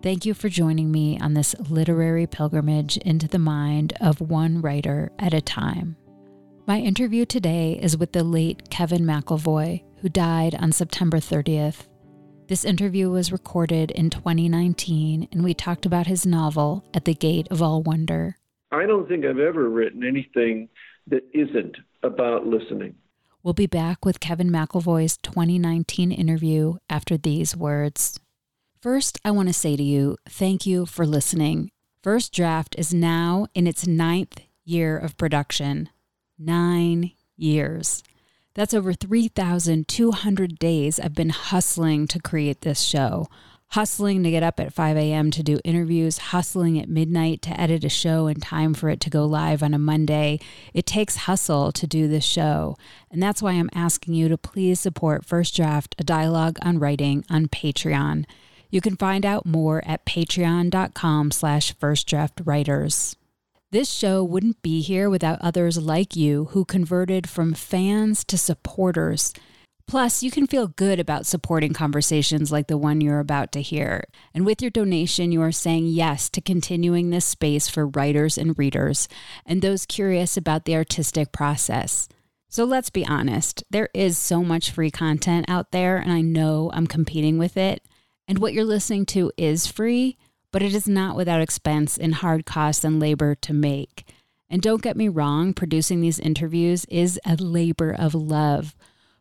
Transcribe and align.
Thank 0.00 0.24
you 0.24 0.32
for 0.32 0.48
joining 0.48 0.92
me 0.92 1.18
on 1.18 1.34
this 1.34 1.56
literary 1.68 2.28
pilgrimage 2.28 2.98
into 2.98 3.26
the 3.26 3.40
mind 3.40 3.94
of 4.00 4.20
one 4.20 4.60
writer 4.60 5.10
at 5.18 5.34
a 5.34 5.40
time. 5.40 5.96
My 6.68 6.78
interview 6.78 7.24
today 7.24 7.80
is 7.82 7.96
with 7.96 8.12
the 8.12 8.22
late 8.22 8.70
Kevin 8.70 9.02
McIlvoy, 9.02 9.82
who 10.00 10.08
died 10.08 10.54
on 10.54 10.70
September 10.70 11.16
30th. 11.16 11.88
This 12.46 12.64
interview 12.64 13.10
was 13.10 13.32
recorded 13.32 13.90
in 13.90 14.08
2019, 14.08 15.26
and 15.32 15.42
we 15.42 15.52
talked 15.52 15.84
about 15.84 16.06
his 16.06 16.24
novel, 16.24 16.84
At 16.94 17.04
the 17.04 17.14
Gate 17.14 17.48
of 17.50 17.60
All 17.60 17.82
Wonder. 17.82 18.36
I 18.70 18.86
don't 18.86 19.08
think 19.08 19.24
I've 19.24 19.40
ever 19.40 19.68
written 19.68 20.04
anything 20.04 20.68
that 21.08 21.24
isn't 21.34 21.76
about 22.04 22.46
listening. 22.46 22.94
We'll 23.42 23.52
be 23.52 23.66
back 23.66 24.04
with 24.04 24.20
Kevin 24.20 24.50
McIlvoy's 24.50 25.16
2019 25.16 26.12
interview 26.12 26.74
after 26.88 27.16
these 27.16 27.56
words. 27.56 28.20
First, 28.80 29.18
I 29.24 29.32
want 29.32 29.48
to 29.48 29.52
say 29.52 29.76
to 29.76 29.82
you, 29.82 30.18
thank 30.28 30.64
you 30.64 30.86
for 30.86 31.04
listening. 31.04 31.72
First 32.00 32.32
Draft 32.32 32.76
is 32.78 32.94
now 32.94 33.48
in 33.52 33.66
its 33.66 33.88
ninth 33.88 34.40
year 34.64 34.96
of 34.96 35.16
production. 35.16 35.88
Nine 36.38 37.10
years. 37.36 38.04
That's 38.54 38.74
over 38.74 38.92
3,200 38.92 40.58
days 40.60 41.00
I've 41.00 41.14
been 41.14 41.30
hustling 41.30 42.06
to 42.06 42.20
create 42.20 42.60
this 42.60 42.80
show. 42.80 43.26
Hustling 43.72 44.22
to 44.22 44.30
get 44.30 44.44
up 44.44 44.60
at 44.60 44.72
5 44.72 44.96
a.m. 44.96 45.32
to 45.32 45.42
do 45.42 45.58
interviews, 45.64 46.18
hustling 46.18 46.78
at 46.78 46.88
midnight 46.88 47.42
to 47.42 47.60
edit 47.60 47.82
a 47.82 47.88
show 47.88 48.28
in 48.28 48.38
time 48.38 48.74
for 48.74 48.88
it 48.90 49.00
to 49.00 49.10
go 49.10 49.26
live 49.26 49.60
on 49.60 49.74
a 49.74 49.78
Monday. 49.78 50.38
It 50.72 50.86
takes 50.86 51.16
hustle 51.16 51.72
to 51.72 51.86
do 51.88 52.06
this 52.06 52.24
show. 52.24 52.76
And 53.10 53.20
that's 53.20 53.42
why 53.42 53.54
I'm 53.54 53.70
asking 53.74 54.14
you 54.14 54.28
to 54.28 54.38
please 54.38 54.78
support 54.78 55.24
First 55.24 55.56
Draft, 55.56 55.96
a 55.98 56.04
dialogue 56.04 56.58
on 56.62 56.78
writing 56.78 57.24
on 57.28 57.48
Patreon. 57.48 58.24
You 58.70 58.80
can 58.80 58.96
find 58.96 59.24
out 59.24 59.46
more 59.46 59.82
at 59.86 60.04
patreon.com 60.04 61.30
slash 61.30 61.74
firstdraftwriters. 61.76 63.16
This 63.70 63.90
show 63.90 64.24
wouldn't 64.24 64.62
be 64.62 64.80
here 64.80 65.10
without 65.10 65.40
others 65.40 65.78
like 65.78 66.16
you 66.16 66.46
who 66.52 66.64
converted 66.64 67.28
from 67.28 67.52
fans 67.54 68.24
to 68.24 68.38
supporters. 68.38 69.34
Plus, 69.86 70.22
you 70.22 70.30
can 70.30 70.46
feel 70.46 70.68
good 70.68 71.00
about 71.00 71.24
supporting 71.24 71.72
conversations 71.72 72.52
like 72.52 72.66
the 72.66 72.76
one 72.76 73.00
you're 73.00 73.20
about 73.20 73.52
to 73.52 73.62
hear. 73.62 74.04
And 74.34 74.44
with 74.44 74.60
your 74.60 74.70
donation, 74.70 75.32
you 75.32 75.40
are 75.40 75.52
saying 75.52 75.86
yes 75.86 76.28
to 76.30 76.42
continuing 76.42 77.08
this 77.08 77.24
space 77.24 77.68
for 77.68 77.86
writers 77.86 78.36
and 78.36 78.58
readers 78.58 79.08
and 79.46 79.62
those 79.62 79.86
curious 79.86 80.36
about 80.36 80.66
the 80.66 80.76
artistic 80.76 81.32
process. 81.32 82.06
So 82.50 82.64
let's 82.64 82.90
be 82.90 83.06
honest, 83.06 83.64
there 83.70 83.88
is 83.94 84.18
so 84.18 84.42
much 84.42 84.70
free 84.70 84.90
content 84.90 85.46
out 85.48 85.72
there, 85.72 85.96
and 85.96 86.12
I 86.12 86.20
know 86.20 86.70
I'm 86.74 86.86
competing 86.86 87.38
with 87.38 87.56
it. 87.56 87.82
And 88.28 88.38
what 88.38 88.52
you're 88.52 88.64
listening 88.64 89.06
to 89.06 89.32
is 89.38 89.66
free, 89.66 90.18
but 90.52 90.62
it 90.62 90.74
is 90.74 90.86
not 90.86 91.16
without 91.16 91.40
expense 91.40 91.96
and 91.96 92.14
hard 92.14 92.44
costs 92.44 92.84
and 92.84 93.00
labor 93.00 93.34
to 93.36 93.54
make. 93.54 94.06
And 94.50 94.60
don't 94.60 94.82
get 94.82 94.98
me 94.98 95.08
wrong, 95.08 95.54
producing 95.54 96.02
these 96.02 96.18
interviews 96.18 96.84
is 96.90 97.18
a 97.24 97.36
labor 97.36 97.90
of 97.90 98.14
love. 98.14 98.76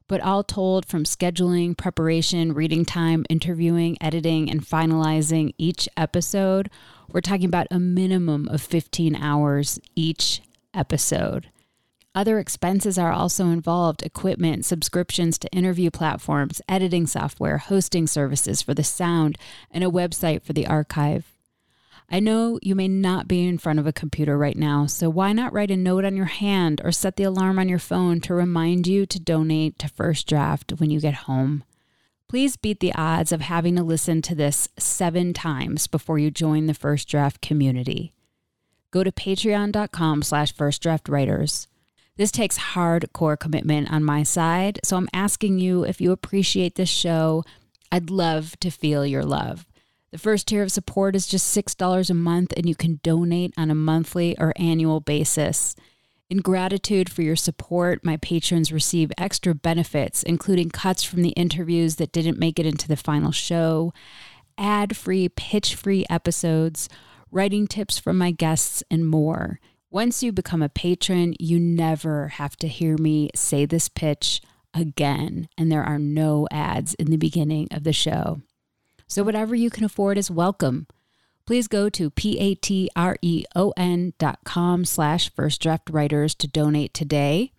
But 0.10 0.22
all 0.22 0.44
told, 0.44 0.86
from 0.86 1.04
scheduling, 1.04 1.76
preparation, 1.78 2.54
reading 2.54 2.86
time, 2.86 3.26
interviewing, 3.30 3.98
editing, 4.00 4.50
and 4.50 4.62
finalizing 4.62 5.54
each 5.58 5.88
episode, 5.98 6.70
we're 7.12 7.22
talking 7.22 7.46
about 7.46 7.68
a 7.72 7.80
minimum 7.80 8.48
of 8.50 8.62
15 8.62 9.16
hours 9.16 9.80
each 9.96 10.42
episode. 10.74 11.50
Other 12.18 12.40
expenses 12.40 12.98
are 12.98 13.12
also 13.12 13.50
involved 13.50 14.02
equipment, 14.02 14.66
subscriptions 14.66 15.38
to 15.38 15.52
interview 15.52 15.92
platforms, 15.92 16.64
editing 16.68 17.06
software, 17.06 17.60
hosting 17.60 18.08
services 18.08 18.60
for 18.60 18.74
the 18.74 18.84
sound, 18.84 19.38
and 19.70 19.84
a 19.84 19.88
website 19.88 20.42
for 20.42 20.52
the 20.52 20.66
archive. 20.66 21.32
I 22.10 22.20
know 22.20 22.58
you 22.64 22.74
may 22.74 22.88
not 22.88 23.28
be 23.28 23.46
in 23.46 23.60
front 23.60 23.78
of 23.78 23.86
a 23.86 23.94
computer 23.94 24.36
right 24.36 24.58
now, 24.58 24.88
so 24.88 25.12
why 25.12 25.32
not 25.32 25.54
write 25.54 25.70
a 25.70 25.78
note 25.78 26.06
on 26.06 26.18
your 26.18 26.26
hand 26.26 26.82
or 26.84 26.92
set 26.92 27.18
the 27.18 27.24
alarm 27.24 27.60
on 27.60 27.70
your 27.70 27.78
phone 27.78 28.20
to 28.22 28.34
remind 28.34 28.88
you 28.88 29.06
to 29.06 29.20
donate 29.20 29.78
to 29.78 29.88
First 29.88 30.28
Draft 30.28 30.72
when 30.80 30.90
you 30.90 31.00
get 31.00 31.28
home? 31.30 31.64
Please 32.28 32.58
beat 32.58 32.80
the 32.80 32.96
odds 32.96 33.32
of 33.32 33.42
having 33.42 33.76
to 33.76 33.84
listen 33.84 34.24
to 34.24 34.34
this 34.34 34.70
seven 34.80 35.34
times 35.34 35.86
before 35.86 36.18
you 36.18 36.32
join 36.32 36.66
the 36.66 36.74
First 36.74 37.08
Draft 37.08 37.42
community. 37.42 38.12
Go 38.90 39.04
to 39.04 39.12
patreon.com 39.12 40.24
slash 40.24 40.52
firstdraftwriters. 40.52 41.68
This 42.18 42.32
takes 42.32 42.58
hardcore 42.58 43.40
commitment 43.40 43.92
on 43.92 44.04
my 44.04 44.24
side, 44.24 44.80
so 44.84 44.98
I'm 44.98 45.08
asking 45.14 45.60
you 45.60 45.84
if 45.84 46.02
you 46.02 46.12
appreciate 46.12 46.74
this 46.74 46.90
show, 46.90 47.44
I'd 47.92 48.10
love 48.10 48.60
to 48.60 48.72
feel 48.72 49.06
your 49.06 49.24
love. 49.24 49.68
The 50.12 50.18
first 50.18 50.48
tier 50.48 50.64
of 50.64 50.72
support 50.72 51.16
is 51.16 51.28
just 51.28 51.56
$6 51.56 52.10
a 52.10 52.14
month, 52.16 52.54
and 52.58 52.68
you 52.68 52.74
can 52.74 53.00
donate 53.04 53.54
on 53.56 53.70
a 53.70 53.76
monthly 53.76 54.36
or 54.40 54.52
annual 54.56 55.00
basis. 55.00 55.76
In 56.28 56.40
gratitude 56.40 57.08
for 57.08 57.22
your 57.22 57.36
support, 57.36 58.04
my 58.04 58.18
patrons 58.18 58.74
receive 58.74 59.12
extra 59.18 59.54
benefits, 59.54 60.24
including 60.24 60.72
cuts 60.72 61.04
from 61.04 61.22
the 61.22 61.30
interviews 61.30 61.98
that 61.98 62.12
didn't 62.12 62.40
make 62.40 62.58
it 62.58 62.66
into 62.66 62.88
the 62.88 62.98
final 62.98 63.32
show, 63.32 63.94
ad 64.58 64.98
free, 64.98 65.30
pitch 65.30 65.76
free 65.76 66.04
episodes, 66.10 66.90
writing 67.32 67.68
tips 67.68 68.00
from 68.00 68.18
my 68.18 68.32
guests, 68.32 68.84
and 68.90 69.08
more. 69.08 69.60
Once 69.98 70.22
you 70.22 70.32
become 70.32 70.62
a 70.62 70.70
patron, 70.70 71.34
you 71.40 71.60
never 71.60 72.28
have 72.28 72.56
to 72.56 72.68
hear 72.68 73.00
me 73.00 73.32
say 73.34 73.66
this 73.66 73.90
pitch 73.90 74.40
again, 74.72 75.50
and 75.58 75.72
there 75.72 75.84
are 75.84 75.98
no 75.98 76.48
ads 76.52 76.94
in 77.00 77.10
the 77.10 77.18
beginning 77.18 77.68
of 77.72 77.84
the 77.84 77.92
show. 77.92 78.40
So, 79.08 79.24
whatever 79.24 79.56
you 79.56 79.72
can 79.72 79.84
afford 79.84 80.20
is 80.20 80.30
welcome. 80.30 80.86
Please 81.48 81.68
go 81.68 81.90
to 81.90 82.12
p-a-t-r-e-o-n 82.12 82.94
dot 84.20 84.40
com 84.44 84.86
slash 84.86 85.34
first 85.34 85.64
draft 85.64 85.90
writers 85.90 86.36
to 86.36 86.48
donate 86.48 86.94
today. 86.94 87.52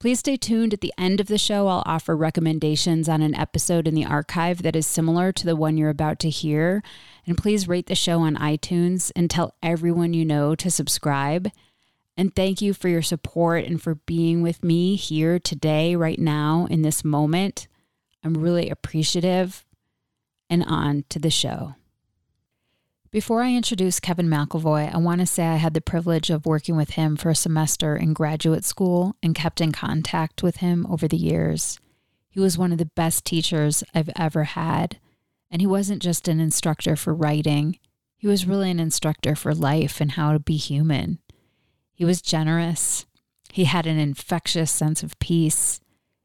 Please 0.00 0.20
stay 0.20 0.38
tuned. 0.38 0.72
At 0.72 0.80
the 0.80 0.94
end 0.96 1.20
of 1.20 1.26
the 1.26 1.36
show, 1.36 1.66
I'll 1.68 1.82
offer 1.84 2.16
recommendations 2.16 3.06
on 3.06 3.20
an 3.20 3.34
episode 3.34 3.86
in 3.86 3.94
the 3.94 4.06
archive 4.06 4.62
that 4.62 4.76
is 4.76 4.86
similar 4.86 5.30
to 5.32 5.44
the 5.44 5.56
one 5.56 5.76
you're 5.76 5.90
about 5.90 6.20
to 6.20 6.30
hear. 6.30 6.82
And 7.26 7.36
please 7.36 7.68
rate 7.68 7.86
the 7.86 7.94
show 7.94 8.20
on 8.20 8.36
iTunes 8.36 9.12
and 9.14 9.28
tell 9.28 9.52
everyone 9.62 10.14
you 10.14 10.24
know 10.24 10.54
to 10.54 10.70
subscribe. 10.70 11.50
And 12.16 12.34
thank 12.34 12.62
you 12.62 12.72
for 12.72 12.88
your 12.88 13.02
support 13.02 13.64
and 13.64 13.80
for 13.80 13.96
being 13.96 14.42
with 14.42 14.64
me 14.64 14.96
here 14.96 15.38
today, 15.38 15.96
right 15.96 16.18
now, 16.18 16.66
in 16.70 16.82
this 16.82 17.04
moment. 17.04 17.68
I'm 18.24 18.34
really 18.34 18.70
appreciative. 18.70 19.64
And 20.48 20.64
on 20.64 21.04
to 21.08 21.18
the 21.18 21.30
show. 21.30 21.74
Before 23.10 23.42
I 23.42 23.54
introduce 23.54 23.98
Kevin 23.98 24.28
McIlvoy, 24.28 24.92
I 24.92 24.98
want 24.98 25.20
to 25.20 25.26
say 25.26 25.46
I 25.46 25.56
had 25.56 25.74
the 25.74 25.80
privilege 25.80 26.30
of 26.30 26.46
working 26.46 26.76
with 26.76 26.90
him 26.90 27.16
for 27.16 27.30
a 27.30 27.34
semester 27.34 27.96
in 27.96 28.12
graduate 28.12 28.64
school 28.64 29.16
and 29.22 29.34
kept 29.34 29.60
in 29.60 29.72
contact 29.72 30.42
with 30.42 30.56
him 30.56 30.86
over 30.88 31.08
the 31.08 31.16
years. 31.16 31.78
He 32.28 32.40
was 32.40 32.58
one 32.58 32.72
of 32.72 32.78
the 32.78 32.90
best 32.94 33.24
teachers 33.24 33.82
I've 33.94 34.10
ever 34.16 34.44
had. 34.44 34.98
And 35.50 35.62
he 35.62 35.66
wasn't 35.66 36.02
just 36.02 36.28
an 36.28 36.40
instructor 36.40 36.96
for 36.96 37.14
writing, 37.14 37.78
he 38.18 38.26
was 38.26 38.46
really 38.46 38.70
an 38.70 38.80
instructor 38.80 39.34
for 39.36 39.54
life 39.54 40.00
and 40.00 40.12
how 40.12 40.32
to 40.32 40.38
be 40.38 40.56
human. 40.56 41.18
He 41.96 42.04
was 42.04 42.20
generous, 42.20 43.06
he 43.50 43.64
had 43.64 43.86
an 43.86 43.98
infectious 43.98 44.70
sense 44.70 45.02
of 45.02 45.18
peace, 45.18 45.80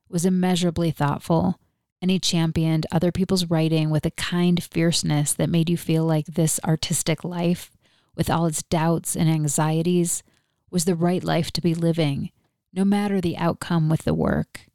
was 0.10 0.26
immeasurably 0.26 0.92
thoughtful, 0.92 1.62
and 2.02 2.12
he 2.12 2.20
championed 2.20 2.86
other 2.92 3.10
people's 3.10 3.46
writing 3.46 3.90
with 3.90 4.06
a 4.06 4.12
kind 4.12 4.62
fierceness 4.62 5.32
that 5.32 5.50
made 5.50 5.70
you 5.70 5.78
feel 5.78 6.04
like 6.04 6.26
this 6.26 6.60
artistic 6.66 7.24
life, 7.24 7.72
with 8.16 8.30
all 8.30 8.48
its 8.48 8.64
doubts 8.64 9.16
and 9.16 9.30
anxieties, 9.30 10.24
was 10.70 10.84
the 10.84 10.94
right 10.94 11.24
life 11.24 11.52
to 11.52 11.62
be 11.62 11.74
living, 11.74 12.32
no 12.74 12.84
matter 12.84 13.22
the 13.22 13.38
outcome 13.38 13.88
with 13.88 14.04
the 14.04 14.14
work. 14.14 14.66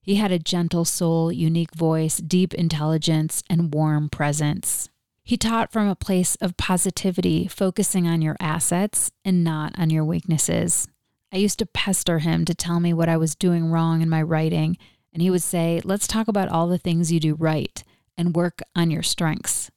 He 0.00 0.14
had 0.14 0.32
a 0.32 0.38
gentle 0.38 0.86
soul, 0.86 1.30
unique 1.30 1.74
voice, 1.74 2.16
deep 2.16 2.54
intelligence, 2.54 3.42
and 3.50 3.74
warm 3.74 4.08
presence. 4.08 4.88
He 5.22 5.36
taught 5.36 5.72
from 5.72 5.88
a 5.88 5.94
place 5.94 6.36
of 6.36 6.56
positivity, 6.56 7.46
focusing 7.46 8.06
on 8.06 8.22
your 8.22 8.36
assets 8.40 9.10
and 9.24 9.44
not 9.44 9.78
on 9.78 9.90
your 9.90 10.04
weaknesses. 10.04 10.88
I 11.32 11.36
used 11.36 11.58
to 11.60 11.66
pester 11.66 12.18
him 12.18 12.44
to 12.44 12.54
tell 12.54 12.80
me 12.80 12.92
what 12.92 13.08
I 13.08 13.16
was 13.16 13.34
doing 13.34 13.70
wrong 13.70 14.02
in 14.02 14.08
my 14.08 14.22
writing 14.22 14.76
and 15.12 15.22
he 15.22 15.30
would 15.30 15.42
say, 15.42 15.80
Let's 15.84 16.06
talk 16.06 16.28
about 16.28 16.48
all 16.48 16.68
the 16.68 16.78
things 16.78 17.12
you 17.12 17.20
do 17.20 17.34
right 17.34 17.82
and 18.16 18.34
work 18.34 18.62
on 18.74 18.90
your 18.90 19.02
strengths. 19.02 19.70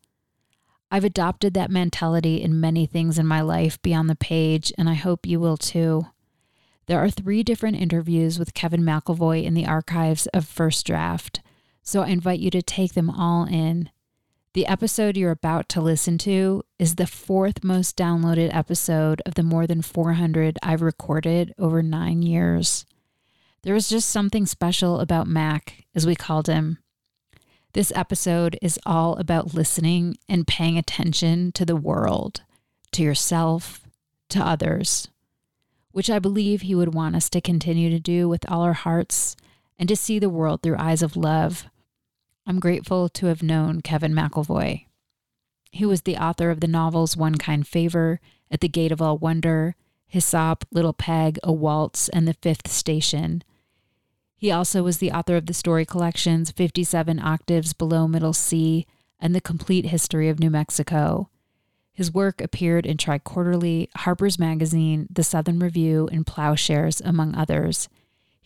I've 0.92 1.04
adopted 1.04 1.54
that 1.54 1.72
mentality 1.72 2.42
in 2.42 2.60
many 2.60 2.86
things 2.86 3.20
in 3.20 3.26
my 3.26 3.42
life 3.42 3.82
beyond 3.82 4.10
the 4.10 4.16
page, 4.16 4.72
and 4.78 4.88
I 4.88 4.94
hope 4.94 5.26
you 5.26 5.40
will 5.40 5.58
too. 5.58 6.06
There 6.86 7.00
are 7.00 7.10
three 7.10 7.44
different 7.44 7.78
interviews 7.78 8.38
with 8.38 8.54
Kevin 8.54 8.82
McIlvoy 8.82 9.44
in 9.44 9.56
the 9.56 9.66
archives 9.66 10.28
of 10.28 10.48
First 10.48 10.86
Draft, 10.86 11.42
so 11.82 12.02
I 12.02 12.08
invite 12.08 12.40
you 12.40 12.52
to 12.52 12.62
take 12.62 12.94
them 12.94 13.10
all 13.10 13.46
in. 13.46 13.90
The 14.56 14.68
episode 14.68 15.18
you're 15.18 15.32
about 15.32 15.68
to 15.68 15.82
listen 15.82 16.18
to 16.20 16.64
is 16.80 16.96
the 16.96 17.06
fourth 17.06 17.62
most 17.62 17.98
downloaded 17.98 18.56
episode 18.56 19.22
of 19.26 19.36
the 19.36 19.44
more 19.44 19.68
than 19.68 19.82
400 19.82 20.58
I've 20.64 20.82
recorded 20.82 21.54
over 21.60 21.84
nine 21.84 22.22
years. 22.22 22.86
There 23.64 23.74
was 23.74 23.90
just 23.90 24.10
something 24.10 24.46
special 24.46 25.02
about 25.02 25.28
Mac, 25.28 25.84
as 25.94 26.08
we 26.08 26.16
called 26.16 26.48
him. 26.48 26.78
This 27.74 27.92
episode 27.98 28.58
is 28.62 28.80
all 28.86 29.18
about 29.18 29.54
listening 29.54 30.16
and 30.30 30.48
paying 30.48 30.78
attention 30.78 31.52
to 31.52 31.66
the 31.66 31.76
world, 31.76 32.44
to 32.94 33.04
yourself, 33.04 33.82
to 34.30 34.40
others 34.40 35.10
which 35.92 36.10
I 36.10 36.20
believe 36.20 36.62
He 36.62 36.76
would 36.76 36.94
want 36.94 37.18
us 37.18 37.30
to 37.30 37.42
continue 37.42 37.90
to 37.90 38.00
do 38.00 38.30
with 38.30 38.50
all 38.50 38.62
our 38.62 38.74
hearts 38.74 39.36
and 39.78 39.90
to 39.90 39.98
see 39.98 40.18
the 40.18 40.30
world 40.30 40.62
through 40.62 40.78
eyes 40.78 41.02
of 41.02 41.18
love. 41.18 41.68
I'm 42.48 42.60
grateful 42.60 43.10
to 43.10 43.26
have 43.26 43.42
known 43.42 43.82
Kevin 43.82 44.14
McIlvoy. 44.14 44.86
He 45.72 45.86
was 45.86 46.04
the 46.04 46.18
author 46.18 46.52
of 46.52 46.60
the 46.60 46.68
novels 46.68 47.18
One 47.18 47.36
Kind 47.36 47.68
Favor, 47.68 48.20
At 48.52 48.60
the 48.60 48.70
Gate 48.70 48.92
of 48.92 49.02
All 49.02 49.18
Wonder, 49.18 49.76
Hyssop, 50.06 50.64
Little 50.72 50.94
Peg, 50.94 51.40
A 51.42 51.52
Waltz, 51.52 52.08
and 52.10 52.28
The 52.28 52.36
Fifth 52.36 52.70
Station. 52.70 53.44
He 54.38 54.52
also 54.52 54.84
was 54.84 55.00
the 55.00 55.12
author 55.12 55.36
of 55.36 55.48
the 55.48 55.56
story 55.56 55.86
collections 55.86 56.52
57 56.52 57.20
Octaves 57.20 57.74
Below 57.74 58.08
Middle 58.08 58.34
C 58.34 58.86
and 59.20 59.34
The 59.34 59.42
Complete 59.42 59.88
History 59.88 60.30
of 60.30 60.40
New 60.40 60.52
Mexico. 60.52 61.30
His 61.94 62.14
work 62.14 62.42
appeared 62.42 62.86
in 62.86 62.98
Triquarterly, 62.98 63.90
Harper's 63.96 64.38
Magazine, 64.38 65.08
The 65.10 65.24
Southern 65.24 65.58
Review, 65.58 66.08
and 66.12 66.28
Ploughshares, 66.28 67.02
among 67.04 67.34
others. 67.34 67.90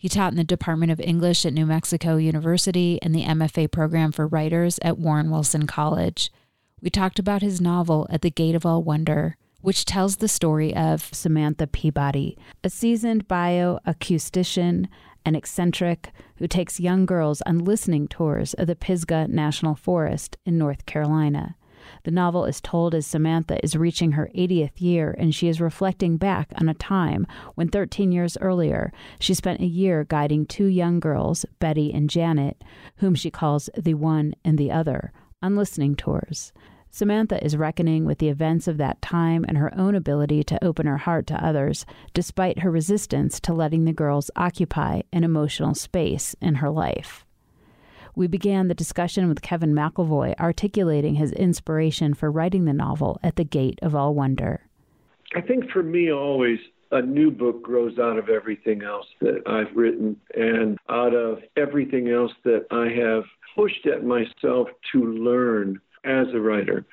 He 0.00 0.08
taught 0.08 0.32
in 0.32 0.38
the 0.38 0.44
Department 0.44 0.90
of 0.90 0.98
English 0.98 1.44
at 1.44 1.52
New 1.52 1.66
Mexico 1.66 2.16
University 2.16 2.98
and 3.02 3.14
the 3.14 3.24
MFA 3.24 3.70
program 3.70 4.12
for 4.12 4.26
writers 4.26 4.78
at 4.80 4.96
Warren 4.96 5.30
Wilson 5.30 5.66
College. 5.66 6.32
We 6.80 6.88
talked 6.88 7.18
about 7.18 7.42
his 7.42 7.60
novel, 7.60 8.06
At 8.08 8.22
the 8.22 8.30
Gate 8.30 8.54
of 8.54 8.64
All 8.64 8.82
Wonder, 8.82 9.36
which 9.60 9.84
tells 9.84 10.16
the 10.16 10.26
story 10.26 10.74
of 10.74 11.10
Samantha 11.12 11.66
Peabody, 11.66 12.38
a 12.64 12.70
seasoned 12.70 13.28
bioacoustician 13.28 14.88
an 15.26 15.34
eccentric 15.34 16.12
who 16.36 16.48
takes 16.48 16.80
young 16.80 17.04
girls 17.04 17.42
on 17.42 17.58
listening 17.58 18.08
tours 18.08 18.54
of 18.54 18.68
the 18.68 18.76
Pisgah 18.76 19.28
National 19.28 19.74
Forest 19.74 20.38
in 20.46 20.56
North 20.56 20.86
Carolina. 20.86 21.56
The 22.04 22.10
novel 22.10 22.44
is 22.44 22.60
told 22.60 22.94
as 22.94 23.06
Samantha 23.06 23.62
is 23.64 23.76
reaching 23.76 24.12
her 24.12 24.30
80th 24.34 24.80
year 24.80 25.14
and 25.18 25.34
she 25.34 25.48
is 25.48 25.60
reflecting 25.60 26.16
back 26.16 26.52
on 26.60 26.68
a 26.68 26.74
time 26.74 27.26
when 27.54 27.68
13 27.68 28.12
years 28.12 28.36
earlier 28.40 28.92
she 29.18 29.34
spent 29.34 29.60
a 29.60 29.66
year 29.66 30.04
guiding 30.04 30.46
two 30.46 30.66
young 30.66 31.00
girls, 31.00 31.44
Betty 31.58 31.92
and 31.92 32.10
Janet, 32.10 32.62
whom 32.96 33.14
she 33.14 33.30
calls 33.30 33.70
the 33.76 33.94
one 33.94 34.34
and 34.44 34.58
the 34.58 34.70
other, 34.70 35.12
on 35.42 35.56
listening 35.56 35.94
tours. 35.94 36.52
Samantha 36.92 37.42
is 37.44 37.56
reckoning 37.56 38.04
with 38.04 38.18
the 38.18 38.28
events 38.28 38.66
of 38.66 38.76
that 38.78 39.00
time 39.00 39.44
and 39.46 39.56
her 39.56 39.72
own 39.78 39.94
ability 39.94 40.42
to 40.42 40.64
open 40.64 40.86
her 40.86 40.96
heart 40.96 41.26
to 41.28 41.44
others, 41.44 41.86
despite 42.14 42.60
her 42.60 42.70
resistance 42.70 43.38
to 43.40 43.54
letting 43.54 43.84
the 43.84 43.92
girls 43.92 44.30
occupy 44.34 45.02
an 45.12 45.22
emotional 45.22 45.74
space 45.74 46.34
in 46.40 46.56
her 46.56 46.68
life. 46.68 47.24
We 48.14 48.26
began 48.26 48.68
the 48.68 48.74
discussion 48.74 49.28
with 49.28 49.42
Kevin 49.42 49.72
McIlvoy 49.72 50.38
articulating 50.38 51.14
his 51.14 51.32
inspiration 51.32 52.14
for 52.14 52.30
writing 52.30 52.64
the 52.64 52.72
novel 52.72 53.18
At 53.22 53.36
the 53.36 53.44
Gate 53.44 53.78
of 53.82 53.94
All 53.94 54.14
Wonder. 54.14 54.66
I 55.34 55.40
think 55.40 55.70
for 55.70 55.82
me, 55.82 56.12
always 56.12 56.58
a 56.90 57.02
new 57.02 57.30
book 57.30 57.62
grows 57.62 57.98
out 57.98 58.18
of 58.18 58.28
everything 58.28 58.82
else 58.82 59.06
that 59.20 59.42
I've 59.46 59.74
written 59.76 60.16
and 60.34 60.76
out 60.88 61.14
of 61.14 61.38
everything 61.56 62.08
else 62.08 62.32
that 62.44 62.66
I 62.72 62.88
have 62.88 63.24
pushed 63.54 63.86
at 63.86 64.04
myself 64.04 64.68
to 64.92 65.04
learn 65.04 65.80
as 66.04 66.26
a 66.34 66.40
writer. 66.40 66.84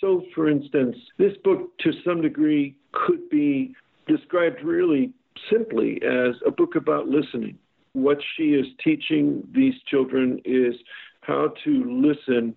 So, 0.00 0.24
for 0.34 0.48
instance, 0.48 0.96
this 1.18 1.36
book 1.42 1.76
to 1.78 1.92
some 2.04 2.22
degree 2.22 2.74
could 2.92 3.28
be 3.28 3.74
described 4.06 4.62
really 4.62 5.12
simply 5.50 6.00
as 6.02 6.36
a 6.46 6.50
book 6.50 6.74
about 6.74 7.08
listening 7.08 7.58
what 7.94 8.18
she 8.36 8.54
is 8.54 8.66
teaching 8.82 9.46
these 9.52 9.74
children 9.86 10.40
is 10.44 10.74
how 11.22 11.54
to 11.64 11.84
listen 11.88 12.54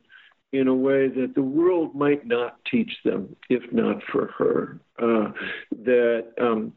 in 0.52 0.68
a 0.68 0.74
way 0.74 1.08
that 1.08 1.34
the 1.36 1.42
world 1.42 1.94
might 1.94 2.26
not 2.26 2.58
teach 2.70 2.92
them 3.04 3.36
if 3.50 3.62
not 3.72 4.02
for 4.12 4.28
her. 4.38 4.80
Uh, 5.00 5.32
that 5.84 6.28
um, 6.42 6.74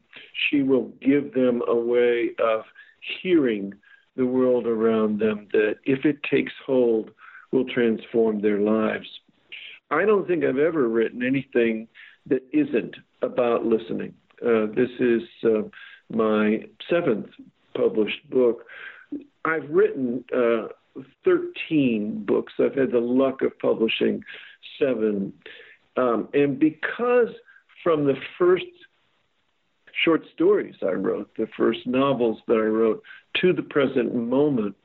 she 0.48 0.62
will 0.62 0.92
give 1.00 1.32
them 1.34 1.62
a 1.66 1.74
way 1.74 2.30
of 2.38 2.62
hearing 3.22 3.72
the 4.16 4.26
world 4.26 4.66
around 4.66 5.18
them 5.18 5.48
that, 5.52 5.76
if 5.84 6.04
it 6.04 6.22
takes 6.30 6.52
hold, 6.66 7.10
will 7.52 7.64
transform 7.64 8.42
their 8.42 8.60
lives. 8.60 9.06
I 9.90 10.04
don't 10.04 10.26
think 10.26 10.44
I've 10.44 10.58
ever 10.58 10.88
written 10.88 11.22
anything 11.22 11.88
that 12.26 12.42
isn't 12.52 12.94
about 13.22 13.64
listening. 13.64 14.14
Uh, 14.44 14.66
this 14.74 14.90
is 15.00 15.22
uh, 15.44 15.62
my 16.10 16.64
seventh 16.88 17.30
published 17.80 18.28
book. 18.28 18.64
I've 19.44 19.68
written 19.70 20.24
uh, 20.34 20.68
13 21.24 22.24
books. 22.26 22.52
I've 22.58 22.74
had 22.74 22.92
the 22.92 23.00
luck 23.00 23.42
of 23.42 23.58
publishing 23.58 24.22
seven. 24.78 25.32
Um, 25.96 26.28
and 26.34 26.58
because 26.58 27.28
from 27.82 28.04
the 28.04 28.16
first 28.38 28.64
short 30.04 30.22
stories 30.34 30.76
I 30.82 30.92
wrote, 30.92 31.30
the 31.36 31.48
first 31.56 31.86
novels 31.86 32.38
that 32.46 32.54
I 32.54 32.68
wrote, 32.78 33.02
to 33.40 33.52
the 33.52 33.62
present 33.62 34.14
moment, 34.14 34.76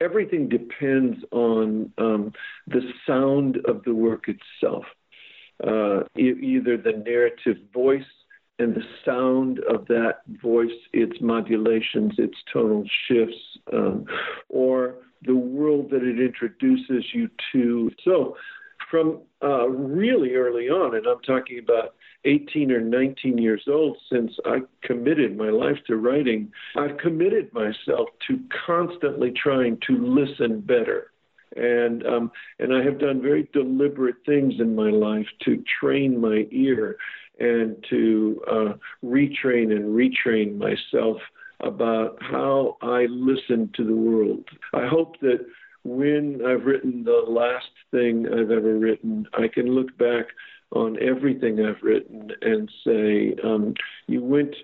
everything 0.00 0.48
depends 0.48 1.18
on 1.30 1.92
um, 1.98 2.32
the 2.66 2.82
sound 3.06 3.58
of 3.66 3.82
the 3.84 3.94
work 3.94 4.26
itself. 4.28 4.84
Uh, 5.62 6.04
either 6.16 6.78
the 6.78 7.02
narrative 7.04 7.58
voice 7.74 8.02
and 8.60 8.74
the 8.74 8.84
sound 9.04 9.58
of 9.60 9.86
that 9.86 10.20
voice, 10.42 10.68
its 10.92 11.18
modulations, 11.20 12.12
its 12.18 12.36
tonal 12.52 12.84
shifts, 13.08 13.58
um, 13.72 14.04
or 14.50 14.96
the 15.26 15.34
world 15.34 15.90
that 15.90 16.02
it 16.02 16.20
introduces 16.20 17.06
you 17.14 17.30
to. 17.52 17.90
So, 18.04 18.36
from 18.90 19.20
uh, 19.42 19.68
really 19.68 20.34
early 20.34 20.68
on, 20.68 20.94
and 20.96 21.06
I'm 21.06 21.20
talking 21.20 21.58
about 21.58 21.94
18 22.24 22.70
or 22.70 22.80
19 22.80 23.38
years 23.38 23.62
old 23.66 23.96
since 24.12 24.32
I 24.44 24.58
committed 24.82 25.38
my 25.38 25.48
life 25.48 25.78
to 25.86 25.96
writing, 25.96 26.52
I've 26.76 26.98
committed 26.98 27.52
myself 27.54 28.08
to 28.28 28.40
constantly 28.66 29.32
trying 29.32 29.78
to 29.86 29.96
listen 29.96 30.60
better. 30.60 31.12
And 31.56 32.06
um, 32.06 32.30
and 32.58 32.74
I 32.74 32.84
have 32.84 33.00
done 33.00 33.20
very 33.22 33.48
deliberate 33.52 34.16
things 34.24 34.54
in 34.60 34.76
my 34.76 34.90
life 34.90 35.26
to 35.44 35.64
train 35.80 36.20
my 36.20 36.46
ear 36.52 36.96
and 37.40 37.84
to 37.88 38.42
uh, 38.50 38.72
retrain 39.04 39.72
and 39.72 39.96
retrain 39.96 40.58
myself 40.58 41.18
about 41.60 42.18
how 42.20 42.76
I 42.82 43.06
listen 43.06 43.70
to 43.76 43.84
the 43.84 43.94
world. 43.94 44.44
I 44.72 44.86
hope 44.86 45.18
that 45.20 45.46
when 45.82 46.42
I've 46.46 46.66
written 46.66 47.04
the 47.04 47.24
last 47.26 47.70
thing 47.90 48.26
I've 48.26 48.50
ever 48.50 48.78
written, 48.78 49.26
I 49.32 49.48
can 49.48 49.74
look 49.74 49.96
back 49.98 50.26
on 50.72 51.02
everything 51.02 51.64
I've 51.64 51.82
written 51.82 52.30
and 52.42 52.70
say, 52.84 53.34
um, 53.42 53.74
you 54.06 54.22
went 54.22 54.54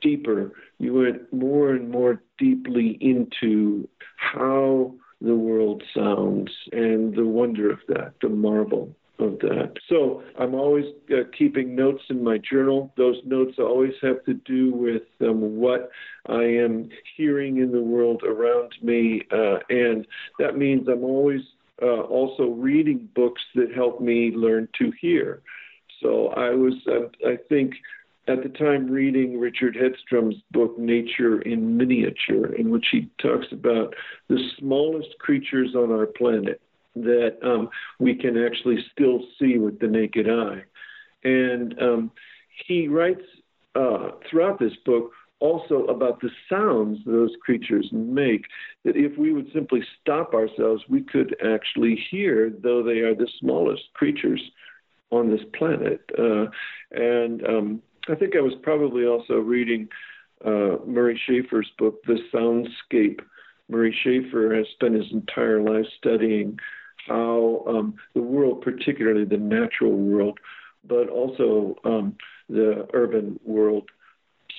deeper, 0.00 0.52
you 0.78 0.94
went 0.94 1.32
more 1.32 1.70
and 1.70 1.90
more 1.90 2.20
deeply 2.38 2.98
into 3.00 3.88
how 4.16 4.94
the 5.20 5.36
world 5.36 5.82
sounds 5.94 6.50
and 6.72 7.14
the 7.14 7.26
wonder 7.26 7.70
of 7.70 7.78
that, 7.88 8.14
the 8.20 8.28
marvel 8.28 8.94
of 9.18 9.38
that. 9.40 9.74
So 9.88 10.22
I'm 10.38 10.54
always 10.54 10.86
uh, 11.10 11.24
keeping 11.36 11.74
notes 11.74 12.02
in 12.08 12.22
my 12.22 12.38
journal. 12.38 12.92
Those 12.96 13.16
notes 13.24 13.54
always 13.58 13.94
have 14.02 14.24
to 14.24 14.34
do 14.34 14.72
with 14.72 15.02
um, 15.20 15.56
what 15.56 15.90
I 16.26 16.42
am 16.42 16.88
hearing 17.16 17.58
in 17.58 17.72
the 17.72 17.82
world 17.82 18.22
around 18.22 18.74
me, 18.82 19.22
uh, 19.30 19.58
and 19.68 20.06
that 20.38 20.56
means 20.56 20.88
I'm 20.88 21.04
always 21.04 21.42
uh, 21.80 22.02
also 22.02 22.44
reading 22.44 23.08
books 23.14 23.42
that 23.54 23.72
help 23.74 24.00
me 24.00 24.32
learn 24.34 24.68
to 24.78 24.92
hear. 25.00 25.42
So 26.00 26.28
I 26.28 26.50
was, 26.50 26.74
uh, 26.86 27.28
I 27.28 27.36
think, 27.48 27.74
at 28.28 28.42
the 28.42 28.48
time 28.48 28.88
reading 28.88 29.38
Richard 29.38 29.76
Headstrom's 29.76 30.40
book 30.52 30.78
Nature 30.78 31.42
in 31.42 31.76
Miniature, 31.76 32.54
in 32.54 32.70
which 32.70 32.86
he 32.92 33.10
talks 33.20 33.46
about 33.50 33.94
the 34.28 34.38
smallest 34.58 35.18
creatures 35.18 35.74
on 35.74 35.90
our 35.90 36.06
planet 36.06 36.60
that 36.94 37.36
um, 37.42 37.68
we 37.98 38.14
can 38.14 38.42
actually 38.42 38.84
still 38.92 39.20
see 39.38 39.58
with 39.58 39.78
the 39.78 39.86
naked 39.86 40.28
eye. 40.28 40.62
And 41.24 41.80
um, 41.80 42.10
he 42.66 42.88
writes 42.88 43.22
uh, 43.74 44.10
throughout 44.28 44.58
this 44.58 44.74
book 44.84 45.12
also 45.40 45.84
about 45.86 46.20
the 46.20 46.30
sounds 46.48 46.98
those 47.04 47.32
creatures 47.44 47.88
make, 47.90 48.44
that 48.84 48.96
if 48.96 49.18
we 49.18 49.32
would 49.32 49.50
simply 49.52 49.82
stop 50.00 50.34
ourselves, 50.34 50.84
we 50.88 51.02
could 51.02 51.34
actually 51.44 51.96
hear, 52.10 52.52
though 52.62 52.82
they 52.82 53.00
are 53.00 53.14
the 53.14 53.28
smallest 53.40 53.82
creatures 53.94 54.40
on 55.10 55.30
this 55.30 55.44
planet. 55.52 56.00
Uh, 56.16 56.46
and 56.92 57.44
um, 57.46 57.82
I 58.08 58.14
think 58.14 58.36
I 58.36 58.40
was 58.40 58.54
probably 58.62 59.04
also 59.04 59.34
reading 59.34 59.88
uh, 60.44 60.76
Murray 60.86 61.20
Schafer's 61.28 61.70
book, 61.76 62.02
The 62.04 62.18
Soundscape. 62.32 63.20
Murray 63.68 63.96
Schafer 64.04 64.56
has 64.56 64.66
spent 64.74 64.94
his 64.94 65.10
entire 65.12 65.60
life 65.60 65.86
studying 65.98 66.58
how 67.06 67.64
um, 67.66 67.94
the 68.14 68.22
world, 68.22 68.62
particularly 68.62 69.24
the 69.24 69.36
natural 69.36 69.92
world, 69.92 70.38
but 70.84 71.08
also 71.08 71.76
um, 71.84 72.16
the 72.48 72.86
urban 72.92 73.38
world, 73.44 73.90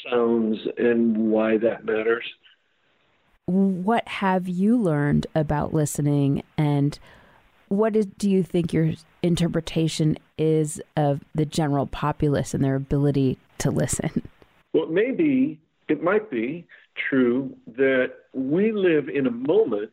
sounds 0.09 0.59
and 0.77 1.31
why 1.31 1.57
that 1.57 1.85
matters. 1.85 2.25
What 3.45 4.07
have 4.07 4.47
you 4.47 4.77
learned 4.77 5.27
about 5.35 5.73
listening, 5.73 6.43
and 6.57 6.97
what 7.67 7.95
is, 7.95 8.05
do 8.05 8.29
you 8.29 8.43
think 8.43 8.73
your 8.73 8.93
interpretation 9.21 10.17
is 10.37 10.81
of 10.95 11.21
the 11.35 11.45
general 11.45 11.85
populace 11.85 12.53
and 12.53 12.63
their 12.63 12.75
ability 12.75 13.37
to 13.59 13.71
listen? 13.71 14.27
Well, 14.73 14.87
maybe 14.87 15.59
it 15.87 16.01
might 16.01 16.31
be 16.31 16.65
true 17.09 17.55
that 17.75 18.13
we 18.33 18.71
live 18.71 19.09
in 19.09 19.27
a 19.27 19.31
moment, 19.31 19.91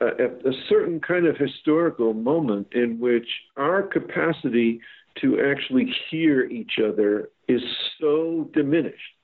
uh, 0.00 0.14
a 0.48 0.52
certain 0.68 1.00
kind 1.00 1.26
of 1.26 1.36
historical 1.36 2.14
moment, 2.14 2.68
in 2.72 2.98
which 2.98 3.28
our 3.56 3.82
capacity 3.82 4.80
to 5.20 5.40
actually 5.40 5.94
hear 6.10 6.44
each 6.44 6.78
other 6.84 7.30
is 7.48 7.62
so 8.00 8.48
diminished 8.52 9.14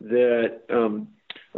that 0.00 0.60
um, 0.70 1.08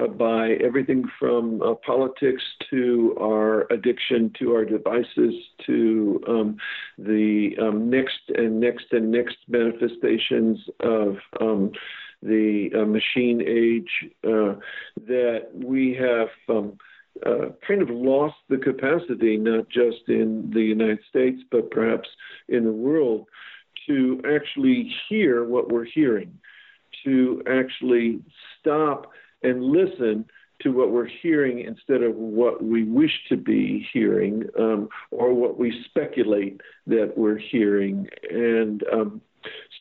uh, 0.00 0.06
by 0.06 0.52
everything 0.64 1.04
from 1.18 1.60
uh, 1.62 1.74
politics 1.84 2.42
to 2.70 3.16
our 3.20 3.66
addiction 3.72 4.32
to 4.38 4.52
our 4.52 4.64
devices 4.64 5.34
to 5.66 6.22
um, 6.28 6.56
the 6.98 7.50
um, 7.60 7.90
next 7.90 8.20
and 8.36 8.60
next 8.60 8.86
and 8.92 9.10
next 9.10 9.36
manifestations 9.48 10.58
of 10.80 11.16
um, 11.40 11.72
the 12.22 12.70
uh, 12.74 12.84
machine 12.84 13.40
age, 13.40 14.10
uh, 14.24 14.54
that 15.06 15.48
we 15.54 15.94
have 15.94 16.28
um, 16.48 16.76
uh, 17.26 17.50
kind 17.66 17.82
of 17.82 17.90
lost 17.90 18.36
the 18.48 18.56
capacity, 18.56 19.36
not 19.36 19.68
just 19.68 20.08
in 20.08 20.50
the 20.52 20.62
United 20.62 21.00
States, 21.08 21.42
but 21.50 21.70
perhaps 21.70 22.08
in 22.48 22.64
the 22.64 22.72
world, 22.72 23.26
to 23.86 24.20
actually 24.34 24.92
hear 25.08 25.44
what 25.44 25.70
we're 25.70 25.84
hearing, 25.84 26.38
to 27.04 27.42
actually 27.48 28.20
stop 28.58 29.10
and 29.42 29.62
listen 29.62 30.24
to 30.60 30.70
what 30.70 30.90
we're 30.90 31.08
hearing 31.22 31.60
instead 31.60 32.02
of 32.02 32.14
what 32.14 32.62
we 32.62 32.84
wish 32.84 33.12
to 33.28 33.36
be 33.36 33.86
hearing 33.92 34.44
um, 34.58 34.88
or 35.10 35.32
what 35.32 35.58
we 35.58 35.84
speculate 35.86 36.60
that 36.86 37.12
we're 37.16 37.38
hearing. 37.38 38.06
And 38.30 38.82
um, 38.92 39.20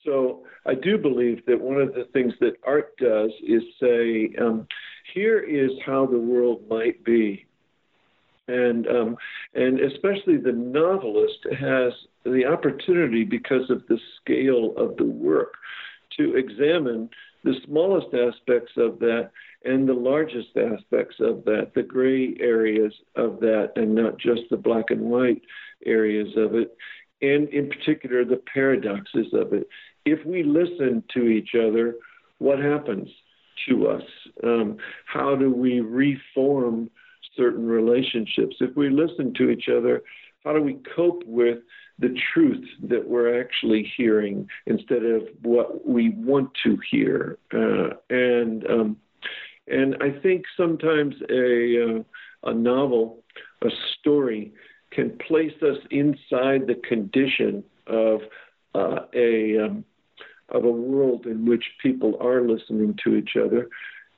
so 0.06 0.46
I 0.66 0.76
do 0.76 0.98
believe 0.98 1.46
that 1.48 1.60
one 1.60 1.82
of 1.82 1.94
the 1.94 2.08
things 2.14 2.34
that 2.40 2.54
art 2.66 2.96
does 2.98 3.32
is 3.46 3.64
say, 3.82 4.34
um, 4.40 4.68
here 5.14 5.40
is 5.40 5.72
how 5.86 6.06
the 6.06 6.18
world 6.18 6.62
might 6.70 7.04
be. 7.04 7.46
And, 8.48 8.88
um, 8.88 9.18
and 9.54 9.80
especially 9.80 10.38
the 10.38 10.52
novelist 10.52 11.46
has 11.60 11.94
the 12.26 12.46
opportunity, 12.46 13.24
because 13.24 13.70
of 13.70 13.86
the 13.88 14.00
scale 14.20 14.74
of 14.76 14.98
the 14.98 15.06
work, 15.06 15.54
to 16.18 16.36
examine 16.36 17.10
the 17.44 17.56
smallest 17.66 18.08
aspects 18.14 18.74
of 18.76 19.00
that 19.00 19.32
and 19.64 19.88
the 19.88 19.94
largest 19.94 20.50
aspects 20.58 21.18
of 21.20 21.44
that, 21.46 21.72
the 21.76 21.84
gray 21.84 22.36
areas 22.40 22.94
of 23.16 23.40
that, 23.40 23.72
and 23.76 23.94
not 23.94 24.18
just 24.18 24.42
the 24.50 24.58
black 24.58 24.86
and 24.90 25.02
white 25.02 25.42
areas 25.86 26.30
of 26.36 26.56
it, 26.56 26.76
and 27.22 27.50
in 27.50 27.70
particular 27.70 28.26
the 28.26 28.42
paradoxes 28.54 29.28
of 29.34 29.54
it. 29.54 29.68
If 30.06 30.26
we 30.26 30.44
listen 30.44 31.04
to 31.14 31.28
each 31.28 31.56
other, 31.56 31.96
what 32.40 32.60
happens 32.60 33.10
to 33.68 33.88
us? 33.88 34.04
Um, 34.44 34.78
how 35.06 35.36
do 35.36 35.52
we 35.52 35.80
reform 35.80 36.90
certain 37.36 37.68
relationships? 37.68 38.58
If 38.60 38.76
we 38.76 38.90
listen 38.90 39.34
to 39.36 39.50
each 39.50 39.70
other, 39.70 40.04
how 40.44 40.54
do 40.54 40.62
we 40.62 40.80
cope 40.96 41.24
with 41.26 41.60
the 41.98 42.16
truth 42.34 42.66
that 42.84 43.08
we're 43.08 43.42
actually 43.42 43.92
hearing 43.98 44.48
instead 44.66 45.04
of 45.04 45.24
what 45.42 45.88
we 45.88 46.10
want 46.12 46.50
to 46.64 46.78
hear? 46.90 47.38
Uh, 47.54 47.96
and 48.10 48.66
um, 48.70 48.98
and 49.68 49.96
I 50.02 50.12
think 50.22 50.46
sometimes 50.58 51.16
a 51.30 52.00
uh, 52.00 52.04
a 52.50 52.54
novel, 52.54 53.24
a 53.62 53.70
story, 54.00 54.54
can 54.92 55.18
place 55.28 55.62
us 55.62 55.78
inside 55.92 56.68
the 56.68 56.80
condition 56.88 57.64
of 57.88 58.22
uh, 58.74 59.02
a 59.14 59.66
um, 59.66 59.86
of 60.52 60.64
a 60.64 60.72
world 60.72 61.26
in 61.26 61.46
which 61.46 61.64
people 61.82 62.18
are 62.22 62.42
listening 62.42 62.98
to 63.04 63.16
each 63.16 63.36
other, 63.36 63.70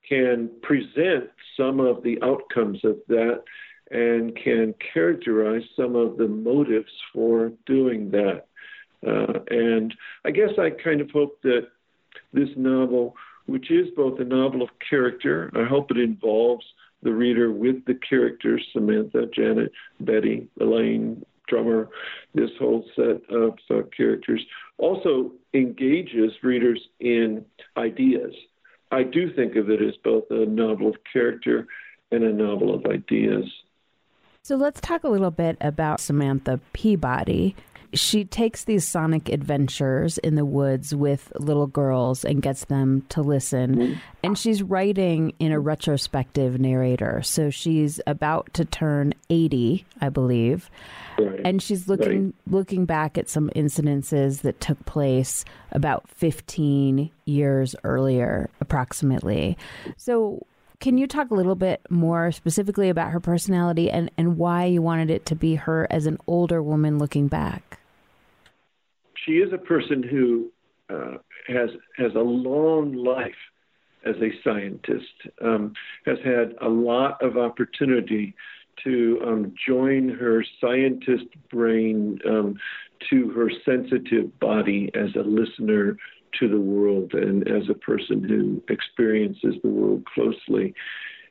can 0.07 0.49
present 0.61 1.29
some 1.57 1.79
of 1.79 2.03
the 2.03 2.21
outcomes 2.21 2.83
of 2.83 2.97
that, 3.07 3.43
and 3.91 4.35
can 4.35 4.73
characterize 4.93 5.63
some 5.75 5.95
of 5.95 6.17
the 6.17 6.27
motives 6.27 6.91
for 7.13 7.51
doing 7.65 8.11
that. 8.11 8.45
Uh, 9.05 9.39
and 9.49 9.93
I 10.23 10.31
guess 10.31 10.51
I 10.57 10.69
kind 10.69 11.01
of 11.01 11.11
hope 11.11 11.41
that 11.41 11.67
this 12.33 12.49
novel 12.55 13.15
which 13.45 13.71
is 13.71 13.87
both 13.95 14.19
a 14.19 14.23
novel 14.23 14.61
of 14.61 14.69
character. 14.87 15.51
I 15.55 15.65
hope 15.65 15.91
it 15.91 15.97
involves 15.97 16.65
the 17.03 17.11
reader 17.11 17.51
with 17.51 17.83
the 17.85 17.95
characters 17.95 18.65
Samantha, 18.71 19.25
Janet, 19.35 19.71
Betty, 19.99 20.47
Elaine, 20.59 21.25
drummer, 21.51 21.89
this 22.33 22.49
whole 22.57 22.85
set 22.95 23.21
of 23.29 23.57
uh, 23.69 23.81
characters. 23.95 24.41
Also 24.77 25.31
engages 25.53 26.31
readers 26.41 26.79
in 26.99 27.45
ideas. 27.77 28.33
I 28.91 29.03
do 29.03 29.33
think 29.33 29.55
of 29.55 29.69
it 29.69 29.81
as 29.81 29.95
both 30.03 30.23
a 30.29 30.45
novel 30.45 30.87
of 30.87 30.95
character 31.11 31.67
and 32.11 32.23
a 32.23 32.33
novel 32.33 32.73
of 32.73 32.85
ideas. 32.85 33.45
So 34.43 34.55
let's 34.55 34.81
talk 34.81 35.03
a 35.03 35.09
little 35.09 35.31
bit 35.31 35.57
about 35.61 35.99
Samantha 35.99 36.59
Peabody 36.73 37.55
she 37.93 38.23
takes 38.23 38.63
these 38.63 38.87
sonic 38.87 39.29
adventures 39.29 40.17
in 40.19 40.35
the 40.35 40.45
woods 40.45 40.95
with 40.95 41.31
little 41.37 41.67
girls 41.67 42.23
and 42.23 42.41
gets 42.41 42.65
them 42.65 43.03
to 43.09 43.21
listen. 43.21 43.75
Mm-hmm. 43.75 43.93
And 44.23 44.37
she's 44.37 44.63
writing 44.63 45.33
in 45.39 45.51
a 45.51 45.59
retrospective 45.59 46.59
narrator. 46.59 47.21
So 47.23 47.49
she's 47.49 47.99
about 48.07 48.53
to 48.53 48.65
turn 48.65 49.13
80, 49.29 49.85
I 49.99 50.09
believe. 50.09 50.69
Right. 51.29 51.41
And 51.43 51.61
she's 51.61 51.87
looking 51.87 52.25
right. 52.25 52.33
looking 52.47 52.85
back 52.85 53.17
at 53.17 53.29
some 53.29 53.49
incidences 53.55 54.41
that 54.41 54.59
took 54.59 54.83
place 54.85 55.45
about 55.71 56.09
15 56.09 57.11
years 57.25 57.75
earlier 57.83 58.49
approximately. 58.59 59.57
So 59.97 60.45
can 60.79 60.97
you 60.97 61.07
talk 61.07 61.31
a 61.31 61.35
little 61.35 61.55
bit 61.55 61.81
more 61.89 62.31
specifically 62.31 62.89
about 62.89 63.11
her 63.11 63.19
personality 63.19 63.89
and, 63.91 64.09
and 64.17 64.37
why 64.37 64.65
you 64.65 64.81
wanted 64.81 65.11
it 65.11 65.25
to 65.27 65.35
be 65.35 65.55
her 65.55 65.87
as 65.91 66.07
an 66.07 66.17
older 66.27 66.63
woman 66.63 66.97
looking 66.97 67.27
back? 67.27 67.77
she 69.25 69.33
is 69.33 69.53
a 69.53 69.57
person 69.57 70.03
who 70.03 70.51
uh, 70.89 71.17
has 71.47 71.69
has 71.97 72.11
a 72.15 72.19
long 72.19 72.93
life 72.93 73.31
as 74.05 74.15
a 74.15 74.31
scientist, 74.43 75.13
um, 75.43 75.73
has 76.05 76.17
had 76.25 76.55
a 76.61 76.67
lot 76.67 77.21
of 77.21 77.37
opportunity 77.37 78.33
to 78.83 79.21
um, 79.25 79.53
join 79.67 80.09
her 80.09 80.43
scientist 80.59 81.25
brain 81.49 82.19
um, 82.27 82.55
to 83.09 83.29
her 83.29 83.49
sensitive 83.65 84.39
body 84.39 84.91
as 84.95 85.15
a 85.15 85.27
listener 85.27 85.97
to 86.39 86.47
the 86.47 86.59
world 86.59 87.13
and 87.13 87.47
as 87.47 87.69
a 87.69 87.73
person 87.73 88.23
who 88.23 88.61
experiences 88.73 89.55
the 89.63 89.69
world 89.69 90.05
closely. 90.05 90.73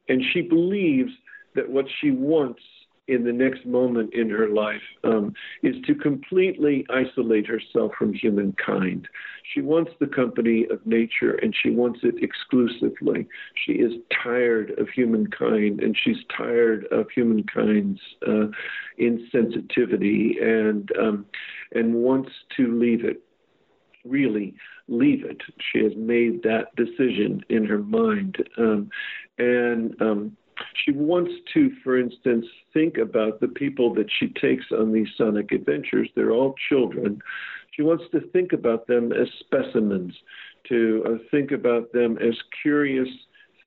And 0.08 0.22
she 0.32 0.42
believes 0.42 1.12
that 1.54 1.70
what 1.70 1.86
she 2.00 2.10
wants 2.10 2.62
in 3.10 3.24
the 3.24 3.32
next 3.32 3.66
moment 3.66 4.14
in 4.14 4.30
her 4.30 4.48
life 4.48 4.80
um, 5.02 5.34
is 5.64 5.74
to 5.86 5.94
completely 5.96 6.86
isolate 6.90 7.46
herself 7.46 7.90
from 7.98 8.14
humankind. 8.14 9.08
She 9.52 9.60
wants 9.60 9.90
the 9.98 10.06
company 10.06 10.66
of 10.70 10.86
nature 10.86 11.32
and 11.42 11.54
she 11.60 11.70
wants 11.70 12.00
it 12.04 12.22
exclusively. 12.22 13.26
She 13.66 13.72
is 13.72 13.94
tired 14.22 14.78
of 14.78 14.88
humankind 14.88 15.80
and 15.80 15.96
she's 16.00 16.18
tired 16.36 16.86
of 16.92 17.08
humankind's 17.12 18.00
uh, 18.26 18.46
insensitivity 19.00 20.40
and 20.40 20.88
um, 20.96 21.26
and 21.72 21.94
wants 21.96 22.30
to 22.56 22.78
leave 22.78 23.04
it. 23.04 23.22
Really 24.04 24.54
leave 24.86 25.24
it. 25.24 25.42
She 25.72 25.82
has 25.82 25.92
made 25.96 26.42
that 26.44 26.74
decision 26.76 27.42
in 27.48 27.64
her 27.64 27.78
mind, 27.78 28.36
um, 28.56 28.90
and 29.38 29.94
um, 30.00 30.36
she 30.84 30.92
wants 30.92 31.32
to, 31.54 31.70
for 31.82 31.98
instance, 31.98 32.46
think 32.72 32.98
about 32.98 33.40
the 33.40 33.48
people 33.48 33.94
that 33.94 34.08
she 34.18 34.28
takes 34.28 34.66
on 34.70 34.92
these 34.92 35.08
sonic 35.16 35.52
adventures. 35.52 36.08
They're 36.14 36.32
all 36.32 36.54
children. 36.68 37.20
She 37.72 37.82
wants 37.82 38.04
to 38.12 38.20
think 38.32 38.52
about 38.52 38.86
them 38.86 39.12
as 39.12 39.28
specimens, 39.40 40.14
to 40.68 41.04
uh, 41.06 41.24
think 41.30 41.52
about 41.52 41.92
them 41.92 42.18
as 42.18 42.36
curious 42.62 43.08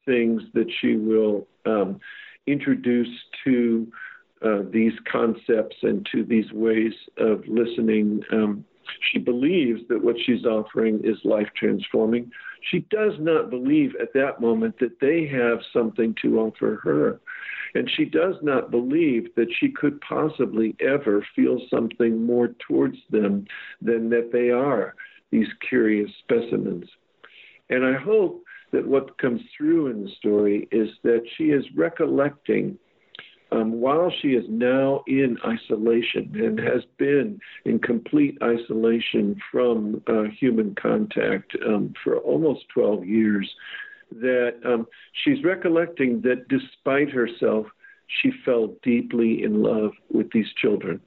things 0.05 0.41
that 0.53 0.69
she 0.79 0.95
will 0.95 1.47
um, 1.65 1.99
introduce 2.47 3.07
to 3.43 3.87
uh, 4.45 4.59
these 4.71 4.93
concepts 5.09 5.77
and 5.83 6.07
to 6.11 6.23
these 6.23 6.51
ways 6.51 6.93
of 7.17 7.43
listening. 7.47 8.21
Um, 8.31 8.65
She 9.11 9.19
believes 9.19 9.81
that 9.87 10.03
what 10.03 10.17
she's 10.25 10.45
offering 10.45 10.99
is 11.03 11.17
life 11.23 11.49
transforming. 11.55 12.29
She 12.69 12.79
does 12.89 13.13
not 13.19 13.49
believe 13.49 13.95
at 14.01 14.13
that 14.13 14.39
moment 14.41 14.79
that 14.79 14.99
they 14.99 15.27
have 15.27 15.59
something 15.71 16.15
to 16.21 16.39
offer 16.39 16.79
her. 16.83 17.19
And 17.75 17.89
she 17.89 18.05
does 18.05 18.35
not 18.41 18.71
believe 18.71 19.33
that 19.35 19.51
she 19.59 19.69
could 19.69 19.99
possibly 20.01 20.75
ever 20.79 21.25
feel 21.35 21.59
something 21.69 22.23
more 22.23 22.49
towards 22.67 22.97
them 23.09 23.45
than 23.81 24.09
that 24.09 24.31
they 24.31 24.49
are 24.51 24.95
these 25.31 25.47
curious 25.67 26.11
specimens. 26.19 26.85
And 27.69 27.83
I 27.83 27.93
hope 27.93 28.43
that 28.71 28.87
what 28.87 29.17
comes 29.17 29.41
through 29.57 29.87
in 29.87 30.03
the 30.03 30.11
story 30.11 30.67
is 30.71 30.89
that 31.03 31.23
she 31.35 31.45
is 31.45 31.65
recollecting 31.75 32.77
um, 33.53 33.79
while 33.79 34.11
she 34.21 34.29
is 34.29 34.45
now 34.49 35.03
in 35.07 35.37
isolation 35.45 36.31
and 36.35 36.59
has 36.59 36.81
been 36.97 37.39
in 37.65 37.79
complete 37.79 38.37
isolation 38.41 39.35
from 39.51 40.01
uh, 40.07 40.23
human 40.39 40.75
contact 40.75 41.55
um, 41.65 41.93
for 42.03 42.17
almost 42.17 42.61
12 42.73 43.05
years, 43.05 43.49
that 44.11 44.55
um, 44.65 44.87
she's 45.23 45.43
recollecting 45.43 46.21
that 46.21 46.47
despite 46.47 47.09
herself, 47.09 47.67
she 48.21 48.31
fell 48.43 48.75
deeply 48.83 49.43
in 49.43 49.61
love 49.61 49.91
with 50.11 50.31
these 50.31 50.51
children. 50.59 50.99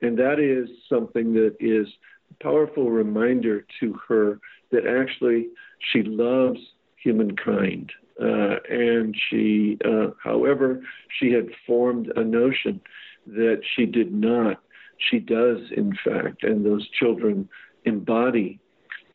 And 0.00 0.18
that 0.18 0.38
is 0.40 0.68
something 0.88 1.34
that 1.34 1.56
is 1.60 1.86
a 2.30 2.42
powerful 2.42 2.90
reminder 2.90 3.66
to 3.80 3.98
her 4.08 4.40
that 4.72 4.86
actually 4.86 5.48
she 5.92 6.02
loves 6.02 6.58
humankind. 6.96 7.92
Uh, 8.20 8.56
and 8.70 9.16
she, 9.28 9.78
uh, 9.84 10.08
however, 10.22 10.82
she 11.18 11.32
had 11.32 11.48
formed 11.66 12.12
a 12.16 12.22
notion 12.22 12.80
that 13.26 13.62
she 13.74 13.86
did 13.86 14.12
not. 14.12 14.60
She 14.98 15.18
does, 15.18 15.58
in 15.76 15.96
fact, 16.04 16.44
and 16.44 16.64
those 16.64 16.88
children 16.90 17.48
embody 17.84 18.60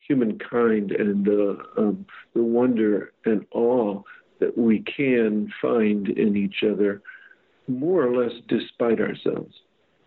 humankind 0.09 0.91
and 0.91 1.27
um, 1.77 2.05
the 2.33 2.43
wonder 2.43 3.13
and 3.25 3.45
awe 3.51 4.01
that 4.39 4.57
we 4.57 4.79
can 4.79 5.51
find 5.61 6.09
in 6.09 6.35
each 6.35 6.63
other, 6.63 7.01
more 7.67 8.03
or 8.03 8.15
less 8.15 8.33
despite 8.47 8.99
ourselves. 8.99 9.53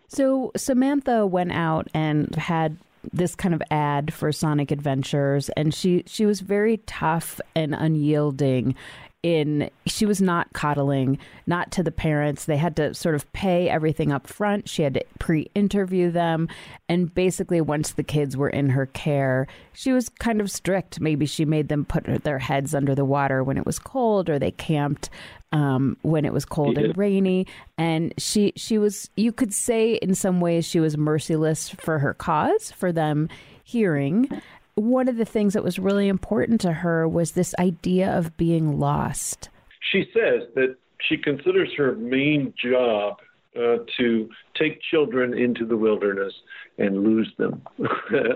So 0.09 0.51
Samantha 0.55 1.25
went 1.25 1.53
out 1.53 1.87
and 1.93 2.35
had 2.35 2.77
this 3.11 3.35
kind 3.35 3.53
of 3.53 3.61
ad 3.69 4.13
for 4.13 4.31
Sonic 4.31 4.71
Adventures, 4.71 5.49
and 5.49 5.73
she 5.73 6.03
she 6.05 6.25
was 6.25 6.39
very 6.39 6.77
tough 6.85 7.41
and 7.55 7.73
unyielding 7.73 8.75
in 9.23 9.69
she 9.85 10.05
was 10.05 10.21
not 10.21 10.51
coddling 10.53 11.17
not 11.47 11.71
to 11.71 11.83
the 11.83 11.91
parents. 11.91 12.45
They 12.45 12.57
had 12.57 12.75
to 12.75 12.93
sort 12.93 13.15
of 13.15 13.31
pay 13.33 13.69
everything 13.69 14.11
up 14.11 14.27
front. 14.27 14.67
She 14.69 14.83
had 14.83 14.93
to 14.95 15.05
pre-interview 15.19 16.11
them. 16.11 16.49
And 16.89 17.13
basically 17.13 17.61
once 17.61 17.93
the 17.93 18.03
kids 18.03 18.35
were 18.35 18.49
in 18.49 18.69
her 18.69 18.85
care 18.85 19.47
she 19.73 19.91
was 19.91 20.09
kind 20.09 20.39
of 20.39 20.51
strict. 20.51 20.99
Maybe 20.99 21.25
she 21.25 21.45
made 21.45 21.67
them 21.67 21.85
put 21.85 22.05
their 22.23 22.39
heads 22.39 22.75
under 22.75 22.95
the 22.95 23.05
water 23.05 23.43
when 23.43 23.57
it 23.57 23.65
was 23.65 23.79
cold 23.79 24.29
or 24.29 24.37
they 24.37 24.51
camped 24.51 25.09
um, 25.51 25.97
when 26.01 26.25
it 26.25 26.33
was 26.33 26.45
cold 26.45 26.77
yeah. 26.77 26.85
and 26.85 26.97
rainy. 26.97 27.47
And 27.77 28.13
she 28.17 28.53
she 28.55 28.77
was 28.77 29.09
you 29.15 29.31
could 29.31 29.53
say 29.53 29.95
in 29.95 30.15
some 30.15 30.39
ways 30.41 30.65
she 30.65 30.79
was 30.79 30.97
merciless 30.97 31.69
for 31.69 31.99
her 31.99 32.13
cause 32.13 32.71
for 32.71 32.91
them 32.91 33.29
hearing 33.63 34.29
one 34.75 35.07
of 35.07 35.17
the 35.17 35.25
things 35.25 35.53
that 35.53 35.63
was 35.63 35.79
really 35.79 36.07
important 36.07 36.61
to 36.61 36.73
her 36.73 37.07
was 37.07 37.31
this 37.31 37.53
idea 37.59 38.15
of 38.17 38.35
being 38.37 38.79
lost. 38.79 39.49
She 39.91 40.05
says 40.13 40.47
that 40.55 40.75
she 41.07 41.17
considers 41.17 41.69
her 41.77 41.95
main 41.95 42.53
job 42.61 43.17
uh, 43.55 43.77
to 43.97 44.29
take 44.55 44.81
children 44.81 45.37
into 45.37 45.65
the 45.65 45.77
wilderness 45.77 46.33
and 46.77 47.03
lose 47.03 47.31
them. 47.37 47.61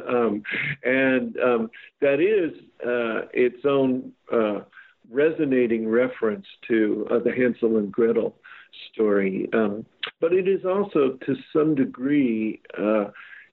um, 0.10 0.44
and 0.84 1.38
um, 1.40 1.72
that 2.02 2.20
is 2.20 2.56
uh, 2.86 3.28
its 3.34 3.66
own 3.66 4.12
uh, 4.32 4.60
resonating 5.10 5.88
reference 5.88 6.46
to 6.68 7.08
uh, 7.10 7.20
the 7.20 7.32
Hansel 7.32 7.78
and 7.78 7.92
Gretel 7.92 8.36
story. 8.94 9.50
Um, 9.54 9.86
but 10.20 10.34
it 10.34 10.48
is 10.48 10.66
also, 10.66 11.18
to 11.26 11.36
some 11.52 11.74
degree, 11.74 12.62
uh, 12.78 13.06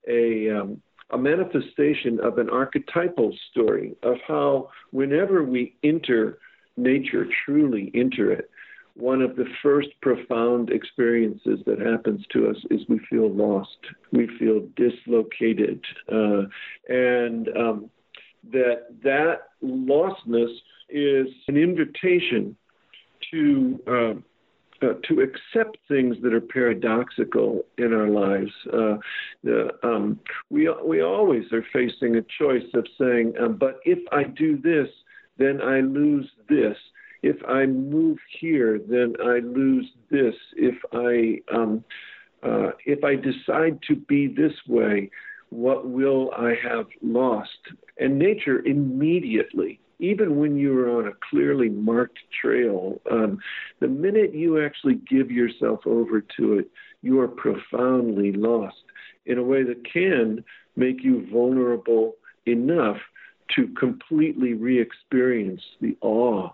a 0.06 0.50
um, 0.50 0.82
a 1.10 1.18
manifestation 1.18 2.18
of 2.20 2.38
an 2.38 2.48
archetypal 2.50 3.36
story 3.50 3.94
of 4.02 4.16
how, 4.26 4.70
whenever 4.90 5.44
we 5.44 5.76
enter 5.82 6.38
nature, 6.76 7.26
truly 7.44 7.90
enter 7.94 8.32
it, 8.32 8.50
one 8.94 9.22
of 9.22 9.36
the 9.36 9.46
first 9.62 9.88
profound 10.02 10.70
experiences 10.70 11.60
that 11.66 11.80
happens 11.80 12.24
to 12.30 12.48
us 12.48 12.56
is 12.70 12.80
we 12.88 13.00
feel 13.10 13.28
lost, 13.28 13.78
we 14.12 14.28
feel 14.38 14.66
dislocated, 14.76 15.84
uh, 16.12 16.42
and 16.88 17.48
um, 17.56 17.90
that 18.52 18.86
that 19.02 19.48
lostness 19.62 20.54
is 20.88 21.26
an 21.48 21.56
invitation 21.56 22.56
to 23.32 23.80
uh, 23.88 24.20
uh, 24.84 24.94
to 25.08 25.20
accept 25.20 25.78
things 25.88 26.16
that 26.22 26.34
are 26.34 26.40
paradoxical 26.40 27.64
in 27.78 27.92
our 27.92 28.08
lives. 28.08 28.50
Uh, 28.72 28.96
um, 29.82 30.18
we 30.50 30.68
we 30.84 31.02
always 31.02 31.44
are 31.52 31.64
facing 31.72 32.16
a 32.16 32.22
choice 32.38 32.68
of 32.74 32.86
saying, 32.98 33.34
um, 33.40 33.56
"But 33.56 33.80
if 33.84 33.98
I 34.12 34.24
do 34.24 34.56
this, 34.56 34.88
then 35.38 35.60
I 35.60 35.80
lose 35.80 36.30
this. 36.48 36.76
If 37.22 37.36
I 37.48 37.66
move 37.66 38.18
here, 38.40 38.78
then 38.78 39.14
I 39.22 39.38
lose 39.38 39.90
this. 40.10 40.34
If 40.56 40.76
I 40.92 41.40
um, 41.54 41.84
uh, 42.42 42.72
if 42.84 43.02
I 43.04 43.14
decide 43.16 43.80
to 43.88 43.96
be 43.96 44.26
this 44.26 44.54
way, 44.66 45.10
what 45.50 45.88
will 45.88 46.32
I 46.36 46.54
have 46.62 46.86
lost?" 47.02 47.60
And 47.98 48.18
nature 48.18 48.60
immediately 48.66 49.80
even 49.98 50.36
when 50.36 50.56
you 50.56 50.78
are 50.78 50.98
on 50.98 51.08
a 51.08 51.12
clearly 51.30 51.68
marked 51.68 52.18
trail, 52.40 53.00
um, 53.10 53.38
the 53.80 53.88
minute 53.88 54.34
you 54.34 54.64
actually 54.64 55.00
give 55.08 55.30
yourself 55.30 55.80
over 55.86 56.20
to 56.36 56.58
it, 56.58 56.70
you 57.02 57.20
are 57.20 57.28
profoundly 57.28 58.32
lost 58.32 58.76
in 59.26 59.38
a 59.38 59.42
way 59.42 59.62
that 59.62 59.90
can 59.90 60.44
make 60.76 61.02
you 61.02 61.26
vulnerable 61.30 62.14
enough 62.46 62.98
to 63.54 63.68
completely 63.78 64.54
re 64.54 64.80
experience 64.80 65.62
the 65.80 65.96
awe 66.00 66.50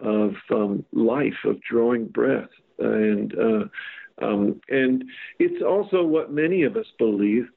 of 0.00 0.34
um, 0.50 0.84
life, 0.92 1.44
of 1.44 1.60
drawing 1.62 2.06
breath. 2.06 2.48
And, 2.78 3.34
uh, 3.38 4.24
um, 4.24 4.60
and 4.68 5.04
it's 5.38 5.62
also 5.62 6.02
what 6.04 6.32
many 6.32 6.62
of 6.62 6.76
us 6.76 6.86
believe 6.98 7.48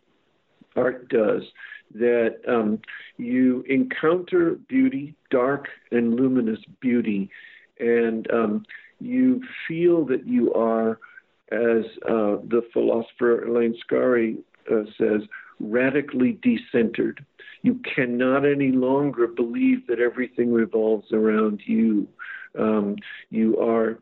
art 0.76 1.10
does 1.10 1.42
that 1.94 2.38
um, 2.48 2.80
you 3.18 3.64
encounter 3.68 4.56
beauty, 4.68 5.16
dark 5.30 5.68
and 5.92 6.16
luminous 6.16 6.60
beauty, 6.80 7.30
and 7.80 8.30
um, 8.32 8.66
you 9.00 9.42
feel 9.68 10.06
that 10.06 10.28
you 10.28 10.54
are, 10.54 11.00
as 11.52 11.86
uh, 12.08 12.38
the 12.48 12.62
philosopher 12.74 13.46
Elaine 13.46 13.76
Scarry 13.86 14.38
uh, 14.72 14.84
says, 14.98 15.22
radically 15.60 16.40
decentered. 16.44 17.20
You 17.62 17.80
cannot 17.96 18.46
any 18.46 18.72
longer 18.72 19.28
believe 19.28 19.88
that 19.88 20.00
everything 20.00 20.52
revolves 20.52 21.12
around 21.12 21.62
you. 21.66 22.08
Um, 22.58 22.96
you 23.30 23.60
are 23.60 24.00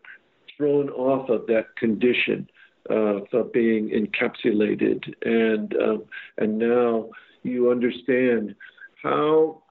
thrown 0.57 0.89
off 0.89 1.29
of 1.29 1.47
that 1.47 1.75
condition 1.77 2.49
uh, 2.89 3.21
of 3.33 3.51
being 3.51 3.89
encapsulated, 3.89 5.13
and 5.23 5.75
um, 5.75 6.03
and 6.37 6.57
now 6.57 7.09
you 7.45 7.71
understand 7.71 8.55
how 9.01 9.61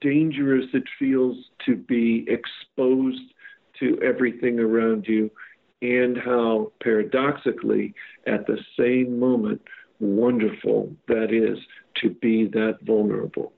dangerous 0.00 0.66
it 0.72 0.84
feels 0.98 1.36
to 1.66 1.76
be 1.76 2.26
exposed 2.28 3.32
to 3.80 3.98
everything 4.02 4.58
around 4.58 5.06
you, 5.06 5.30
and 5.80 6.18
how 6.18 6.72
paradoxically, 6.82 7.94
at 8.26 8.46
the 8.46 8.58
same 8.76 9.18
moment, 9.18 9.62
wonderful 10.00 10.92
that 11.06 11.32
is 11.32 11.58
to 12.00 12.10
be 12.10 12.46
that 12.48 12.78
vulnerable. 12.82 13.52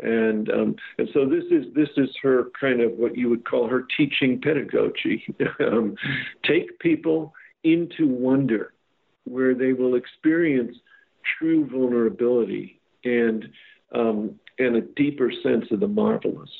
And 0.00 0.50
um, 0.50 0.76
and 0.98 1.08
so 1.12 1.26
this 1.26 1.44
is 1.50 1.66
this 1.74 1.90
is 1.96 2.08
her 2.22 2.50
kind 2.58 2.80
of 2.80 2.92
what 2.92 3.16
you 3.16 3.28
would 3.28 3.44
call 3.44 3.68
her 3.68 3.86
teaching 3.96 4.40
pedagogy. 4.40 5.24
um, 5.60 5.94
take 6.42 6.78
people 6.78 7.34
into 7.64 8.08
wonder, 8.08 8.72
where 9.24 9.54
they 9.54 9.74
will 9.74 9.94
experience 9.94 10.76
true 11.38 11.68
vulnerability 11.68 12.79
and 13.04 13.48
um, 13.94 14.38
and 14.58 14.76
a 14.76 14.80
deeper 14.80 15.32
sense 15.42 15.66
of 15.70 15.80
the 15.80 15.88
marvelous. 15.88 16.50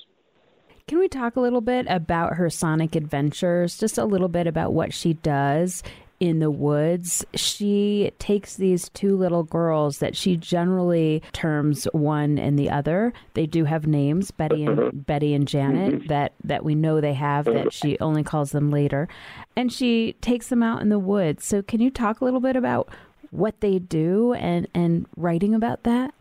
Can 0.88 0.98
we 0.98 1.08
talk 1.08 1.36
a 1.36 1.40
little 1.40 1.60
bit 1.60 1.86
about 1.88 2.34
her 2.34 2.50
sonic 2.50 2.96
adventures? 2.96 3.78
Just 3.78 3.98
a 3.98 4.04
little 4.04 4.28
bit 4.28 4.48
about 4.48 4.72
what 4.72 4.92
she 4.92 5.14
does 5.14 5.84
in 6.20 6.38
the 6.38 6.50
woods. 6.50 7.24
She 7.34 8.12
takes 8.18 8.56
these 8.56 8.90
two 8.90 9.16
little 9.16 9.42
girls 9.42 9.98
that 9.98 10.14
she 10.14 10.36
generally 10.36 11.22
terms 11.32 11.84
one 11.92 12.38
and 12.38 12.58
the 12.58 12.70
other. 12.70 13.12
They 13.34 13.46
do 13.46 13.64
have 13.64 13.86
names, 13.86 14.30
Betty 14.30 14.64
and 14.64 14.78
uh-huh. 14.78 14.90
Betty 14.92 15.32
and 15.34 15.48
Janet, 15.48 15.94
mm-hmm. 15.94 16.06
that 16.08 16.32
that 16.44 16.62
we 16.62 16.74
know 16.74 17.00
they 17.00 17.14
have. 17.14 17.46
That 17.46 17.56
uh-huh. 17.56 17.70
she 17.70 17.98
only 18.00 18.22
calls 18.22 18.52
them 18.52 18.70
later, 18.70 19.08
and 19.56 19.72
she 19.72 20.14
takes 20.20 20.48
them 20.48 20.62
out 20.62 20.82
in 20.82 20.90
the 20.90 20.98
woods. 20.98 21.44
So, 21.44 21.62
can 21.62 21.80
you 21.80 21.90
talk 21.90 22.20
a 22.20 22.24
little 22.24 22.40
bit 22.40 22.56
about 22.56 22.88
what 23.30 23.60
they 23.60 23.78
do 23.78 24.34
and 24.34 24.68
and 24.74 25.06
writing 25.16 25.54
about 25.54 25.84
that? 25.84 26.14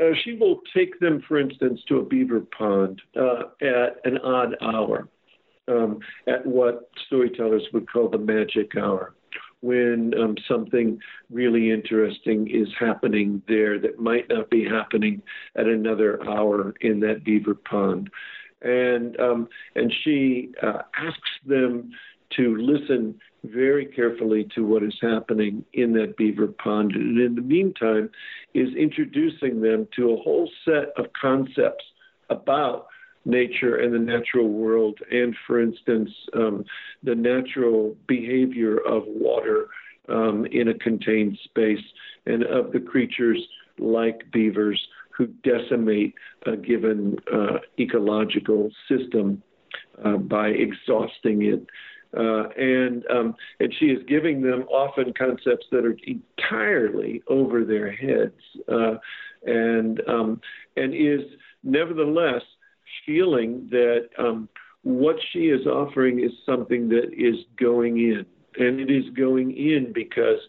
Uh, 0.00 0.14
she 0.24 0.34
will 0.34 0.60
take 0.74 0.98
them, 1.00 1.22
for 1.28 1.38
instance, 1.38 1.80
to 1.88 1.98
a 1.98 2.04
beaver 2.04 2.40
pond 2.56 3.02
uh, 3.16 3.42
at 3.60 4.00
an 4.04 4.18
odd 4.18 4.56
hour, 4.62 5.08
um, 5.68 5.98
at 6.26 6.44
what 6.46 6.90
storytellers 7.06 7.62
would 7.72 7.90
call 7.90 8.08
the 8.08 8.18
magic 8.18 8.76
hour, 8.76 9.14
when 9.60 10.12
um, 10.18 10.34
something 10.48 10.98
really 11.30 11.70
interesting 11.70 12.48
is 12.48 12.68
happening 12.78 13.42
there 13.46 13.78
that 13.78 13.98
might 13.98 14.28
not 14.28 14.48
be 14.50 14.64
happening 14.64 15.22
at 15.56 15.66
another 15.66 16.26
hour 16.28 16.74
in 16.80 17.00
that 17.00 17.24
beaver 17.24 17.54
pond. 17.54 18.10
And 18.62 19.18
um, 19.18 19.48
and 19.74 19.92
she 20.04 20.50
uh, 20.62 20.82
asks 20.94 21.30
them 21.46 21.92
to 22.36 22.56
listen 22.56 23.18
very 23.44 23.86
carefully 23.86 24.46
to 24.54 24.66
what 24.66 24.82
is 24.82 24.96
happening 25.00 25.64
in 25.72 25.92
that 25.94 26.16
beaver 26.16 26.48
pond. 26.48 26.92
And 26.92 27.18
in 27.18 27.34
the 27.34 27.42
meantime, 27.42 28.10
is 28.54 28.74
introducing 28.74 29.60
them 29.60 29.88
to 29.96 30.12
a 30.12 30.16
whole 30.16 30.50
set 30.64 30.92
of 30.96 31.06
concepts 31.20 31.84
about 32.28 32.86
nature 33.24 33.76
and 33.76 33.92
the 33.92 33.98
natural 33.98 34.48
world, 34.48 34.98
and 35.10 35.34
for 35.46 35.60
instance, 35.60 36.10
um, 36.34 36.64
the 37.02 37.14
natural 37.14 37.96
behavior 38.06 38.78
of 38.78 39.02
water 39.06 39.68
um, 40.08 40.46
in 40.46 40.68
a 40.68 40.74
contained 40.74 41.38
space, 41.44 41.84
and 42.26 42.44
of 42.44 42.72
the 42.72 42.80
creatures 42.80 43.38
like 43.78 44.30
beavers 44.32 44.80
who 45.16 45.26
decimate 45.26 46.14
a 46.46 46.56
given 46.56 47.16
uh, 47.32 47.58
ecological 47.78 48.70
system 48.88 49.42
uh, 50.04 50.16
by 50.16 50.48
exhausting 50.48 51.42
it. 51.42 51.66
Uh, 52.16 52.48
and 52.56 53.04
um, 53.08 53.36
and 53.60 53.72
she 53.78 53.86
is 53.86 54.02
giving 54.08 54.42
them 54.42 54.62
often 54.62 55.12
concepts 55.12 55.66
that 55.70 55.84
are 55.84 55.96
entirely 56.04 57.22
over 57.28 57.64
their 57.64 57.92
heads, 57.92 58.34
uh, 58.68 58.94
and 59.46 60.00
um, 60.08 60.40
and 60.76 60.92
is 60.92 61.20
nevertheless 61.62 62.42
feeling 63.06 63.68
that 63.70 64.08
um, 64.18 64.48
what 64.82 65.16
she 65.30 65.50
is 65.50 65.66
offering 65.68 66.18
is 66.18 66.32
something 66.44 66.88
that 66.88 67.10
is 67.16 67.36
going 67.56 67.98
in, 67.98 68.26
and 68.58 68.80
it 68.80 68.90
is 68.90 69.08
going 69.10 69.56
in 69.56 69.92
because 69.92 70.40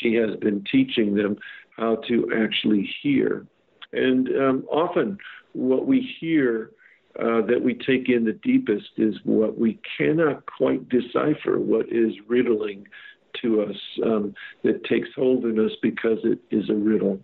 she 0.00 0.14
has 0.14 0.36
been 0.36 0.64
teaching 0.70 1.16
them 1.16 1.36
how 1.76 1.96
to 2.06 2.30
actually 2.40 2.88
hear, 3.02 3.44
and 3.92 4.28
um, 4.40 4.64
often 4.70 5.18
what 5.52 5.84
we 5.84 6.00
hear 6.20 6.70
uh, 7.18 7.42
that 7.42 7.60
we 7.62 7.74
take 7.74 8.08
in 8.08 8.24
the 8.24 8.38
deepest 8.42 8.90
is 8.96 9.16
what 9.24 9.58
we 9.58 9.80
cannot 9.96 10.46
quite 10.46 10.88
decipher, 10.88 11.58
what 11.58 11.86
is 11.90 12.12
riddling 12.28 12.86
to 13.42 13.62
us, 13.62 13.76
um, 14.04 14.34
that 14.62 14.84
takes 14.84 15.08
hold 15.16 15.44
in 15.44 15.58
us 15.58 15.72
because 15.82 16.18
it 16.24 16.38
is 16.50 16.70
a 16.70 16.74
riddle. 16.74 17.18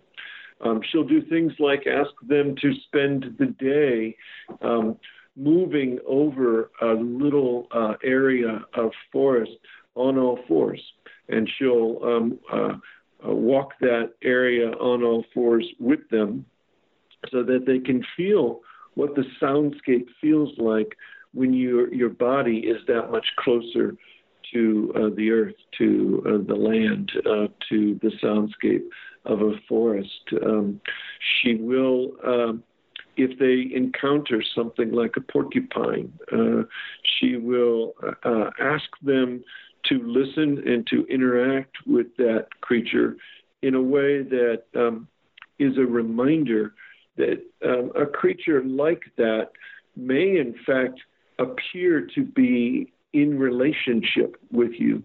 Um, 0.61 0.81
she'll 0.89 1.07
do 1.07 1.21
things 1.21 1.53
like 1.59 1.85
ask 1.87 2.11
them 2.27 2.55
to 2.61 2.73
spend 2.87 3.35
the 3.39 3.47
day 3.47 4.15
um, 4.61 4.97
moving 5.35 5.99
over 6.07 6.71
a 6.81 6.93
little 6.93 7.67
uh, 7.71 7.93
area 8.03 8.65
of 8.73 8.91
forest 9.11 9.51
on 9.95 10.17
all 10.17 10.39
fours, 10.47 10.81
and 11.29 11.49
she'll 11.57 11.99
um, 12.03 12.39
uh, 12.51 12.73
uh, 13.25 13.33
walk 13.33 13.73
that 13.79 14.13
area 14.23 14.71
on 14.71 15.03
all 15.03 15.25
fours 15.33 15.65
with 15.79 16.09
them 16.09 16.45
so 17.31 17.43
that 17.43 17.65
they 17.65 17.79
can 17.79 18.05
feel 18.15 18.61
what 18.95 19.15
the 19.15 19.25
soundscape 19.41 20.07
feels 20.19 20.57
like 20.57 20.97
when 21.33 21.53
your 21.53 21.93
your 21.93 22.09
body 22.09 22.59
is 22.59 22.77
that 22.87 23.11
much 23.11 23.27
closer 23.37 23.95
to 24.53 24.93
uh, 24.95 25.15
the 25.15 25.31
earth, 25.31 25.55
to 25.77 26.23
uh, 26.25 26.47
the 26.47 26.55
land, 26.55 27.11
uh, 27.25 27.47
to 27.69 27.99
the 28.01 28.11
soundscape 28.23 28.83
of 29.25 29.41
a 29.41 29.53
forest. 29.67 30.21
Um, 30.43 30.79
she 31.41 31.55
will, 31.55 32.11
um, 32.25 32.63
if 33.17 33.37
they 33.39 33.75
encounter 33.75 34.43
something 34.55 34.91
like 34.91 35.15
a 35.17 35.21
porcupine, 35.21 36.13
uh, 36.31 36.63
she 37.03 37.37
will 37.37 37.93
uh, 38.23 38.51
ask 38.59 38.85
them 39.01 39.43
to 39.85 40.01
listen 40.03 40.61
and 40.67 40.85
to 40.87 41.05
interact 41.07 41.77
with 41.85 42.07
that 42.17 42.47
creature 42.61 43.17
in 43.61 43.75
a 43.75 43.81
way 43.81 44.21
that 44.21 44.63
um, 44.75 45.07
is 45.59 45.77
a 45.77 45.85
reminder 45.85 46.73
that 47.17 47.41
um, 47.65 47.91
a 47.99 48.05
creature 48.05 48.63
like 48.63 49.03
that 49.17 49.51
may, 49.95 50.37
in 50.37 50.55
fact, 50.65 50.99
appear 51.39 52.07
to 52.15 52.23
be 52.23 52.91
in 53.13 53.39
relationship 53.39 54.37
with 54.51 54.71
you, 54.77 55.03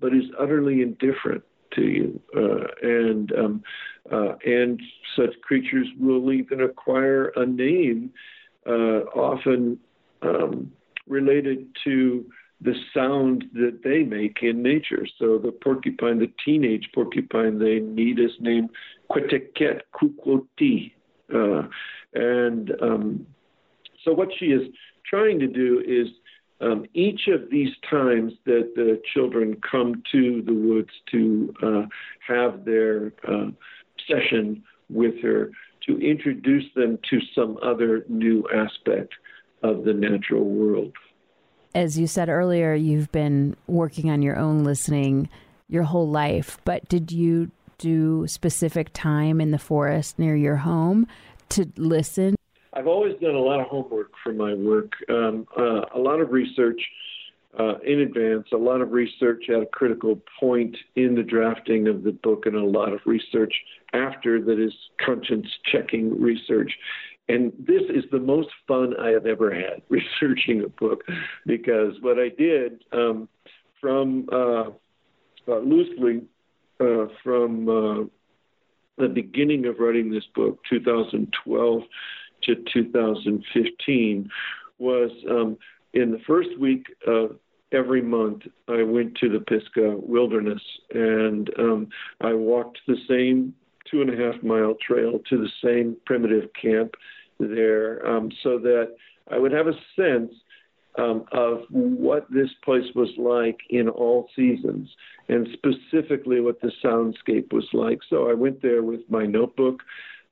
but 0.00 0.14
is 0.14 0.24
utterly 0.38 0.82
indifferent 0.82 1.42
to 1.74 1.82
you. 1.82 2.20
Uh, 2.36 2.66
and 2.82 3.32
um, 3.32 3.62
uh, 4.10 4.34
and 4.44 4.80
such 5.16 5.38
creatures 5.42 5.86
will 5.98 6.32
even 6.32 6.62
acquire 6.62 7.32
a 7.36 7.44
name, 7.44 8.10
uh, 8.66 9.00
often 9.14 9.78
um, 10.22 10.72
related 11.06 11.66
to 11.84 12.24
the 12.60 12.74
sound 12.92 13.44
that 13.52 13.80
they 13.84 14.02
make 14.02 14.38
in 14.42 14.62
nature. 14.62 15.06
So 15.18 15.38
the 15.38 15.52
porcupine, 15.52 16.18
the 16.18 16.32
teenage 16.44 16.88
porcupine 16.94 17.58
they 17.58 17.80
need 17.80 18.18
is 18.18 18.32
named 18.40 18.70
Queteket 19.10 19.82
Kukwoti, 19.94 20.92
uh, 21.34 21.62
and 22.14 22.72
um, 22.80 23.26
so, 24.04 24.12
what 24.12 24.28
she 24.38 24.46
is 24.46 24.68
trying 25.04 25.38
to 25.40 25.46
do 25.46 25.82
is 25.86 26.08
um, 26.60 26.86
each 26.94 27.28
of 27.28 27.50
these 27.50 27.72
times 27.88 28.32
that 28.46 28.72
the 28.74 29.00
children 29.14 29.60
come 29.70 30.02
to 30.12 30.42
the 30.42 30.54
woods 30.54 30.90
to 31.10 31.54
uh, 31.62 31.82
have 32.26 32.64
their 32.64 33.12
uh, 33.26 33.50
session 34.08 34.62
with 34.88 35.20
her, 35.22 35.50
to 35.86 35.98
introduce 35.98 36.64
them 36.74 36.98
to 37.10 37.18
some 37.34 37.58
other 37.62 38.04
new 38.08 38.44
aspect 38.54 39.14
of 39.62 39.84
the 39.84 39.92
natural 39.92 40.44
world. 40.44 40.92
As 41.74 41.98
you 41.98 42.06
said 42.06 42.28
earlier, 42.28 42.74
you've 42.74 43.12
been 43.12 43.56
working 43.66 44.10
on 44.10 44.22
your 44.22 44.36
own 44.36 44.64
listening 44.64 45.28
your 45.68 45.82
whole 45.82 46.08
life, 46.08 46.58
but 46.64 46.88
did 46.88 47.12
you 47.12 47.50
do 47.78 48.26
specific 48.26 48.90
time 48.92 49.40
in 49.40 49.50
the 49.52 49.58
forest 49.58 50.18
near 50.18 50.36
your 50.36 50.56
home 50.56 51.06
to 51.50 51.70
listen? 51.76 52.34
I've 52.74 52.86
always 52.86 53.14
done 53.20 53.34
a 53.34 53.40
lot 53.40 53.60
of 53.60 53.66
homework 53.66 54.12
for 54.22 54.32
my 54.32 54.54
work, 54.54 54.92
um, 55.08 55.46
uh, 55.56 55.82
a 55.94 55.98
lot 55.98 56.20
of 56.20 56.30
research 56.30 56.80
uh, 57.58 57.78
in 57.78 58.00
advance, 58.00 58.46
a 58.52 58.56
lot 58.56 58.80
of 58.80 58.92
research 58.92 59.44
at 59.48 59.62
a 59.62 59.66
critical 59.66 60.20
point 60.38 60.76
in 60.94 61.14
the 61.14 61.22
drafting 61.22 61.88
of 61.88 62.04
the 62.04 62.12
book, 62.12 62.46
and 62.46 62.54
a 62.54 62.64
lot 62.64 62.92
of 62.92 63.00
research 63.06 63.54
after 63.94 64.40
that 64.42 64.60
is 64.60 64.72
conscience 65.04 65.46
checking 65.64 66.20
research. 66.20 66.72
And 67.28 67.52
this 67.58 67.82
is 67.90 68.04
the 68.10 68.18
most 68.18 68.48
fun 68.66 68.94
I 68.98 69.08
have 69.08 69.26
ever 69.26 69.52
had 69.52 69.82
researching 69.88 70.62
a 70.62 70.68
book 70.68 71.04
because 71.46 71.94
what 72.00 72.18
I 72.18 72.28
did 72.28 72.84
um, 72.92 73.28
from 73.80 74.28
uh, 74.30 74.70
uh 75.48 75.58
loosely 75.60 76.22
uh, 76.80 77.06
from 77.22 77.68
uh, 77.68 78.04
the 78.98 79.08
beginning 79.08 79.66
of 79.66 79.78
writing 79.78 80.10
this 80.10 80.26
book, 80.34 80.58
2012 80.68 81.82
to 82.44 82.54
2015, 82.72 84.30
was 84.78 85.10
um, 85.30 85.56
in 85.94 86.10
the 86.12 86.20
first 86.26 86.50
week 86.58 86.86
of 87.06 87.36
every 87.72 88.02
month, 88.02 88.42
I 88.68 88.82
went 88.82 89.16
to 89.16 89.28
the 89.28 89.40
Pisgah 89.40 89.96
Wilderness 89.96 90.62
and 90.92 91.50
um, 91.58 91.88
I 92.20 92.32
walked 92.32 92.78
the 92.86 92.96
same 93.08 93.54
two 93.90 94.02
and 94.02 94.10
a 94.10 94.16
half 94.16 94.42
mile 94.42 94.74
trail 94.86 95.18
to 95.30 95.38
the 95.38 95.50
same 95.64 95.96
primitive 96.06 96.50
camp 96.60 96.94
there 97.38 98.06
um, 98.06 98.30
so 98.42 98.58
that 98.58 98.94
I 99.30 99.38
would 99.38 99.52
have 99.52 99.66
a 99.66 99.72
sense 99.96 100.32
um, 100.96 101.24
of 101.32 101.62
what 101.70 102.26
this 102.30 102.50
place 102.64 102.86
was 102.94 103.10
like 103.18 103.58
in 103.70 103.88
all 103.88 104.28
seasons 104.34 104.88
and 105.28 105.48
specifically 105.52 106.40
what 106.40 106.60
the 106.60 106.72
soundscape 106.82 107.52
was 107.52 107.68
like. 107.72 108.00
So 108.08 108.30
I 108.30 108.34
went 108.34 108.62
there 108.62 108.82
with 108.82 109.00
my 109.08 109.26
notebook. 109.26 109.82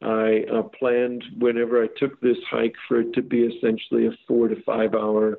I 0.02 0.44
uh, 0.52 0.62
planned 0.62 1.24
whenever 1.38 1.82
I 1.82 1.88
took 1.96 2.20
this 2.20 2.36
hike 2.50 2.74
for 2.88 3.00
it 3.00 3.12
to 3.14 3.22
be 3.22 3.42
essentially 3.42 4.06
a 4.06 4.10
four 4.26 4.48
to 4.48 4.60
five 4.62 4.94
hour 4.94 5.38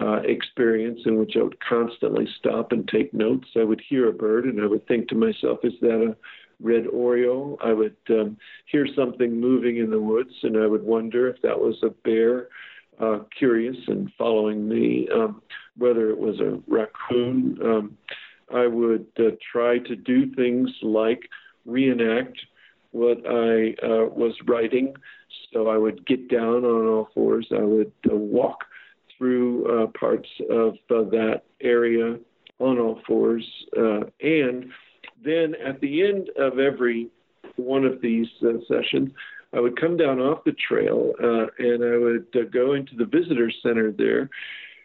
uh, 0.00 0.20
experience 0.24 1.00
in 1.04 1.18
which 1.18 1.34
I 1.36 1.42
would 1.42 1.58
constantly 1.60 2.26
stop 2.38 2.72
and 2.72 2.88
take 2.88 3.12
notes. 3.12 3.48
I 3.56 3.64
would 3.64 3.82
hear 3.88 4.08
a 4.08 4.12
bird 4.12 4.46
and 4.46 4.60
I 4.60 4.66
would 4.66 4.86
think 4.88 5.08
to 5.08 5.14
myself, 5.14 5.58
is 5.62 5.74
that 5.82 6.02
a 6.02 6.16
red 6.60 6.86
oriole? 6.86 7.58
I 7.62 7.72
would 7.72 7.96
um, 8.10 8.38
hear 8.66 8.86
something 8.96 9.38
moving 9.38 9.76
in 9.76 9.90
the 9.90 10.00
woods 10.00 10.34
and 10.42 10.56
I 10.56 10.66
would 10.66 10.82
wonder 10.82 11.28
if 11.28 11.40
that 11.42 11.58
was 11.58 11.76
a 11.82 11.90
bear 11.90 12.48
uh, 13.00 13.20
curious 13.36 13.76
and 13.88 14.10
following 14.16 14.68
me, 14.68 15.08
um, 15.14 15.42
whether 15.76 16.10
it 16.10 16.18
was 16.18 16.40
a 16.40 16.60
raccoon. 16.66 17.58
Um, 17.64 17.98
I 18.54 18.66
would 18.66 19.06
uh, 19.18 19.36
try 19.50 19.78
to 19.78 19.96
do 19.96 20.34
things 20.34 20.70
like 20.82 21.20
reenact 21.64 22.38
what 22.90 23.18
I 23.26 23.74
uh, 23.82 24.06
was 24.06 24.34
writing. 24.46 24.94
So 25.52 25.68
I 25.68 25.78
would 25.78 26.06
get 26.06 26.28
down 26.28 26.64
on 26.64 26.86
all 26.86 27.08
fours. 27.14 27.46
I 27.50 27.62
would 27.62 27.92
uh, 28.10 28.14
walk 28.14 28.64
through 29.16 29.84
uh, 29.84 29.86
parts 29.98 30.28
of 30.50 30.74
uh, 30.90 31.08
that 31.10 31.42
area 31.60 32.18
on 32.58 32.78
all 32.78 33.00
fours. 33.06 33.46
and 33.74 34.70
then 35.24 35.54
at 35.64 35.80
the 35.80 36.02
end 36.04 36.30
of 36.36 36.58
every 36.58 37.08
one 37.56 37.84
of 37.84 38.00
these 38.00 38.26
uh, 38.42 38.54
sessions, 38.68 39.10
I 39.54 39.60
would 39.60 39.80
come 39.80 39.96
down 39.96 40.18
off 40.18 40.44
the 40.44 40.52
trail 40.52 41.12
uh, 41.22 41.46
and 41.58 41.84
I 41.84 41.96
would 41.96 42.26
uh, 42.34 42.48
go 42.50 42.72
into 42.72 42.96
the 42.96 43.04
visitor 43.04 43.50
center 43.62 43.92
there 43.92 44.30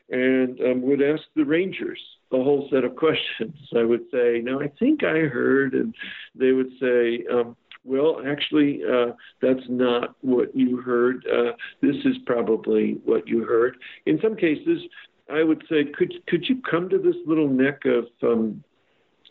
and 0.09 0.59
um, 0.61 0.81
would 0.83 1.01
ask 1.01 1.23
the 1.35 1.43
rangers 1.43 1.99
a 2.31 2.37
whole 2.37 2.67
set 2.71 2.83
of 2.83 2.95
questions. 2.95 3.55
I 3.75 3.83
would 3.83 4.05
say, 4.11 4.41
"Now, 4.43 4.59
I 4.59 4.67
think 4.79 5.03
I 5.03 5.19
heard," 5.19 5.73
and 5.73 5.93
they 6.35 6.51
would 6.51 6.71
say, 6.79 7.25
um, 7.31 7.55
"Well, 7.83 8.21
actually, 8.25 8.81
uh, 8.83 9.13
that's 9.41 9.67
not 9.69 10.15
what 10.21 10.55
you 10.55 10.77
heard. 10.77 11.25
Uh, 11.27 11.53
this 11.81 11.95
is 12.05 12.17
probably 12.25 12.99
what 13.05 13.27
you 13.27 13.43
heard." 13.43 13.77
In 14.05 14.19
some 14.21 14.35
cases, 14.35 14.81
I 15.29 15.43
would 15.43 15.63
say, 15.69 15.85
"Could 15.85 16.13
could 16.27 16.47
you 16.47 16.61
come 16.69 16.89
to 16.89 16.97
this 16.97 17.15
little 17.25 17.49
neck 17.49 17.85
of 17.85 18.07
um, 18.23 18.63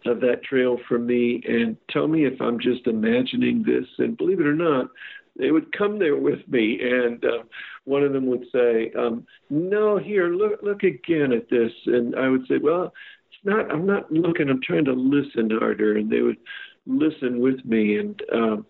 of 0.05 0.21
that 0.21 0.43
trail 0.45 0.79
for 0.89 0.99
me 0.99 1.43
and 1.49 1.77
tell 1.91 2.07
me 2.07 2.27
if 2.27 2.41
I'm 2.41 2.59
just 2.59 2.87
imagining 2.87 3.63
this?" 3.63 3.87
And 3.99 4.17
believe 4.17 4.41
it 4.41 4.47
or 4.47 4.55
not, 4.55 4.91
they 5.39 5.51
would 5.51 5.73
come 5.77 5.99
there 5.99 6.17
with 6.17 6.47
me, 6.49 6.79
and 6.81 7.25
uh, 7.25 7.43
one 7.85 8.03
of 8.03 8.13
them 8.13 8.27
would 8.27 8.47
say, 8.53 8.93
um, 8.99 9.27
"No, 9.51 9.99
here, 9.99 10.29
look, 10.29 10.61
look 10.63 10.83
again 10.83 11.33
at 11.33 11.49
this," 11.51 11.73
and 11.87 12.17
I 12.17 12.29
would 12.29 12.47
say, 12.47 12.59
"Well, 12.59 12.93
it's 13.31 13.45
not. 13.45 13.71
I'm 13.71 13.87
not 13.87 14.11
looking. 14.11 14.49
I'm 14.49 14.63
trying 14.63 14.85
to 14.87 14.93
listen 14.93 15.51
harder." 15.51 15.97
And 15.97 16.11
they 16.11 16.23
would 16.23 16.39
listen 16.87 17.41
with 17.41 17.65
me, 17.65 17.99
and 17.99 18.21
um, 18.33 18.67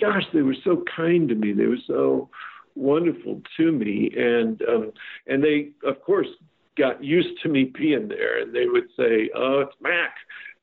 gosh, 0.00 0.24
they 0.32 0.42
were 0.42 0.56
so 0.64 0.84
kind 0.96 1.28
to 1.28 1.34
me. 1.34 1.52
They 1.52 1.66
were 1.66 1.76
so 1.86 2.28
wonderful 2.74 3.42
to 3.56 3.72
me, 3.72 4.12
and 4.16 4.60
um, 4.62 4.92
and 5.26 5.42
they, 5.42 5.70
of 5.86 6.00
course, 6.02 6.28
got 6.76 7.02
used 7.02 7.40
to 7.42 7.48
me 7.48 7.64
being 7.64 8.08
there, 8.08 8.40
and 8.40 8.54
they 8.54 8.66
would 8.66 8.88
say, 8.96 9.30
"Oh, 9.34 9.60
it's 9.60 9.76
Mac," 9.80 10.14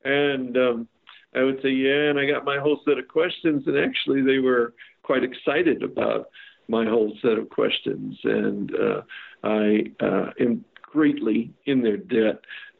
and 0.04 0.58
um, 0.58 0.88
I 1.36 1.44
would 1.44 1.62
say, 1.62 1.70
"Yeah," 1.70 2.10
and 2.10 2.20
I 2.20 2.26
got 2.26 2.46
my 2.46 2.58
whole 2.58 2.80
set 2.86 2.98
of 2.98 3.08
questions, 3.08 3.64
and 3.68 3.78
actually, 3.78 4.22
they 4.22 4.40
were 4.40 4.74
quite 5.12 5.24
excited 5.26 5.84
about 5.84 6.30
my 6.70 6.86
whole 6.86 7.12
set 7.22 7.38
of 7.38 7.50
questions, 7.50 8.18
and 8.24 8.72
uh, 8.74 9.02
I 9.44 9.84
uh, 10.00 10.30
am 10.40 10.64
greatly 10.82 11.52
in 11.66 11.82
their 11.82 11.98
debt. 11.98 12.40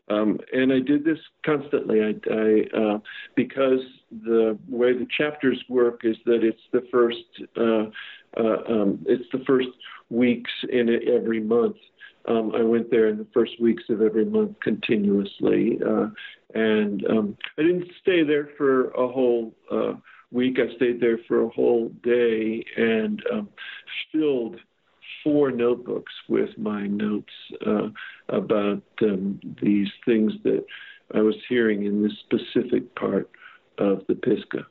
Um, 0.10 0.40
and 0.54 0.72
I 0.72 0.80
did 0.80 1.04
this 1.04 1.18
constantly. 1.46 2.00
I, 2.00 2.14
I 2.34 2.80
uh, 2.82 3.00
because 3.36 3.82
the 4.24 4.58
way 4.70 4.94
the 4.94 5.08
chapters 5.18 5.62
work 5.68 6.02
is 6.06 6.16
that 6.26 6.42
it's 6.42 6.62
the 6.72 6.88
first 6.90 7.18
uh, 7.58 7.90
uh, 8.42 8.74
um, 8.74 9.06
it's 9.08 9.30
the 9.34 9.44
first 9.46 9.68
weeks 10.10 10.52
in 10.70 10.88
every 11.14 11.42
month. 11.42 11.76
Um, 12.30 12.54
I 12.56 12.64
went 12.64 12.92
there 12.92 13.10
in 13.10 13.18
the 13.18 13.28
first 13.34 13.60
weeks 13.60 13.84
of 13.90 14.02
every 14.02 14.24
month 14.24 14.58
continuously, 14.62 15.80
uh, 15.86 16.08
and 16.54 17.06
um, 17.10 17.38
I 17.58 17.64
didn't 17.64 17.92
stay 18.02 18.24
there 18.24 18.52
for 18.58 18.92
a 18.92 19.06
whole 19.06 19.54
week. 20.32 20.58
I 20.60 20.76
stayed 20.76 21.00
there 21.00 21.20
for 21.28 21.44
a 21.44 21.50
whole 21.50 21.90
day 22.04 22.64
and 22.78 23.22
um, 23.32 23.50
filled 24.12 24.58
four 25.24 25.52
notebooks 25.52 26.14
with 26.28 26.58
my 26.58 26.88
notes 26.88 27.34
uh, 27.66 27.90
about 28.30 28.82
um, 29.02 29.40
these 29.62 29.90
things 30.06 30.34
that 30.44 30.66
I 31.14 31.22
was 31.22 31.36
hearing 31.50 31.86
in 31.86 32.02
this 32.02 32.14
specific 32.20 32.96
part 32.96 33.30
of 33.78 34.04
the 34.08 34.16
Pisgah. 34.16 34.66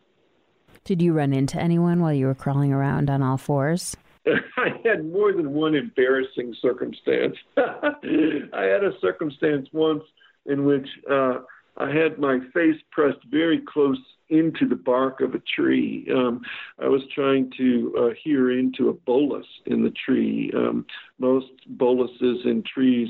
Did 0.85 1.03
you 1.03 1.13
run 1.13 1.33
into 1.33 1.61
anyone 1.61 2.01
while 2.01 2.13
you 2.13 2.27
were 2.27 2.35
crawling 2.35 2.73
around 2.73 3.11
on 3.11 3.23
all 3.23 3.37
fours? 3.37 3.97
I 4.27 4.71
had 4.85 5.11
more 5.11 5.33
than 5.33 5.53
one 5.53 5.75
embarrassing 5.75 6.55
circumstance. 6.61 7.37
I 7.57 8.63
had 8.65 8.85
a 8.85 8.93
circumstance 9.01 9.69
once 9.73 10.05
in 10.47 10.65
which 10.65 10.89
uh, 11.11 11.39
I 11.81 11.91
had 11.93 12.19
my 12.19 12.39
face 12.53 12.77
pressed 12.91 13.25
very 13.31 13.61
close 13.61 13.99
into 14.29 14.69
the 14.69 14.77
bark 14.77 15.21
of 15.21 15.35
a 15.35 15.43
tree. 15.57 16.07
Um, 16.15 16.43
I 16.79 16.89
was 16.89 17.03
trying 17.15 17.51
to 17.57 17.95
uh, 17.99 18.15
hear 18.23 18.53
into 18.53 18.89
a 18.89 18.93
bolus 18.93 19.47
in 19.67 19.83
the 19.83 19.93
tree. 20.07 20.53
Um, 20.55 20.87
most 21.19 21.49
boluses 21.67 22.45
in 22.45 22.63
trees 22.63 23.09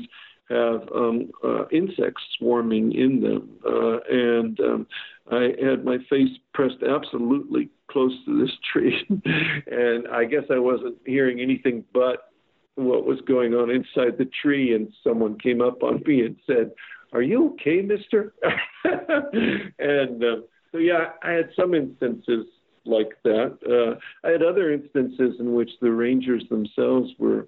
have 0.49 0.81
um, 0.95 1.31
uh, 1.43 1.67
insects 1.71 2.23
swarming 2.37 2.93
in 2.93 3.21
them, 3.21 3.49
uh, 3.65 3.99
and 4.09 4.59
um, 4.59 4.87
I 5.31 5.53
had 5.63 5.85
my 5.85 5.97
face 6.09 6.29
pressed 6.53 6.83
absolutely 6.83 7.69
close 7.89 8.13
to 8.25 8.41
this 8.41 8.55
tree, 8.73 9.05
and 9.07 10.07
I 10.07 10.25
guess 10.25 10.43
I 10.49 10.59
wasn't 10.59 10.97
hearing 11.05 11.39
anything 11.39 11.85
but 11.93 12.31
what 12.75 13.05
was 13.05 13.19
going 13.27 13.53
on 13.53 13.69
inside 13.69 14.17
the 14.17 14.29
tree. 14.41 14.73
And 14.73 14.91
someone 15.03 15.37
came 15.39 15.61
up 15.61 15.83
on 15.83 16.01
me 16.05 16.25
and 16.25 16.35
said, 16.47 16.71
"Are 17.13 17.21
you 17.21 17.51
okay, 17.53 17.81
Mister?" 17.81 18.33
and 18.83 20.23
uh, 20.23 20.37
so 20.71 20.77
yeah, 20.77 21.11
I 21.23 21.31
had 21.31 21.49
some 21.55 21.73
instances 21.73 22.45
like 22.85 23.17
that. 23.23 23.57
Uh, 23.67 23.99
I 24.27 24.31
had 24.31 24.43
other 24.43 24.71
instances 24.71 25.35
in 25.39 25.53
which 25.53 25.71
the 25.81 25.91
Rangers 25.91 26.43
themselves 26.49 27.11
were 27.19 27.47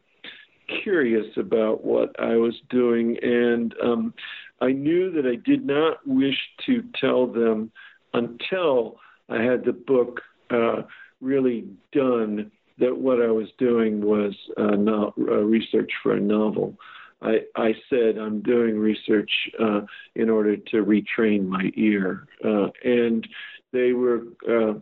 curious 0.84 1.28
about 1.38 1.84
what 1.84 2.18
I 2.20 2.36
was 2.36 2.56
doing, 2.70 3.18
and 3.22 3.74
um, 3.84 4.14
I 4.62 4.72
knew 4.72 5.12
that 5.12 5.26
I 5.26 5.36
did 5.36 5.66
not 5.66 6.06
wish 6.06 6.38
to 6.66 6.84
tell 7.00 7.28
them 7.28 7.72
until 8.14 9.00
I 9.30 9.42
had 9.42 9.66
the 9.66 9.74
book 9.74 10.22
uh, 10.50 10.84
really 11.22 11.66
done 11.92 12.52
that 12.80 12.98
what 12.98 13.22
I 13.22 13.28
was 13.28 13.48
doing 13.58 14.02
was 14.02 14.34
uh, 14.58 14.76
not 14.76 15.14
uh, 15.18 15.44
research 15.44 15.92
for 16.02 16.14
a 16.14 16.20
novel. 16.20 16.76
I, 17.24 17.40
I 17.56 17.74
said 17.90 18.18
I'm 18.18 18.42
doing 18.42 18.78
research 18.78 19.32
uh, 19.60 19.82
in 20.16 20.30
order 20.30 20.58
to 20.58 20.84
retrain 20.84 21.48
my 21.48 21.72
ear, 21.76 22.28
uh, 22.44 22.68
and 22.84 23.26
they 23.72 23.94
were 23.94 24.24
uh, 24.48 24.74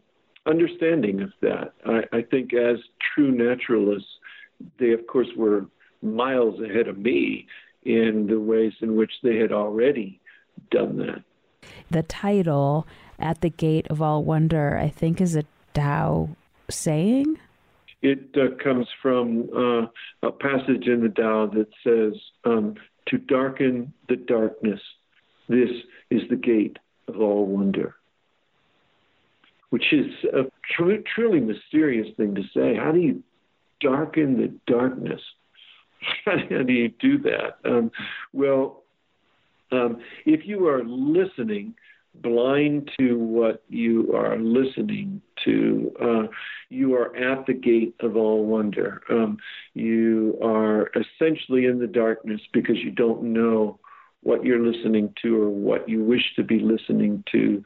understanding 0.48 1.22
of 1.22 1.32
that. 1.42 1.74
I, 1.86 2.18
I 2.18 2.22
think 2.24 2.54
as 2.54 2.78
true 3.14 3.32
naturalists, 3.32 4.10
they 4.80 4.92
of 4.92 5.06
course 5.08 5.30
were 5.38 5.68
miles 6.02 6.60
ahead 6.62 6.88
of 6.88 6.98
me 6.98 7.48
in 7.84 8.28
the 8.28 8.40
ways 8.40 8.74
in 8.82 8.96
which 8.96 9.12
they 9.24 9.38
had 9.38 9.52
already 9.52 10.20
done 10.72 10.98
that. 10.98 11.24
The 11.90 12.04
title, 12.04 12.88
At 13.20 13.42
the 13.42 13.50
Gate 13.50 13.88
of 13.90 14.02
All 14.02 14.24
Wonder, 14.24 14.78
I 14.78 14.90
think 14.90 15.22
is 15.22 15.36
a 15.36 15.44
Tao 15.74 16.30
saying. 16.70 17.38
It 18.02 18.36
uh, 18.36 18.56
comes 18.64 18.88
from 19.02 19.50
uh, 19.56 20.28
a 20.28 20.32
passage 20.32 20.88
in 20.88 21.02
the 21.02 21.14
Tao 21.16 21.52
that 21.54 21.68
says, 21.84 22.20
um, 22.46 22.76
To 23.08 23.18
darken 23.18 23.94
the 24.10 24.16
darkness, 24.16 24.80
this 25.48 25.70
is 26.10 26.22
the 26.30 26.36
gate 26.36 26.78
of 27.08 27.22
all 27.22 27.46
wonder. 27.46 27.96
Which 29.70 29.94
is 29.94 30.08
a 30.34 30.44
tr- 30.76 31.02
truly 31.16 31.40
mysterious 31.40 32.08
thing 32.18 32.36
to 32.36 32.42
say. 32.54 32.76
How 32.76 32.92
do 32.92 33.00
you 33.00 33.24
darken 33.80 34.38
the 34.38 34.54
darkness? 34.72 35.22
How 36.26 36.36
do 36.36 36.74
you 36.74 36.90
do 37.00 37.20
that? 37.20 37.58
Um, 37.64 37.92
well, 38.34 38.84
um, 39.72 40.02
if 40.26 40.42
you 40.46 40.68
are 40.68 40.84
listening 40.84 41.76
blind 42.16 42.92
to 43.00 43.18
what 43.18 43.64
you 43.70 44.14
are 44.16 44.38
listening 44.38 45.22
to. 45.46 45.92
Uh, 46.02 46.28
you 46.70 46.94
are 46.96 47.16
at 47.16 47.46
the 47.46 47.54
gate 47.54 47.96
of 48.02 48.16
all 48.16 48.46
wonder. 48.46 49.02
Um, 49.10 49.38
you 49.74 50.38
are 50.44 50.92
essentially 50.96 51.66
in 51.66 51.80
the 51.80 51.88
darkness 51.88 52.42
because 52.54 52.78
you 52.78 52.92
don't 52.92 53.24
know 53.24 53.80
what 54.22 54.44
you're 54.46 54.66
listening 54.66 55.14
to 55.22 55.42
or 55.42 55.50
what 55.50 55.90
you 55.90 56.04
wish 56.04 56.34
to 56.36 56.44
be 56.44 56.60
listening 56.60 57.24
to. 57.32 57.64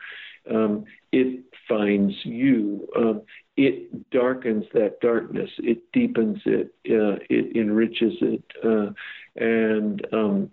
Um, 0.49 0.85
it 1.11 1.43
finds 1.67 2.13
you. 2.23 2.87
Um, 2.95 3.21
it 3.57 4.09
darkens 4.11 4.65
that 4.73 4.99
darkness. 5.01 5.49
It 5.59 5.91
deepens 5.91 6.39
it. 6.45 6.73
Uh, 6.89 7.19
it 7.29 7.55
enriches 7.55 8.13
it. 8.21 8.43
Uh, 8.63 8.91
and 9.35 10.05
um, 10.13 10.51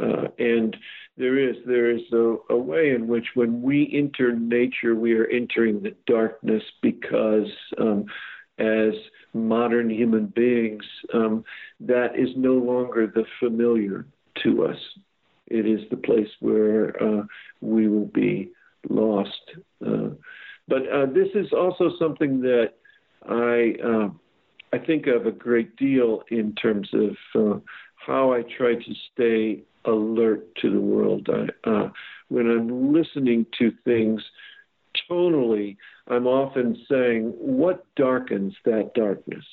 uh, 0.00 0.28
and 0.38 0.76
there 1.18 1.36
is 1.36 1.56
there 1.66 1.90
is 1.90 2.02
a, 2.12 2.36
a, 2.50 2.56
way 2.56 2.90
in 2.90 3.08
which 3.08 3.26
when 3.34 3.60
we 3.60 3.90
enter 3.92 4.32
nature, 4.32 4.94
we 4.94 5.14
are 5.14 5.26
entering 5.26 5.82
the 5.82 5.94
darkness 6.06 6.62
because 6.80 7.50
um, 7.78 8.06
as 8.58 8.94
modern 9.34 9.90
human 9.90 10.26
beings, 10.26 10.84
um, 11.12 11.44
that 11.80 12.16
is 12.16 12.28
no 12.36 12.54
longer 12.54 13.06
the 13.06 13.24
familiar 13.40 14.06
to 14.42 14.64
us. 14.66 14.78
It 15.48 15.66
is 15.66 15.80
the 15.90 15.96
place 15.96 16.28
where 16.40 17.02
uh, 17.02 17.22
we 17.60 17.88
will 17.88 18.06
be 18.06 18.52
lost. 18.88 19.42
Uh, 19.84 20.10
but 20.68 20.82
uh, 20.88 21.06
this 21.06 21.28
is 21.34 21.52
also 21.52 21.90
something 21.98 22.40
that 22.42 22.74
I 23.28 23.74
uh, 23.84 24.10
I 24.72 24.78
think 24.78 25.06
of 25.08 25.26
a 25.26 25.32
great 25.32 25.76
deal 25.76 26.22
in 26.30 26.54
terms 26.54 26.88
of 26.92 27.16
uh, 27.34 27.58
how 27.96 28.32
I 28.32 28.42
try 28.42 28.74
to 28.74 28.94
stay 29.12 29.64
alert 29.88 30.54
to 30.56 30.70
the 30.70 30.80
world. 30.80 31.28
I, 31.32 31.68
uh, 31.68 31.90
when 32.28 32.50
I'm 32.50 32.92
listening 32.92 33.46
to 33.58 33.72
things 33.84 34.22
tonally, 35.10 35.76
I'm 36.08 36.26
often 36.26 36.76
saying, 36.88 37.34
What 37.38 37.84
darkens 37.96 38.54
that 38.64 38.92
darkness? 38.94 39.44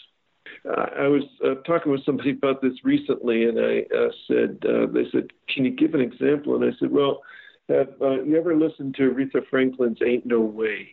Uh, 0.67 0.85
I 0.99 1.07
was 1.07 1.23
uh, 1.43 1.55
talking 1.65 1.91
with 1.91 2.05
somebody 2.05 2.31
about 2.31 2.61
this 2.61 2.73
recently, 2.83 3.45
and 3.45 3.59
I 3.59 3.85
uh, 3.95 4.09
said, 4.27 4.57
uh, 4.67 4.87
They 4.87 5.05
said, 5.11 5.31
Can 5.53 5.65
you 5.65 5.71
give 5.71 5.93
an 5.93 6.01
example? 6.01 6.55
And 6.55 6.65
I 6.65 6.77
said, 6.79 6.91
Well, 6.91 7.21
have 7.69 7.89
you 7.99 8.37
ever 8.37 8.55
listened 8.55 8.95
to 8.95 9.11
Aretha 9.11 9.41
Franklin's 9.49 9.97
Ain't 10.05 10.25
No 10.25 10.41
Way? 10.41 10.89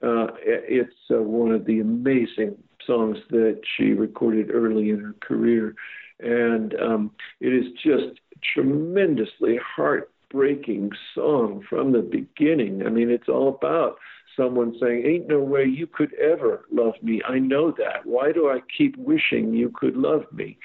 It's 0.00 0.92
one 1.08 1.52
of 1.52 1.64
the 1.64 1.80
amazing 1.80 2.56
songs 2.86 3.18
that 3.30 3.60
she 3.76 3.92
recorded 3.92 4.50
early 4.52 4.90
in 4.90 5.00
her 5.00 5.14
career. 5.20 5.74
And 6.20 6.74
um, 6.80 7.10
it 7.40 7.52
is 7.52 7.72
just 7.82 8.20
tremendously 8.54 9.58
heartbreaking 9.76 10.90
song 11.14 11.64
from 11.68 11.92
the 11.92 12.02
beginning. 12.02 12.86
I 12.86 12.90
mean, 12.90 13.10
it's 13.10 13.28
all 13.28 13.48
about 13.48 13.96
someone 14.36 14.76
saying, 14.80 15.04
Ain't 15.06 15.28
no 15.28 15.40
way 15.40 15.64
you 15.64 15.86
could 15.86 16.14
ever 16.14 16.64
love 16.72 16.94
me. 17.02 17.22
I 17.26 17.38
know 17.38 17.72
that. 17.72 18.04
Why 18.04 18.32
do 18.32 18.48
I 18.48 18.60
keep 18.76 18.96
wishing 18.96 19.52
you 19.52 19.70
could 19.74 19.96
love 19.96 20.24
me? 20.32 20.58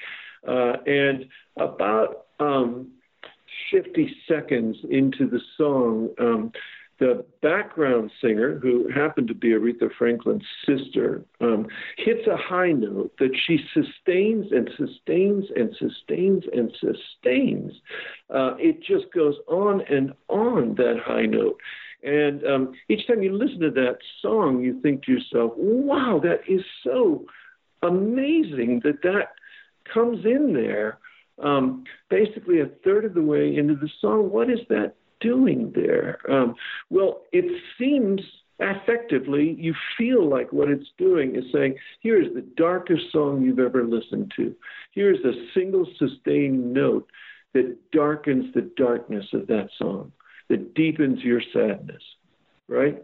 Uh, 0.46 0.76
and 0.86 1.26
about 1.58 2.26
um, 2.38 2.88
50 3.70 4.14
seconds 4.26 4.76
into 4.88 5.28
the 5.28 5.40
song, 5.56 6.10
um, 6.18 6.52
the 7.00 7.24
background 7.40 8.10
singer, 8.22 8.58
who 8.58 8.88
happened 8.94 9.26
to 9.28 9.34
be 9.34 9.48
Aretha 9.48 9.90
Franklin's 9.98 10.44
sister, 10.66 11.24
um, 11.40 11.66
hits 11.96 12.26
a 12.26 12.36
high 12.36 12.72
note 12.72 13.12
that 13.18 13.34
she 13.46 13.58
sustains 13.72 14.52
and 14.52 14.70
sustains 14.76 15.46
and 15.56 15.74
sustains 15.78 16.44
and 16.52 16.70
sustains. 16.78 17.72
Uh, 18.28 18.54
it 18.58 18.82
just 18.82 19.12
goes 19.14 19.34
on 19.48 19.80
and 19.90 20.12
on, 20.28 20.74
that 20.76 21.00
high 21.04 21.26
note. 21.26 21.58
And 22.02 22.44
um, 22.46 22.72
each 22.88 23.06
time 23.06 23.22
you 23.22 23.36
listen 23.36 23.60
to 23.60 23.70
that 23.70 23.98
song, 24.20 24.62
you 24.62 24.80
think 24.80 25.04
to 25.04 25.12
yourself, 25.12 25.52
wow, 25.56 26.20
that 26.22 26.40
is 26.46 26.62
so 26.84 27.24
amazing 27.82 28.82
that 28.84 29.02
that 29.02 29.32
comes 29.92 30.24
in 30.26 30.52
there. 30.52 30.98
Um, 31.42 31.84
basically, 32.10 32.60
a 32.60 32.66
third 32.84 33.06
of 33.06 33.14
the 33.14 33.22
way 33.22 33.56
into 33.56 33.74
the 33.74 33.88
song. 34.02 34.30
What 34.30 34.50
is 34.50 34.60
that 34.68 34.94
doing 35.20 35.72
there? 35.74 36.18
Um, 36.30 36.54
well, 36.88 37.22
it 37.32 37.44
seems 37.78 38.20
affectively, 38.60 39.56
you 39.58 39.74
feel 39.96 40.28
like 40.28 40.52
what 40.52 40.68
it's 40.68 40.90
doing 40.98 41.36
is 41.36 41.44
saying, 41.52 41.76
here 42.00 42.20
is 42.20 42.34
the 42.34 42.46
darkest 42.56 43.10
song 43.12 43.42
you've 43.42 43.58
ever 43.58 43.84
listened 43.84 44.32
to. 44.36 44.54
Here 44.92 45.12
is 45.12 45.24
a 45.24 45.32
single 45.54 45.86
sustained 45.98 46.72
note 46.72 47.08
that 47.54 47.76
darkens 47.90 48.52
the 48.54 48.70
darkness 48.76 49.26
of 49.32 49.46
that 49.48 49.68
song, 49.78 50.12
that 50.48 50.74
deepens 50.74 51.20
your 51.22 51.42
sadness, 51.52 52.02
right? 52.68 53.02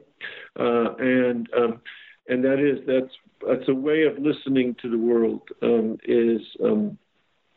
Uh, 0.59 0.95
and 0.99 1.49
um, 1.57 1.81
and 2.29 2.45
that 2.45 2.59
is 2.59 2.79
that's 2.87 3.13
that's 3.47 3.69
a 3.69 3.75
way 3.75 4.05
of 4.05 4.19
listening 4.19 4.75
to 4.83 4.91
the 4.91 4.99
world. 4.99 5.43
Um, 5.63 5.99
is 6.05 6.41
um, 6.63 6.99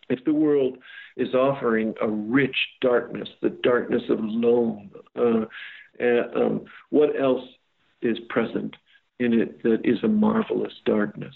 if 0.09 0.23
the 0.25 0.33
world 0.33 0.77
is 1.17 1.33
offering 1.33 1.93
a 2.01 2.07
rich 2.07 2.55
darkness, 2.81 3.29
the 3.41 3.49
darkness 3.49 4.03
of 4.09 4.19
loam. 4.21 4.91
Uh, 5.15 5.45
um, 6.35 6.65
what 6.89 7.09
else 7.19 7.43
is 8.01 8.17
present 8.29 8.75
in 9.19 9.33
it 9.33 9.61
that 9.63 9.81
is 9.83 9.97
a 10.03 10.07
marvelous 10.07 10.73
darkness? 10.85 11.35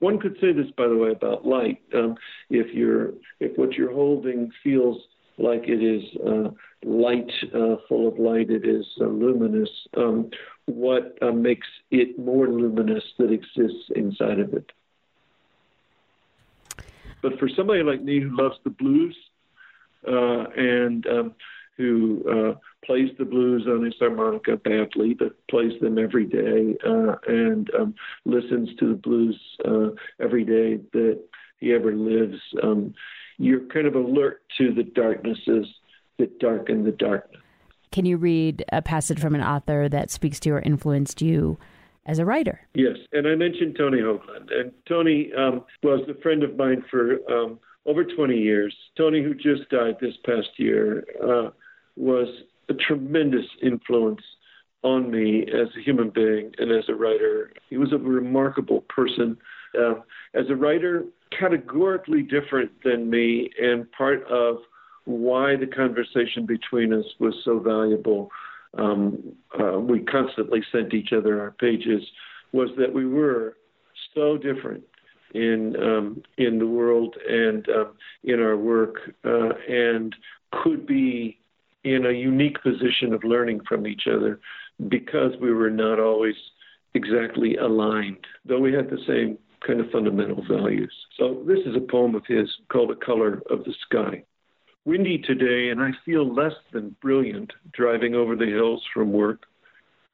One 0.00 0.18
could 0.18 0.36
say 0.40 0.52
this, 0.52 0.70
by 0.76 0.86
the 0.86 0.96
way, 0.96 1.10
about 1.10 1.46
light. 1.46 1.80
Um, 1.94 2.16
if 2.50 2.72
you're, 2.74 3.12
if 3.40 3.56
what 3.58 3.74
you're 3.74 3.92
holding 3.92 4.50
feels 4.62 5.02
like 5.38 5.64
it 5.66 5.82
is 5.82 6.02
uh, 6.26 6.50
light, 6.84 7.30
uh, 7.54 7.76
full 7.88 8.08
of 8.08 8.18
light, 8.18 8.50
it 8.50 8.66
is 8.66 8.86
uh, 9.00 9.04
luminous. 9.04 9.70
Um, 9.96 10.30
what 10.66 11.18
uh, 11.20 11.32
makes 11.32 11.66
it 11.90 12.18
more 12.18 12.48
luminous 12.48 13.04
that 13.18 13.32
exists 13.32 13.90
inside 13.94 14.40
of 14.40 14.54
it? 14.54 14.70
But 17.22 17.38
for 17.38 17.48
somebody 17.48 17.82
like 17.82 18.02
me 18.02 18.20
who 18.20 18.36
loves 18.36 18.56
the 18.64 18.70
blues 18.70 19.16
uh, 20.06 20.44
and 20.56 21.06
um, 21.06 21.34
who 21.76 22.22
uh, 22.28 22.54
plays 22.84 23.10
the 23.18 23.24
blues 23.24 23.66
on 23.68 23.84
his 23.84 23.94
harmonica 23.98 24.56
badly, 24.56 25.14
but 25.14 25.34
plays 25.48 25.72
them 25.80 25.98
every 25.98 26.26
day 26.26 26.76
uh, 26.86 27.14
and 27.26 27.70
um, 27.74 27.94
listens 28.24 28.68
to 28.78 28.88
the 28.88 28.94
blues 28.94 29.40
uh, 29.64 29.88
every 30.20 30.44
day 30.44 30.82
that 30.92 31.20
he 31.60 31.72
ever 31.72 31.92
lives, 31.94 32.38
um, 32.62 32.94
you're 33.38 33.66
kind 33.68 33.86
of 33.86 33.94
alert 33.94 34.42
to 34.58 34.72
the 34.72 34.82
darknesses 34.82 35.66
that 36.18 36.38
darken 36.38 36.84
the 36.84 36.92
darkness. 36.92 37.40
Can 37.90 38.04
you 38.04 38.16
read 38.16 38.64
a 38.70 38.82
passage 38.82 39.18
from 39.18 39.34
an 39.34 39.40
author 39.40 39.88
that 39.88 40.10
speaks 40.10 40.38
to 40.40 40.50
or 40.50 40.60
influenced 40.60 41.22
you 41.22 41.58
as 42.08 42.18
a 42.18 42.24
writer. 42.24 42.66
Yes, 42.74 42.96
and 43.12 43.28
I 43.28 43.34
mentioned 43.34 43.76
Tony 43.78 43.98
Hoagland, 43.98 44.50
and 44.50 44.72
Tony 44.88 45.30
um, 45.36 45.64
was 45.82 46.00
a 46.08 46.20
friend 46.22 46.42
of 46.42 46.56
mine 46.56 46.82
for 46.90 47.18
um, 47.30 47.60
over 47.86 48.02
20 48.02 48.36
years. 48.36 48.74
Tony, 48.96 49.22
who 49.22 49.34
just 49.34 49.68
died 49.70 49.96
this 50.00 50.14
past 50.24 50.48
year, 50.56 51.04
uh, 51.22 51.50
was 51.96 52.28
a 52.70 52.74
tremendous 52.74 53.44
influence 53.62 54.22
on 54.82 55.10
me 55.10 55.42
as 55.42 55.68
a 55.76 55.82
human 55.82 56.08
being 56.10 56.52
and 56.58 56.72
as 56.72 56.84
a 56.88 56.94
writer. 56.94 57.52
He 57.68 57.76
was 57.76 57.92
a 57.92 57.98
remarkable 57.98 58.82
person. 58.88 59.36
Uh, 59.78 59.96
as 60.34 60.46
a 60.48 60.56
writer, 60.56 61.04
categorically 61.38 62.22
different 62.22 62.70
than 62.84 63.10
me, 63.10 63.50
and 63.60 63.90
part 63.92 64.24
of 64.28 64.56
why 65.04 65.56
the 65.56 65.66
conversation 65.66 66.46
between 66.46 66.92
us 66.92 67.04
was 67.18 67.34
so 67.44 67.58
valuable 67.58 68.30
um, 68.76 69.34
uh, 69.58 69.78
we 69.78 70.00
constantly 70.00 70.62
sent 70.70 70.94
each 70.94 71.12
other 71.12 71.40
our 71.40 71.52
pages 71.52 72.02
was 72.52 72.70
that 72.78 72.92
we 72.92 73.06
were 73.06 73.56
so 74.14 74.36
different 74.36 74.84
in 75.34 75.76
um, 75.82 76.22
in 76.38 76.58
the 76.58 76.66
world 76.66 77.16
and 77.28 77.68
um, 77.68 77.92
in 78.24 78.40
our 78.40 78.56
work, 78.56 78.96
uh, 79.24 79.50
and 79.68 80.14
could 80.62 80.86
be 80.86 81.38
in 81.84 82.06
a 82.06 82.12
unique 82.12 82.60
position 82.62 83.12
of 83.12 83.22
learning 83.24 83.60
from 83.68 83.86
each 83.86 84.04
other 84.10 84.40
because 84.88 85.32
we 85.40 85.52
were 85.52 85.70
not 85.70 86.00
always 86.00 86.34
exactly 86.94 87.56
aligned, 87.56 88.26
though 88.44 88.58
we 88.58 88.72
had 88.72 88.88
the 88.90 88.98
same 89.06 89.38
kind 89.66 89.80
of 89.80 89.90
fundamental 89.90 90.42
values. 90.48 90.92
So 91.18 91.42
this 91.46 91.58
is 91.66 91.76
a 91.76 91.80
poem 91.80 92.14
of 92.14 92.24
his 92.26 92.48
called 92.70 92.90
"A 92.90 92.96
Color 92.96 93.42
of 93.50 93.64
the 93.64 93.74
Sky." 93.86 94.24
Windy 94.84 95.18
today, 95.18 95.70
and 95.70 95.80
I 95.82 95.90
feel 96.04 96.32
less 96.32 96.54
than 96.72 96.96
brilliant 97.02 97.52
driving 97.72 98.14
over 98.14 98.34
the 98.34 98.46
hills 98.46 98.82
from 98.92 99.12
work. 99.12 99.42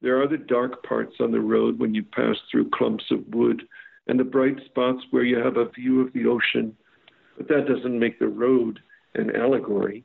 There 0.02 0.20
are 0.20 0.28
the 0.28 0.38
dark 0.38 0.82
parts 0.82 1.16
on 1.20 1.30
the 1.30 1.40
road 1.40 1.78
when 1.78 1.94
you 1.94 2.02
pass 2.02 2.36
through 2.50 2.70
clumps 2.70 3.04
of 3.10 3.26
wood, 3.28 3.62
and 4.06 4.18
the 4.18 4.24
bright 4.24 4.56
spots 4.66 5.02
where 5.10 5.22
you 5.22 5.38
have 5.38 5.56
a 5.56 5.70
view 5.70 6.00
of 6.00 6.12
the 6.12 6.26
ocean. 6.26 6.76
But 7.36 7.48
that 7.48 7.66
doesn't 7.66 7.98
make 7.98 8.18
the 8.18 8.28
road 8.28 8.80
an 9.14 9.34
allegory. 9.34 10.04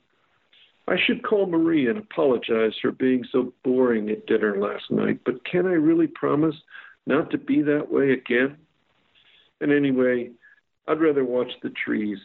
I 0.87 0.95
should 0.97 1.23
call 1.23 1.45
Marie 1.45 1.87
and 1.87 1.99
apologize 1.99 2.73
for 2.81 2.91
being 2.91 3.23
so 3.31 3.53
boring 3.63 4.09
at 4.09 4.25
dinner 4.25 4.59
last 4.59 4.89
night, 4.89 5.19
but 5.23 5.45
can 5.45 5.67
I 5.67 5.73
really 5.73 6.07
promise 6.07 6.55
not 7.05 7.29
to 7.31 7.37
be 7.37 7.61
that 7.61 7.91
way 7.91 8.11
again? 8.11 8.57
And 9.61 9.71
anyway, 9.71 10.31
I'd 10.87 11.01
rather 11.01 11.25
watch 11.25 11.51
the 11.61 11.69
trees 11.71 12.17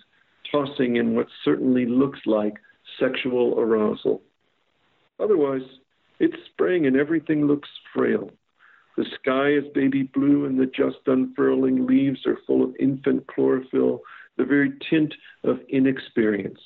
tossing 0.50 0.96
in 0.96 1.14
what 1.14 1.26
certainly 1.44 1.86
looks 1.86 2.20
like 2.26 2.54
sexual 2.98 3.58
arousal. 3.58 4.22
Otherwise, 5.20 5.62
it's 6.20 6.36
spring 6.52 6.86
and 6.86 6.96
everything 6.96 7.46
looks 7.46 7.68
frail. 7.94 8.30
The 8.96 9.06
sky 9.20 9.50
is 9.50 9.64
baby 9.74 10.04
blue 10.04 10.46
and 10.46 10.58
the 10.58 10.66
just 10.66 10.98
unfurling 11.06 11.86
leaves 11.86 12.26
are 12.26 12.38
full 12.46 12.62
of 12.62 12.76
infant 12.78 13.26
chlorophyll, 13.26 14.00
the 14.36 14.44
very 14.44 14.72
tint 14.88 15.12
of 15.42 15.58
inexperience. 15.68 16.60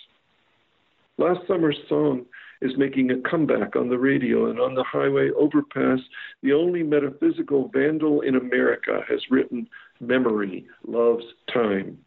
Last 1.17 1.41
summer's 1.49 1.79
song 1.89 2.27
is 2.61 2.77
making 2.77 3.11
a 3.11 3.29
comeback 3.29 3.77
on 3.77 3.89
the 3.89 3.99
radio 3.99 4.51
and 4.51 4.61
on 4.61 4.75
the 4.75 4.85
highway 4.85 5.31
overpass. 5.31 6.01
The 6.43 6.53
only 6.53 6.83
metaphysical 6.83 7.69
vandal 7.73 8.21
in 8.21 8.37
America 8.37 9.01
has 9.09 9.21
written, 9.31 9.69
Memory 10.01 10.67
loves 10.87 11.25
time 11.53 11.99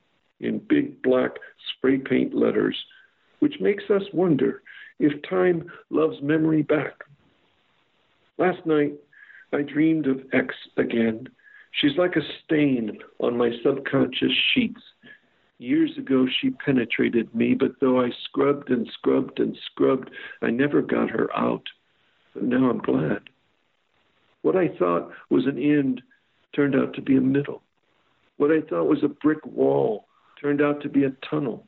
in 0.42 0.60
big 0.60 1.02
black 1.02 1.32
spray 1.72 1.98
paint 1.98 2.34
letters, 2.34 2.76
which 3.40 3.56
makes 3.60 3.84
us 3.90 4.04
wonder 4.14 4.62
if 5.00 5.22
time 5.28 5.66
loves 5.90 6.18
memory 6.22 6.62
back. 6.62 7.04
Last 8.38 8.66
night, 8.66 8.94
I 9.54 9.62
dreamed 9.62 10.08
of 10.08 10.22
X 10.34 10.54
again. 10.78 11.28
She's 11.80 11.98
like 11.98 12.16
a 12.16 12.22
stain 12.44 13.00
on 13.20 13.38
my 13.38 13.52
subconscious 13.64 14.34
sheets. 14.54 14.82
Years 15.58 15.92
ago, 15.98 16.26
she 16.40 16.50
penetrated 16.50 17.34
me, 17.36 17.54
but 17.54 17.80
though 17.80 18.02
I 18.02 18.10
scrubbed 18.26 18.72
and 18.72 18.88
scrubbed 18.94 19.40
and 19.40 19.56
scrubbed, 19.66 20.10
I 20.42 20.50
never 20.50 20.82
got 20.82 21.10
her 21.12 21.30
out. 21.38 21.64
But 22.34 22.44
now 22.44 22.70
I'm 22.70 22.80
glad. 22.80 23.22
What 24.42 24.56
I 24.56 24.70
thought 24.80 25.12
was 25.30 25.46
an 25.46 25.60
end 25.60 26.02
turned 26.56 26.76
out 26.76 26.96
to 26.96 27.02
be 27.02 27.16
a 27.16 27.22
middle. 27.22 27.62
What 28.38 28.52
I 28.52 28.62
thought 28.62 28.88
was 28.88 29.04
a 29.04 29.08
brick 29.08 29.46
wall 29.46 30.06
turned 30.42 30.62
out 30.62 30.82
to 30.82 30.90
be 30.90 31.04
a 31.04 31.14
tunnel. 31.30 31.68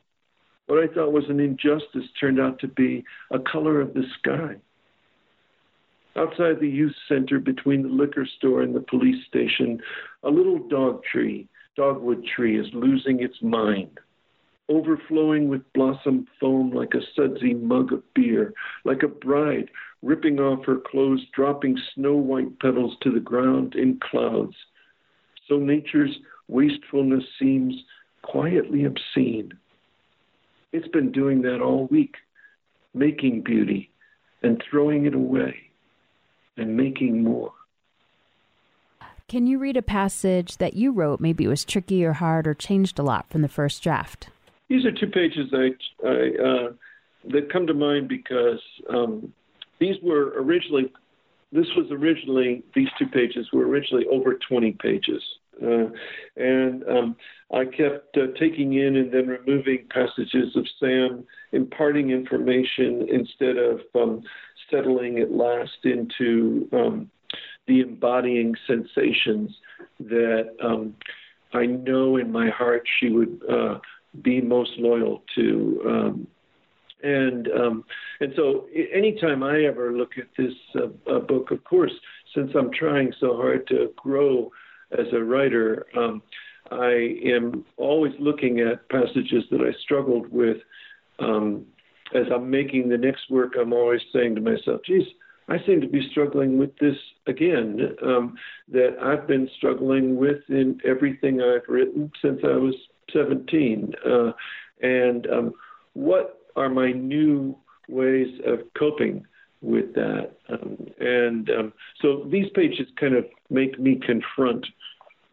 What 0.66 0.82
I 0.82 0.92
thought 0.92 1.12
was 1.12 1.24
an 1.28 1.40
injustice 1.40 2.08
turned 2.18 2.40
out 2.40 2.58
to 2.60 2.68
be 2.68 3.04
a 3.30 3.38
color 3.38 3.80
of 3.80 3.94
the 3.94 4.04
sky. 4.18 4.56
Outside 6.16 6.60
the 6.60 6.68
youth 6.68 6.94
center 7.08 7.38
between 7.38 7.82
the 7.82 7.88
liquor 7.88 8.26
store 8.38 8.62
and 8.62 8.74
the 8.74 8.80
police 8.80 9.24
station, 9.26 9.80
a 10.22 10.30
little 10.30 10.58
dog 10.68 11.02
tree, 11.04 11.48
dogwood 11.76 12.24
tree, 12.24 12.58
is 12.58 12.66
losing 12.72 13.20
its 13.20 13.42
mind, 13.42 13.98
overflowing 14.68 15.48
with 15.48 15.72
blossom 15.72 16.26
foam 16.40 16.70
like 16.70 16.94
a 16.94 17.02
sudsy 17.16 17.52
mug 17.52 17.92
of 17.92 18.02
beer, 18.14 18.54
like 18.84 19.02
a 19.02 19.08
bride 19.08 19.68
ripping 20.02 20.38
off 20.38 20.64
her 20.66 20.78
clothes, 20.90 21.22
dropping 21.34 21.78
snow 21.94 22.14
white 22.14 22.58
petals 22.60 22.96
to 23.02 23.10
the 23.10 23.20
ground 23.20 23.74
in 23.74 23.98
clouds. 24.10 24.54
So 25.48 25.58
nature's 25.58 26.16
wastefulness 26.46 27.24
seems 27.38 27.74
quietly 28.24 28.84
obscene. 28.84 29.52
It's 30.72 30.88
been 30.88 31.12
doing 31.12 31.42
that 31.42 31.60
all 31.60 31.86
week, 31.86 32.16
making 32.94 33.42
beauty 33.42 33.90
and 34.42 34.62
throwing 34.68 35.06
it 35.06 35.14
away 35.14 35.54
and 36.56 36.76
making 36.76 37.22
more. 37.22 37.52
Can 39.28 39.46
you 39.46 39.58
read 39.58 39.76
a 39.76 39.82
passage 39.82 40.58
that 40.58 40.74
you 40.74 40.92
wrote? 40.92 41.20
Maybe 41.20 41.44
it 41.44 41.48
was 41.48 41.64
tricky 41.64 42.04
or 42.04 42.14
hard 42.14 42.46
or 42.46 42.54
changed 42.54 42.98
a 42.98 43.02
lot 43.02 43.28
from 43.30 43.42
the 43.42 43.48
first 43.48 43.82
draft. 43.82 44.28
These 44.68 44.84
are 44.84 44.92
two 44.92 45.06
pages 45.06 45.52
I, 45.52 45.70
I 46.06 46.10
uh, 46.10 46.72
that 47.30 47.52
come 47.52 47.66
to 47.66 47.74
mind 47.74 48.08
because 48.08 48.60
um, 48.90 49.32
these 49.78 49.96
were 50.02 50.34
originally. 50.40 50.92
This 51.52 51.66
was 51.76 51.86
originally 51.90 52.64
these 52.74 52.88
two 52.98 53.06
pages 53.06 53.46
were 53.52 53.66
originally 53.66 54.06
over 54.10 54.34
20 54.34 54.72
pages, 54.72 55.22
uh, 55.62 55.90
and 56.36 56.84
um, 56.88 57.16
I 57.52 57.64
kept 57.64 58.16
uh, 58.16 58.26
taking 58.38 58.74
in 58.74 58.96
and 58.96 59.12
then 59.12 59.26
removing 59.26 59.86
passages 59.90 60.56
of 60.56 60.66
Sam 60.80 61.24
imparting 61.52 62.10
information 62.10 63.06
instead 63.10 63.56
of 63.56 63.80
um, 63.94 64.22
settling 64.70 65.18
at 65.18 65.30
last 65.30 65.78
into 65.84 66.68
um, 66.72 67.10
the 67.66 67.80
embodying 67.80 68.54
sensations 68.66 69.50
that 70.00 70.54
um, 70.62 70.94
I 71.52 71.66
know 71.66 72.16
in 72.16 72.32
my 72.32 72.50
heart 72.50 72.82
she 73.00 73.10
would 73.10 73.40
uh, 73.50 73.78
be 74.22 74.40
most 74.40 74.72
loyal 74.78 75.22
to. 75.36 75.82
Um, 75.86 76.26
and 77.02 77.48
um, 77.48 77.84
and 78.20 78.32
so 78.34 78.66
anytime 78.92 79.42
I 79.42 79.64
ever 79.64 79.92
look 79.92 80.12
at 80.18 80.28
this 80.38 80.54
uh, 80.74 81.18
book, 81.18 81.50
of 81.50 81.62
course, 81.64 81.92
since 82.34 82.50
I'm 82.58 82.72
trying 82.72 83.12
so 83.20 83.36
hard 83.36 83.66
to 83.68 83.92
grow 83.96 84.50
as 84.98 85.06
a 85.12 85.22
writer, 85.22 85.86
um, 85.96 86.22
I 86.70 87.16
am 87.24 87.64
always 87.76 88.12
looking 88.18 88.60
at 88.60 88.88
passages 88.88 89.44
that 89.50 89.60
I 89.60 89.72
struggled 89.82 90.30
with. 90.32 90.58
Um, 91.18 91.66
as 92.14 92.26
I'm 92.32 92.50
making 92.50 92.88
the 92.88 92.98
next 92.98 93.30
work, 93.30 93.54
I'm 93.60 93.72
always 93.72 94.00
saying 94.12 94.34
to 94.36 94.40
myself, 94.40 94.80
geez, 94.86 95.04
I 95.48 95.58
seem 95.66 95.80
to 95.80 95.88
be 95.88 96.08
struggling 96.10 96.58
with 96.58 96.76
this 96.78 96.96
again, 97.26 97.96
um, 98.02 98.36
that 98.68 98.96
I've 99.02 99.26
been 99.26 99.48
struggling 99.56 100.16
with 100.16 100.38
in 100.48 100.80
everything 100.84 101.40
I've 101.40 101.68
written 101.68 102.10
since 102.22 102.40
I 102.44 102.56
was 102.56 102.74
17. 103.12 103.92
Uh, 104.06 104.32
and 104.80 105.26
um, 105.26 105.52
what 105.92 106.40
are 106.56 106.70
my 106.70 106.92
new 106.92 107.56
ways 107.88 108.40
of 108.46 108.60
coping 108.78 109.26
with 109.64 109.94
that? 109.94 110.32
Um, 110.48 110.86
and 111.00 111.50
um, 111.50 111.72
so 112.00 112.26
these 112.30 112.46
pages 112.54 112.86
kind 113.00 113.14
of 113.14 113.24
make 113.50 113.78
me 113.78 114.00
confront 114.04 114.66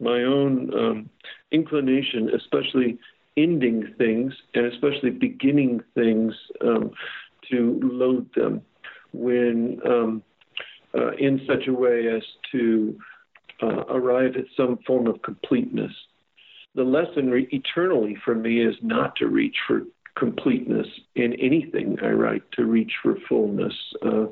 my 0.00 0.22
own 0.22 0.72
um, 0.74 1.10
inclination, 1.50 2.30
especially 2.34 2.98
ending 3.36 3.94
things 3.98 4.32
and 4.54 4.66
especially 4.66 5.10
beginning 5.10 5.80
things, 5.94 6.34
um, 6.60 6.90
to 7.50 7.80
load 7.82 8.28
them 8.34 8.62
when 9.12 9.80
um, 9.86 10.22
uh, 10.94 11.12
in 11.12 11.40
such 11.46 11.66
a 11.68 11.72
way 11.72 12.08
as 12.08 12.22
to 12.50 12.98
uh, 13.62 13.84
arrive 13.88 14.36
at 14.36 14.44
some 14.56 14.78
form 14.86 15.06
of 15.06 15.20
completeness. 15.22 15.92
The 16.74 16.82
lesson 16.82 17.30
re- 17.30 17.48
eternally 17.50 18.16
for 18.24 18.34
me 18.34 18.64
is 18.64 18.74
not 18.82 19.16
to 19.16 19.26
reach 19.26 19.56
for 19.66 19.82
completeness 20.16 20.86
in 21.14 21.32
anything 21.34 21.96
I 22.02 22.10
write, 22.10 22.42
to 22.52 22.64
reach 22.64 22.92
for 23.02 23.16
fullness, 23.28 23.72
uh, 24.04 24.26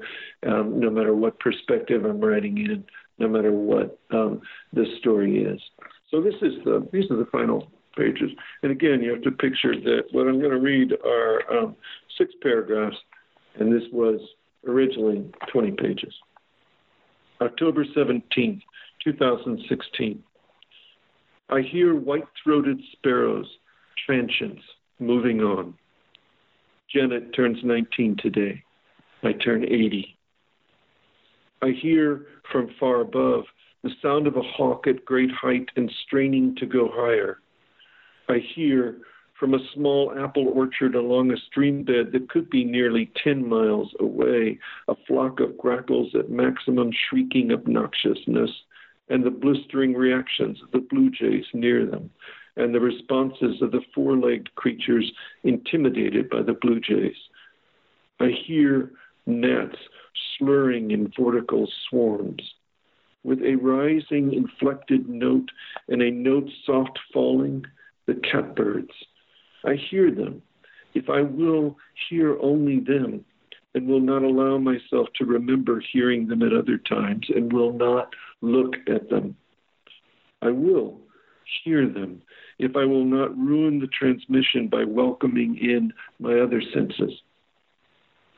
um, 0.47 0.78
no 0.78 0.91
matter 0.91 1.14
what 1.14 1.39
perspective 1.41 2.05
I'm 2.05 2.20
writing 2.20 2.59
in, 2.59 2.85
no 3.18 3.28
matter 3.28 3.53
what 3.53 3.99
um, 4.11 4.41
the 4.72 4.85
story 4.99 5.43
is. 5.43 5.61
So 6.11 6.20
this 6.20 6.35
is 6.43 6.55
the 6.64 6.87
these 6.93 7.11
are 7.11 7.16
the 7.16 7.28
final 7.31 7.70
pages. 7.97 8.31
And 8.62 8.72
again, 8.72 9.03
you 9.03 9.12
have 9.12 9.22
to 9.22 9.31
picture 9.31 9.74
that 9.74 10.05
what 10.12 10.26
I'm 10.26 10.39
going 10.39 10.53
to 10.53 10.59
read 10.59 10.93
are 11.05 11.59
um, 11.59 11.76
six 12.18 12.33
paragraphs, 12.43 12.97
and 13.59 13.72
this 13.72 13.89
was 13.93 14.20
originally 14.66 15.31
20 15.53 15.72
pages. 15.72 16.14
October 17.41 17.85
17th, 17.85 18.61
2016. 19.03 20.22
I 21.49 21.62
hear 21.62 21.95
white 21.95 22.28
throated 22.45 22.81
sparrows, 22.93 23.47
transients, 24.07 24.62
moving 25.01 25.40
on. 25.40 25.74
Janet 26.92 27.34
turns 27.34 27.59
19 27.62 28.16
today. 28.18 28.62
I 29.22 29.32
turn 29.32 29.64
80. 29.64 30.16
I 31.62 31.70
hear 31.80 32.26
from 32.51 32.70
far 32.78 33.01
above 33.01 33.44
the 33.82 33.90
sound 34.03 34.26
of 34.26 34.36
a 34.36 34.42
hawk 34.42 34.86
at 34.86 35.05
great 35.05 35.30
height 35.30 35.68
and 35.76 35.90
straining 36.07 36.57
to 36.57 36.66
go 36.66 36.90
higher. 36.92 37.38
I 38.28 38.38
hear 38.55 38.98
from 39.38 39.55
a 39.55 39.68
small 39.74 40.12
apple 40.18 40.48
orchard 40.55 40.94
along 40.94 41.32
a 41.32 41.36
stream 41.51 41.82
bed 41.82 42.12
that 42.12 42.28
could 42.28 42.51
be 42.51 42.62
nearly 42.62 43.11
10 43.24 43.48
miles 43.48 43.90
away, 43.98 44.59
a 44.88 44.94
flock 45.09 45.40
of 45.40 45.57
grackles 45.57 46.14
at 46.14 46.30
maximum 46.30 46.90
shrieking 47.09 47.51
obnoxiousness, 47.51 48.51
and 49.09 49.24
the 49.24 49.30
blistering 49.30 49.94
reactions 49.94 50.59
of 50.62 50.70
the 50.72 50.86
blue 50.90 51.11
jays 51.11 51.46
near 51.55 51.86
them, 51.86 52.11
and 52.57 52.74
the 52.74 52.80
responses 52.80 53.62
of 53.62 53.72
the 53.72 53.82
four 53.94 54.16
legged 54.16 54.55
creatures 54.55 55.11
intimidated 55.44 56.28
by 56.28 56.42
the 56.42 56.55
blue 56.55 56.80
jays. 56.80 57.16
I 58.18 58.28
hear 58.46 58.92
gnats 59.26 59.76
slurring 60.36 60.90
in 60.90 61.09
vortical 61.09 61.66
swarms. 61.88 62.42
With 63.22 63.40
a 63.42 63.57
rising 63.57 64.32
inflected 64.32 65.09
note 65.09 65.51
and 65.88 66.03
a 66.03 66.11
note 66.11 66.48
soft 66.64 66.98
falling, 67.12 67.64
the 68.07 68.14
catbirds 68.14 68.92
I 69.64 69.74
hear 69.74 70.11
them. 70.11 70.42
If 70.94 71.09
I 71.09 71.22
will 71.22 71.76
hear 72.09 72.38
only 72.40 72.80
them, 72.80 73.24
and 73.74 73.86
will 73.86 74.01
not 74.01 74.22
allow 74.22 74.59
myself 74.59 75.09
to 75.16 75.24
remember 75.24 75.80
hearing 75.92 76.26
them 76.26 76.42
at 76.42 76.53
other 76.53 76.78
times, 76.78 77.26
and 77.28 77.53
will 77.53 77.72
not 77.72 78.12
look 78.40 78.74
at 78.88 79.09
them, 79.09 79.36
I 80.42 80.51
will 80.51 81.01
hear 81.64 81.88
them 81.88 82.22
if 82.59 82.76
I 82.76 82.84
will 82.84 83.05
not 83.05 83.36
ruin 83.36 83.80
the 83.80 83.88
transmission 83.88 84.68
by 84.68 84.84
welcoming 84.84 85.57
in 85.57 85.92
my 86.18 86.38
other 86.40 86.62
senses. 86.74 87.12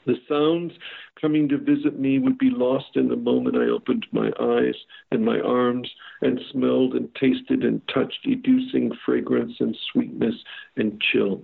The 0.04 0.16
sounds 0.28 0.72
coming 1.20 1.48
to 1.48 1.58
visit 1.58 1.98
me 1.98 2.18
would 2.18 2.38
be 2.38 2.50
lost 2.50 2.96
in 2.96 3.08
the 3.08 3.16
moment 3.16 3.56
I 3.56 3.70
opened 3.70 4.06
my 4.10 4.32
eyes 4.40 4.74
and 5.10 5.24
my 5.24 5.38
arms 5.40 5.88
and 6.20 6.40
smelled 6.50 6.94
and 6.94 7.08
tasted 7.14 7.62
and 7.62 7.80
touched, 7.88 8.26
educing 8.26 8.90
fragrance 9.04 9.54
and 9.60 9.76
sweetness 9.92 10.34
and 10.76 11.00
chill. 11.00 11.42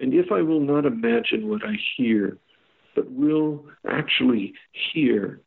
And 0.00 0.14
if 0.14 0.32
I 0.32 0.40
will 0.42 0.60
not 0.60 0.86
imagine 0.86 1.48
what 1.48 1.64
I 1.64 1.74
hear, 1.96 2.38
but 2.94 3.10
will 3.10 3.64
actually 3.86 4.54
hear 4.92 5.40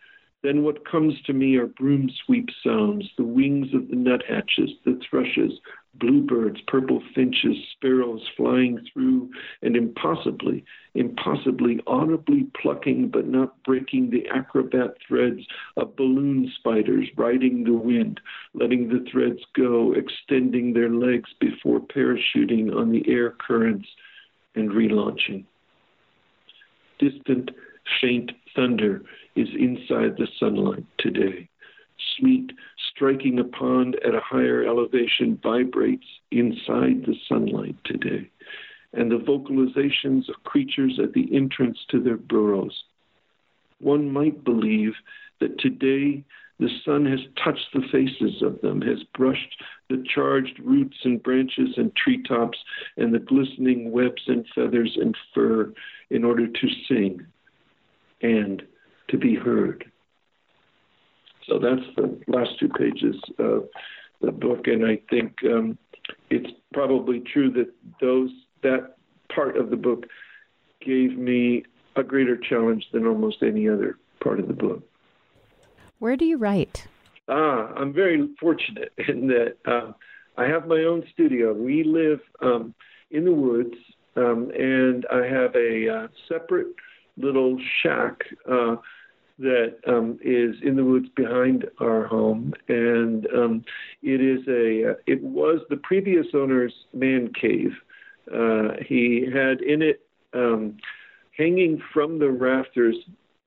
then 0.43 0.63
what 0.63 0.89
comes 0.89 1.13
to 1.25 1.33
me 1.33 1.55
are 1.57 1.67
broom 1.67 2.09
sweep 2.25 2.49
sounds, 2.63 3.07
the 3.17 3.23
wings 3.23 3.73
of 3.73 3.89
the 3.89 3.95
nuthatches, 3.95 4.71
the 4.85 4.99
thrushes, 5.07 5.53
bluebirds, 5.95 6.59
purple 6.67 7.01
finches, 7.13 7.55
sparrows 7.73 8.21
flying 8.35 8.79
through, 8.91 9.29
and 9.61 9.75
impossibly, 9.75 10.63
impossibly 10.95 11.79
audibly 11.85 12.47
plucking 12.59 13.09
but 13.09 13.27
not 13.27 13.61
breaking 13.63 14.09
the 14.09 14.27
acrobat 14.29 14.95
threads 15.07 15.41
of 15.77 15.95
balloon 15.95 16.51
spiders 16.57 17.07
riding 17.17 17.63
the 17.63 17.73
wind, 17.73 18.19
letting 18.53 18.87
the 18.87 19.05
threads 19.11 19.41
go, 19.55 19.93
extending 19.93 20.73
their 20.73 20.89
legs 20.89 21.29
before 21.39 21.79
parachuting 21.79 22.75
on 22.75 22.91
the 22.91 23.03
air 23.07 23.35
currents 23.47 23.87
and 24.55 24.71
relaunching. 24.71 25.45
Distant, 26.99 27.51
faint 27.99 28.31
thunder 28.55 29.03
is 29.35 29.47
inside 29.57 30.17
the 30.17 30.27
sunlight 30.39 30.85
today. 30.97 31.49
Sleet 32.17 32.51
striking 32.93 33.39
a 33.39 33.43
pond 33.43 33.97
at 34.05 34.15
a 34.15 34.21
higher 34.21 34.63
elevation 34.63 35.39
vibrates 35.41 36.05
inside 36.31 37.05
the 37.05 37.15
sunlight 37.27 37.75
today. 37.85 38.29
And 38.93 39.11
the 39.11 39.17
vocalizations 39.17 40.27
of 40.29 40.43
creatures 40.43 40.99
at 41.01 41.13
the 41.13 41.33
entrance 41.35 41.77
to 41.89 42.01
their 42.01 42.17
burrows. 42.17 42.83
One 43.79 44.11
might 44.11 44.43
believe 44.43 44.93
that 45.39 45.59
today 45.59 46.23
the 46.59 46.69
sun 46.85 47.05
has 47.05 47.19
touched 47.43 47.67
the 47.73 47.87
faces 47.91 48.43
of 48.43 48.61
them, 48.61 48.81
has 48.81 49.03
brushed 49.15 49.63
the 49.89 50.03
charged 50.13 50.59
roots 50.59 50.97
and 51.03 51.23
branches 51.23 51.69
and 51.77 51.95
treetops 51.95 52.57
and 52.97 53.13
the 53.13 53.19
glistening 53.19 53.91
webs 53.91 54.21
and 54.27 54.45
feathers 54.53 54.95
and 54.99 55.15
fur 55.33 55.73
in 56.11 56.23
order 56.23 56.47
to 56.47 56.67
sing 56.87 57.25
and 58.21 58.61
to 59.09 59.17
be 59.17 59.35
heard. 59.35 59.85
So 61.47 61.59
that's 61.59 61.81
the 61.95 62.19
last 62.27 62.51
two 62.59 62.69
pages 62.69 63.15
of 63.39 63.67
the 64.21 64.31
book, 64.31 64.67
and 64.67 64.85
I 64.85 64.99
think 65.09 65.33
um, 65.45 65.77
it's 66.29 66.49
probably 66.73 67.21
true 67.33 67.51
that 67.51 67.73
those 67.99 68.29
that 68.63 68.95
part 69.33 69.57
of 69.57 69.69
the 69.69 69.75
book 69.75 70.05
gave 70.85 71.17
me 71.17 71.63
a 71.95 72.03
greater 72.03 72.37
challenge 72.37 72.85
than 72.93 73.05
almost 73.05 73.37
any 73.41 73.67
other 73.67 73.97
part 74.23 74.39
of 74.39 74.47
the 74.47 74.53
book. 74.53 74.83
Where 75.99 76.15
do 76.15 76.25
you 76.25 76.37
write? 76.37 76.87
Ah, 77.27 77.73
I'm 77.75 77.93
very 77.93 78.29
fortunate 78.39 78.93
in 79.07 79.27
that 79.27 79.55
uh, 79.65 79.91
I 80.37 80.45
have 80.45 80.67
my 80.67 80.83
own 80.83 81.03
studio. 81.13 81.53
We 81.53 81.83
live 81.83 82.19
um, 82.41 82.73
in 83.09 83.25
the 83.25 83.33
woods, 83.33 83.75
um, 84.15 84.51
and 84.57 85.05
I 85.11 85.25
have 85.25 85.55
a 85.55 85.89
uh, 85.89 86.07
separate 86.27 86.67
little 87.21 87.57
shack 87.81 88.23
uh, 88.49 88.75
that 89.39 89.75
um, 89.87 90.19
is 90.23 90.55
in 90.63 90.75
the 90.75 90.85
woods 90.85 91.07
behind 91.15 91.65
our 91.79 92.05
home, 92.05 92.53
and 92.67 93.27
um, 93.35 93.65
it 94.03 94.21
is 94.21 94.47
a. 94.47 94.95
It 95.11 95.21
was 95.21 95.61
the 95.69 95.77
previous 95.77 96.27
owner's 96.33 96.73
man 96.93 97.31
cave. 97.39 97.73
Uh, 98.31 98.75
he 98.87 99.27
had 99.33 99.61
in 99.61 99.81
it, 99.81 100.05
um, 100.33 100.77
hanging 101.37 101.81
from 101.93 102.19
the 102.19 102.29
rafters, 102.29 102.95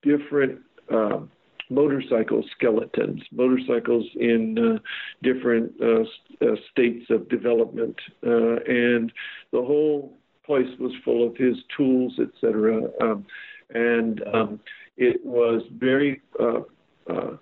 different. 0.03 0.59
Uh, 0.93 1.21
motorcycle 1.69 2.43
skeletons, 2.55 3.23
motorcycles 3.31 4.05
in 4.15 4.57
uh, 4.57 4.77
different 5.23 5.71
uh, 5.81 6.01
uh, 6.45 6.55
states 6.71 7.05
of 7.09 7.27
development, 7.29 7.95
uh, 8.25 8.57
and 8.67 9.11
the 9.51 9.61
whole 9.61 10.15
place 10.45 10.67
was 10.79 10.91
full 11.03 11.27
of 11.27 11.35
his 11.35 11.55
tools, 11.75 12.19
etc. 12.19 12.81
Um, 13.01 13.25
and 13.73 14.23
um, 14.33 14.59
it 14.97 15.25
was 15.25 15.61
very 15.77 16.21
uh, 16.39 16.61
uh, 17.09 17.37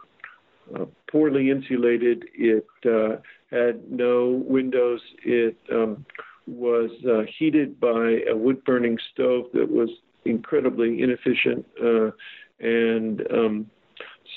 uh, 0.75 0.85
poorly 1.11 1.51
insulated. 1.51 2.25
It 2.33 2.67
uh, 2.85 3.17
had 3.51 3.91
no 3.91 4.43
windows. 4.45 5.01
It 5.23 5.57
um, 5.71 6.05
was 6.47 6.89
uh, 7.07 7.23
heated 7.37 7.79
by 7.79 8.21
a 8.29 8.35
wood 8.35 8.63
burning 8.63 8.97
stove 9.13 9.45
that 9.53 9.69
was 9.69 9.89
incredibly 10.25 11.01
inefficient. 11.01 11.65
Uh, 11.81 12.11
and 12.59 13.21
um, 13.31 13.69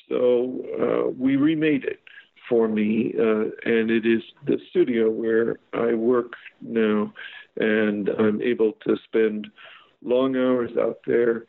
so 0.08 1.14
we 1.18 1.36
remade 1.36 1.84
it 1.84 2.00
for 2.48 2.68
me, 2.68 3.12
and 3.16 3.90
it 3.90 4.06
is 4.06 4.22
the 4.46 4.58
studio 4.70 5.10
where 5.10 5.56
I 5.72 5.94
work 5.94 6.32
now, 6.60 7.12
and 7.56 8.08
I'm 8.08 8.40
able 8.42 8.72
to 8.86 8.96
spend 9.04 9.48
long 10.02 10.36
hours 10.36 10.70
out 10.78 10.98
there 11.06 11.46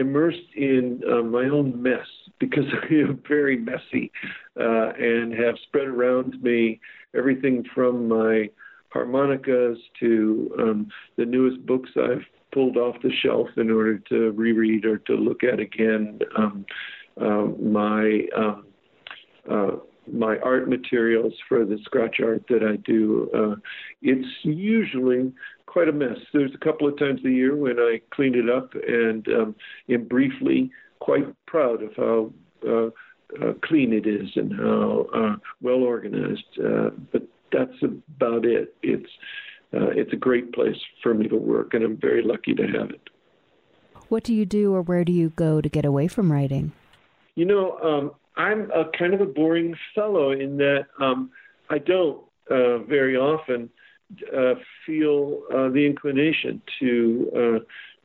immersed 0.00 0.38
in 0.56 1.02
uh, 1.10 1.22
my 1.22 1.44
own 1.44 1.80
mess 1.80 2.06
because 2.38 2.64
I 2.90 2.94
am 2.94 3.22
very 3.28 3.56
messy 3.56 4.10
uh, 4.58 4.92
and 4.98 5.32
have 5.34 5.54
spread 5.64 5.86
around 5.86 6.42
me 6.42 6.80
everything 7.14 7.64
from 7.74 8.08
my 8.08 8.50
harmonicas 8.90 9.78
to 10.00 10.54
um, 10.58 10.88
the 11.16 11.24
newest 11.24 11.64
books 11.66 11.90
I've 11.96 12.24
pulled 12.52 12.76
off 12.76 12.96
the 13.02 13.12
shelf 13.22 13.48
in 13.56 13.70
order 13.70 13.98
to 14.08 14.32
reread 14.32 14.84
or 14.84 14.98
to 14.98 15.14
look 15.14 15.44
at 15.44 15.60
again. 15.60 16.18
Um, 16.36 16.66
uh, 17.20 17.46
my 17.62 18.22
um, 18.36 18.66
uh, 19.48 19.76
my 20.10 20.38
art 20.38 20.68
materials 20.68 21.32
for 21.48 21.64
the 21.64 21.78
scratch 21.84 22.20
art 22.20 22.44
that 22.48 22.62
I 22.62 22.76
do. 22.76 23.30
Uh, 23.34 23.56
it's 24.02 24.28
usually 24.42 25.32
quite 25.66 25.88
a 25.88 25.92
mess. 25.92 26.18
There's 26.32 26.54
a 26.54 26.64
couple 26.64 26.88
of 26.88 26.98
times 26.98 27.20
a 27.24 27.30
year 27.30 27.56
when 27.56 27.78
I 27.78 28.00
clean 28.10 28.34
it 28.34 28.50
up 28.50 28.72
and 28.74 29.26
um, 29.28 29.54
am 29.88 30.04
briefly 30.04 30.70
quite 30.98 31.26
proud 31.46 31.82
of 31.82 31.94
how 31.96 32.32
uh, 32.66 32.86
uh, 33.40 33.52
clean 33.62 33.92
it 33.92 34.06
is 34.06 34.28
and 34.36 34.52
how 34.54 35.06
uh, 35.14 35.36
well 35.60 35.82
organized. 35.82 36.58
Uh, 36.58 36.90
but 37.12 37.22
that's 37.52 37.82
about 37.82 38.44
it. 38.44 38.74
It's 38.82 39.10
uh, 39.72 39.90
it's 39.90 40.12
a 40.12 40.16
great 40.16 40.52
place 40.52 40.76
for 41.02 41.14
me 41.14 41.28
to 41.28 41.36
work, 41.36 41.74
and 41.74 41.84
I'm 41.84 41.96
very 41.96 42.22
lucky 42.24 42.54
to 42.54 42.66
have 42.66 42.90
it. 42.90 43.08
What 44.08 44.24
do 44.24 44.34
you 44.34 44.44
do, 44.44 44.74
or 44.74 44.82
where 44.82 45.04
do 45.04 45.12
you 45.12 45.30
go 45.30 45.60
to 45.60 45.68
get 45.68 45.84
away 45.84 46.08
from 46.08 46.32
writing? 46.32 46.72
You 47.36 47.44
know, 47.44 47.78
um, 47.78 48.10
I'm 48.40 48.70
a 48.70 48.84
kind 48.98 49.12
of 49.12 49.20
a 49.20 49.26
boring 49.26 49.74
fellow 49.94 50.30
in 50.30 50.56
that 50.56 50.86
um, 50.98 51.30
I 51.68 51.76
don't 51.76 52.22
uh, 52.50 52.78
very 52.78 53.14
often 53.16 53.68
uh, 54.34 54.54
feel 54.86 55.42
uh, 55.52 55.68
the 55.68 55.84
inclination 55.84 56.62
to 56.80 57.30
uh, 57.36 57.58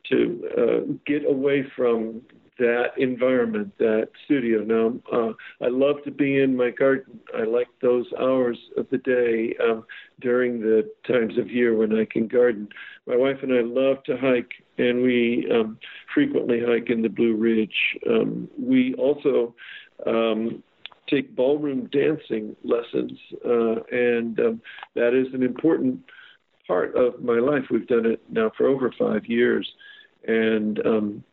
to 0.09 0.49
uh, 0.57 0.93
get 1.07 1.25
away 1.25 1.65
from 1.75 2.21
that 2.59 2.89
environment, 2.97 3.73
that 3.79 4.09
studio. 4.25 4.59
Now, 4.59 4.93
uh, 5.11 5.33
I 5.65 5.69
love 5.69 5.97
to 6.05 6.11
be 6.11 6.39
in 6.39 6.55
my 6.55 6.69
garden. 6.69 7.19
I 7.37 7.43
like 7.43 7.67
those 7.81 8.05
hours 8.19 8.57
of 8.77 8.87
the 8.91 8.97
day 8.99 9.55
um, 9.61 9.83
during 10.21 10.61
the 10.61 10.89
times 11.07 11.37
of 11.37 11.49
year 11.49 11.75
when 11.75 11.97
I 11.97 12.05
can 12.05 12.27
garden. 12.27 12.69
My 13.07 13.17
wife 13.17 13.37
and 13.41 13.51
I 13.51 13.61
love 13.61 14.03
to 14.05 14.15
hike, 14.17 14.53
and 14.77 15.01
we 15.01 15.49
um, 15.51 15.77
frequently 16.13 16.61
hike 16.65 16.89
in 16.89 17.01
the 17.01 17.09
Blue 17.09 17.35
Ridge. 17.35 17.97
Um, 18.09 18.47
we 18.57 18.93
also 18.95 19.53
um, 20.05 20.63
take 21.09 21.35
ballroom 21.35 21.87
dancing 21.91 22.55
lessons, 22.63 23.11
uh, 23.45 23.81
and 23.91 24.39
um, 24.39 24.61
that 24.95 25.13
is 25.13 25.33
an 25.33 25.43
important 25.43 25.99
part 26.67 26.95
of 26.95 27.21
my 27.21 27.39
life. 27.39 27.63
We've 27.69 27.87
done 27.87 28.05
it 28.05 28.21
now 28.29 28.51
for 28.57 28.67
over 28.67 28.91
five 28.97 29.25
years, 29.25 29.69
and 30.27 30.79
um, 30.85 31.23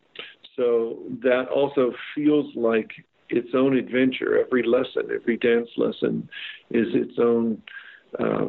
so 0.55 0.99
that 1.23 1.47
also 1.53 1.93
feels 2.15 2.55
like 2.55 2.91
its 3.29 3.49
own 3.55 3.75
adventure. 3.75 4.39
Every 4.39 4.63
lesson, 4.63 5.09
every 5.13 5.37
dance 5.37 5.69
lesson, 5.77 6.29
is 6.69 6.87
its 6.93 7.17
own 7.19 7.61
uh, 8.19 8.47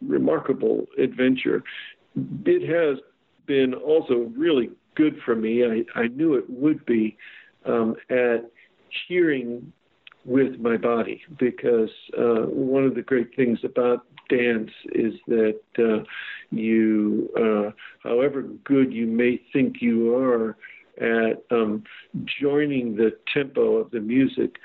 remarkable 0.00 0.86
adventure. 0.98 1.62
It 2.44 2.68
has 2.68 2.98
been 3.46 3.74
also 3.74 4.30
really 4.36 4.70
good 4.94 5.16
for 5.24 5.34
me. 5.34 5.64
I, 5.64 5.98
I 5.98 6.08
knew 6.08 6.34
it 6.34 6.48
would 6.48 6.84
be 6.86 7.16
um, 7.64 7.96
at 8.08 8.50
hearing 9.08 9.72
with 10.24 10.58
my 10.60 10.76
body 10.76 11.22
because 11.38 11.90
uh, 12.18 12.42
one 12.46 12.84
of 12.84 12.94
the 12.94 13.02
great 13.02 13.34
things 13.34 13.58
about 13.64 14.04
dance 14.28 14.70
is 14.92 15.14
that 15.26 15.60
uh, 15.78 16.04
you, 16.50 17.28
uh, 17.36 17.70
however 18.06 18.42
good 18.64 18.92
you 18.92 19.06
may 19.06 19.40
think 19.52 19.76
you 19.80 20.14
are 20.14 20.56
at 21.00 21.42
um, 21.50 21.82
joining 22.40 22.96
the 22.96 23.16
tempo 23.32 23.76
of 23.76 23.90
the 23.90 24.00
music 24.00 24.56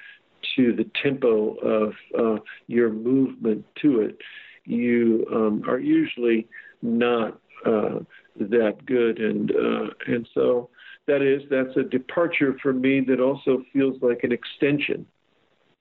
to 0.55 0.75
the 0.75 0.85
tempo 1.01 1.55
of 1.55 1.93
uh, 2.17 2.41
your 2.67 2.89
movement 2.89 3.65
to 3.81 4.01
it, 4.01 4.17
you 4.65 5.25
um, 5.33 5.63
are 5.67 5.79
usually 5.79 6.47
not 6.81 7.39
uh, 7.65 7.99
that 8.39 8.85
good, 8.85 9.19
and 9.19 9.51
uh, 9.51 9.89
and 10.07 10.27
so 10.33 10.69
that 11.07 11.21
is 11.21 11.43
that's 11.49 11.75
a 11.77 11.83
departure 11.83 12.57
for 12.61 12.73
me 12.73 13.01
that 13.01 13.19
also 13.19 13.63
feels 13.71 14.01
like 14.01 14.23
an 14.23 14.31
extension 14.31 15.05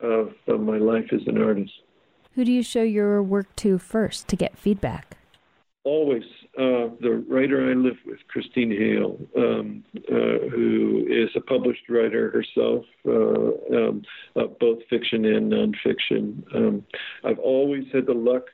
of, 0.00 0.32
of 0.46 0.60
my 0.60 0.78
life 0.78 1.12
as 1.12 1.20
an 1.26 1.40
artist. 1.42 1.72
Who 2.34 2.44
do 2.44 2.52
you 2.52 2.62
show 2.62 2.82
your 2.82 3.22
work 3.22 3.54
to 3.56 3.78
first 3.78 4.28
to 4.28 4.36
get 4.36 4.58
feedback? 4.58 5.16
Always 5.84 6.24
uh, 6.58 6.88
the 7.00 7.24
writer 7.28 7.70
I 7.70 7.74
live 7.74 7.96
with, 8.06 8.18
Christine 8.28 8.70
Hale, 8.70 9.18
um, 9.36 9.84
uh, 10.08 10.48
who 10.50 11.06
is 11.08 11.28
a 11.36 11.40
published 11.40 11.88
writer 11.90 12.30
herself, 12.30 12.86
uh, 13.06 13.76
um, 13.76 14.02
both 14.58 14.78
fiction 14.88 15.26
and 15.26 15.52
nonfiction. 15.52 16.42
Um, 16.54 16.84
I've 17.22 17.38
always 17.38 17.84
had 17.92 18.06
the 18.06 18.14
luck 18.14 18.44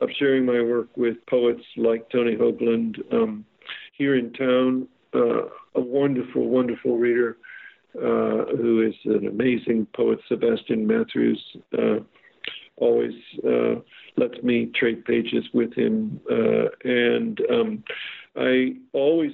of 0.00 0.10
sharing 0.18 0.46
my 0.46 0.62
work 0.62 0.88
with 0.96 1.16
poets 1.26 1.64
like 1.76 2.08
Tony 2.10 2.36
Hoagland. 2.36 3.00
Um, 3.12 3.44
here 3.92 4.14
in 4.14 4.32
town, 4.32 4.88
a 5.74 5.80
wonderful, 5.80 6.48
wonderful 6.48 6.98
reader 6.98 7.36
uh, 7.96 8.44
who 8.56 8.86
is 8.86 8.94
an 9.06 9.26
amazing 9.26 9.86
poet, 9.94 10.18
Sebastian 10.28 10.86
Matthews. 10.86 11.42
Uh, 11.76 12.00
always 12.76 13.14
uh, 13.42 13.76
lets 14.18 14.42
me 14.42 14.70
trade 14.74 15.02
pages 15.06 15.44
with 15.54 15.72
him, 15.72 16.20
and 16.84 17.40
um, 17.50 17.84
I 18.36 18.74
always, 18.92 19.32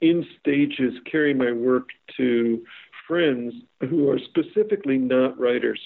in 0.00 0.26
stages, 0.40 0.94
carry 1.10 1.32
my 1.32 1.52
work 1.52 1.90
to 2.16 2.64
friends 3.06 3.54
who 3.88 4.10
are 4.10 4.18
specifically 4.18 4.98
not 4.98 5.38
writers, 5.38 5.78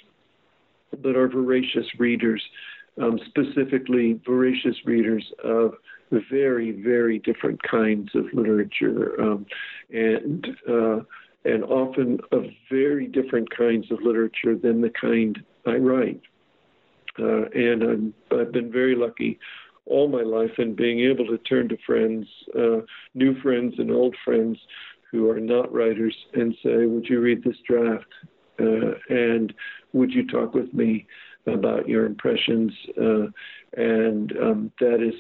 but 1.03 1.17
are 1.17 1.29
voracious 1.29 1.87
readers, 1.99 2.43
um, 3.03 3.21
specifically 3.27 4.19
voracious 4.25 4.77
readers 4.87 5.25
of 5.45 5.75
very, 6.11 6.71
very 6.71 7.19
different 7.19 7.63
kinds 7.63 8.15
of 8.15 8.27
literature, 8.33 9.21
um, 9.21 9.47
and 9.91 10.47
uh, 10.69 11.01
and 11.45 11.65
often 11.65 12.19
of 12.33 12.45
very 12.71 13.07
different 13.07 13.49
kinds 13.57 13.91
of 13.91 14.01
literature 14.03 14.57
than 14.57 14.81
the 14.81 14.91
kind 14.91 15.39
I 15.67 15.77
write. 15.77 16.21
Uh, 17.19 17.45
and 17.55 17.83
I'm, 17.83 18.15
I've 18.31 18.53
been 18.53 18.71
very 18.71 18.95
lucky 18.95 19.39
all 19.87 20.09
my 20.09 20.23
life 20.23 20.59
in 20.59 20.75
being 20.75 21.01
able 21.01 21.27
to 21.27 21.39
turn 21.39 21.69
to 21.69 21.77
friends, 21.87 22.27
uh, 22.59 22.79
new 23.15 23.41
friends 23.41 23.75
and 23.79 23.91
old 23.91 24.17
friends 24.25 24.59
who 25.11 25.31
are 25.31 25.41
not 25.41 25.73
writers, 25.73 26.15
and 26.35 26.55
say, 26.63 26.87
Would 26.87 27.07
you 27.09 27.21
read 27.21 27.45
this 27.45 27.57
draft? 27.67 28.07
Uh, 28.59 28.95
and 29.09 29.55
would 29.93 30.11
you 30.11 30.27
talk 30.27 30.55
with 30.55 30.73
me 30.75 31.07
about 31.47 31.89
your 31.89 32.07
impressions? 32.07 32.73
Uh, 33.01 33.27
and 33.77 34.33
um, 34.43 34.73
that 34.81 35.03
is 35.03 35.15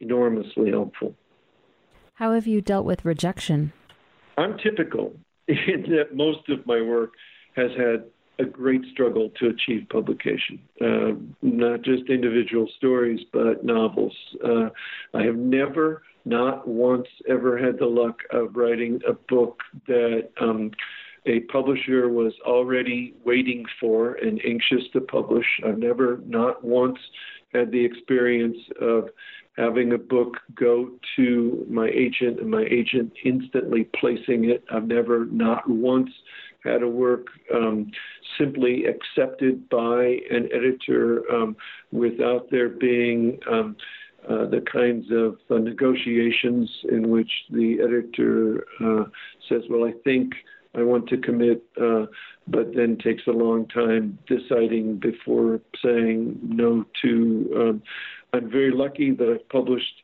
enormously 0.00 0.70
helpful. 0.70 1.14
How 2.14 2.32
have 2.32 2.46
you 2.46 2.60
dealt 2.60 2.84
with 2.84 3.04
rejection? 3.04 3.72
I'm 4.36 4.58
typical 4.58 5.14
in 5.48 5.82
that 5.90 6.14
most 6.14 6.48
of 6.48 6.66
my 6.66 6.80
work 6.80 7.12
has 7.56 7.70
had 7.76 8.04
a 8.38 8.44
great 8.44 8.82
struggle 8.92 9.30
to 9.38 9.48
achieve 9.48 9.86
publication, 9.90 10.58
uh, 10.80 11.12
not 11.42 11.82
just 11.82 12.08
individual 12.08 12.66
stories, 12.76 13.20
but 13.32 13.64
novels. 13.64 14.16
Uh, 14.42 14.70
I 15.12 15.22
have 15.24 15.36
never, 15.36 16.02
not 16.24 16.66
once, 16.66 17.06
ever 17.28 17.58
had 17.58 17.78
the 17.78 17.86
luck 17.86 18.20
of 18.30 18.56
writing 18.56 19.00
a 19.06 19.12
book 19.12 19.60
that 19.86 20.30
um, 20.40 20.70
a 21.26 21.40
publisher 21.52 22.08
was 22.08 22.32
already 22.46 23.14
waiting 23.24 23.64
for 23.78 24.14
and 24.14 24.40
anxious 24.46 24.88
to 24.94 25.00
publish. 25.00 25.46
I've 25.66 25.78
never, 25.78 26.20
not 26.26 26.64
once, 26.64 26.98
had 27.52 27.70
the 27.70 27.84
experience 27.84 28.58
of 28.80 29.08
having 29.56 29.92
a 29.92 29.98
book 29.98 30.36
go 30.54 30.90
to 31.16 31.66
my 31.68 31.88
agent 31.88 32.40
and 32.40 32.50
my 32.50 32.64
agent 32.70 33.12
instantly 33.24 33.88
placing 33.98 34.48
it. 34.48 34.64
I've 34.72 34.86
never, 34.86 35.26
not 35.26 35.68
once, 35.68 36.10
had 36.64 36.82
a 36.82 36.88
work 36.88 37.26
um, 37.54 37.90
simply 38.38 38.84
accepted 38.84 39.68
by 39.68 40.18
an 40.30 40.48
editor 40.52 41.22
um, 41.32 41.56
without 41.90 42.50
there 42.50 42.68
being 42.68 43.38
um, 43.50 43.76
uh, 44.28 44.46
the 44.46 44.62
kinds 44.70 45.06
of 45.10 45.38
uh, 45.50 45.58
negotiations 45.58 46.70
in 46.90 47.10
which 47.10 47.30
the 47.50 47.78
editor 47.82 48.66
uh, 48.84 49.04
says, 49.48 49.62
Well, 49.70 49.88
I 49.88 49.92
think 50.04 50.34
I 50.74 50.82
want 50.82 51.08
to 51.08 51.18
commit, 51.18 51.62
uh, 51.80 52.06
but 52.46 52.74
then 52.74 52.96
takes 52.96 53.26
a 53.26 53.32
long 53.32 53.66
time 53.68 54.18
deciding 54.26 54.98
before 54.98 55.60
saying 55.82 56.38
no 56.42 56.84
to. 57.02 57.52
Um, 57.56 57.82
I'm 58.32 58.50
very 58.50 58.70
lucky 58.70 59.10
that 59.10 59.28
I've 59.28 59.48
published 59.48 60.02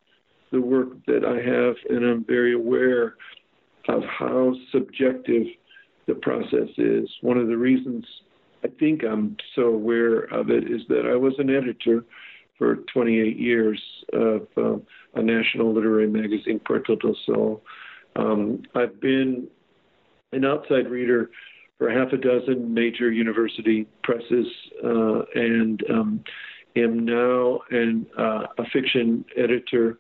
the 0.51 0.61
work 0.61 0.89
that 1.07 1.25
I 1.25 1.37
have, 1.37 1.77
and 1.89 2.05
I'm 2.05 2.25
very 2.25 2.55
aware 2.55 3.15
of 3.89 4.03
how 4.05 4.55
subjective 4.73 5.47
the 6.07 6.15
process 6.15 6.69
is. 6.77 7.09
One 7.21 7.37
of 7.37 7.47
the 7.47 7.57
reasons 7.57 8.05
I 8.65 8.69
think 8.79 9.05
I'm 9.05 9.37
so 9.55 9.67
aware 9.67 10.21
of 10.25 10.51
it 10.51 10.65
is 10.65 10.83
that 10.89 11.07
I 11.07 11.15
was 11.15 11.35
an 11.39 11.51
editor 11.51 12.05
for 12.59 12.77
28 12.93 13.37
years 13.37 13.81
of 14.13 14.49
uh, 14.57 14.77
a 15.15 15.23
national 15.23 15.73
literary 15.73 16.09
magazine, 16.09 16.61
Puerto 16.67 16.97
del 16.97 17.17
Sol. 17.27 17.63
Um, 18.17 18.63
I've 18.75 19.01
been 19.01 19.47
an 20.37 20.45
outside 20.45 20.89
reader 20.91 21.31
for 21.79 21.91
half 21.91 22.13
a 22.13 22.17
dozen 22.17 22.73
major 22.73 23.11
university 23.11 23.87
presses 24.03 24.47
uh, 24.85 25.23
and 25.35 25.83
um, 25.91 26.25
am 26.77 27.05
now 27.05 27.61
an, 27.71 28.07
uh, 28.19 28.45
a 28.59 28.65
fiction 28.73 29.25
editor 29.37 29.99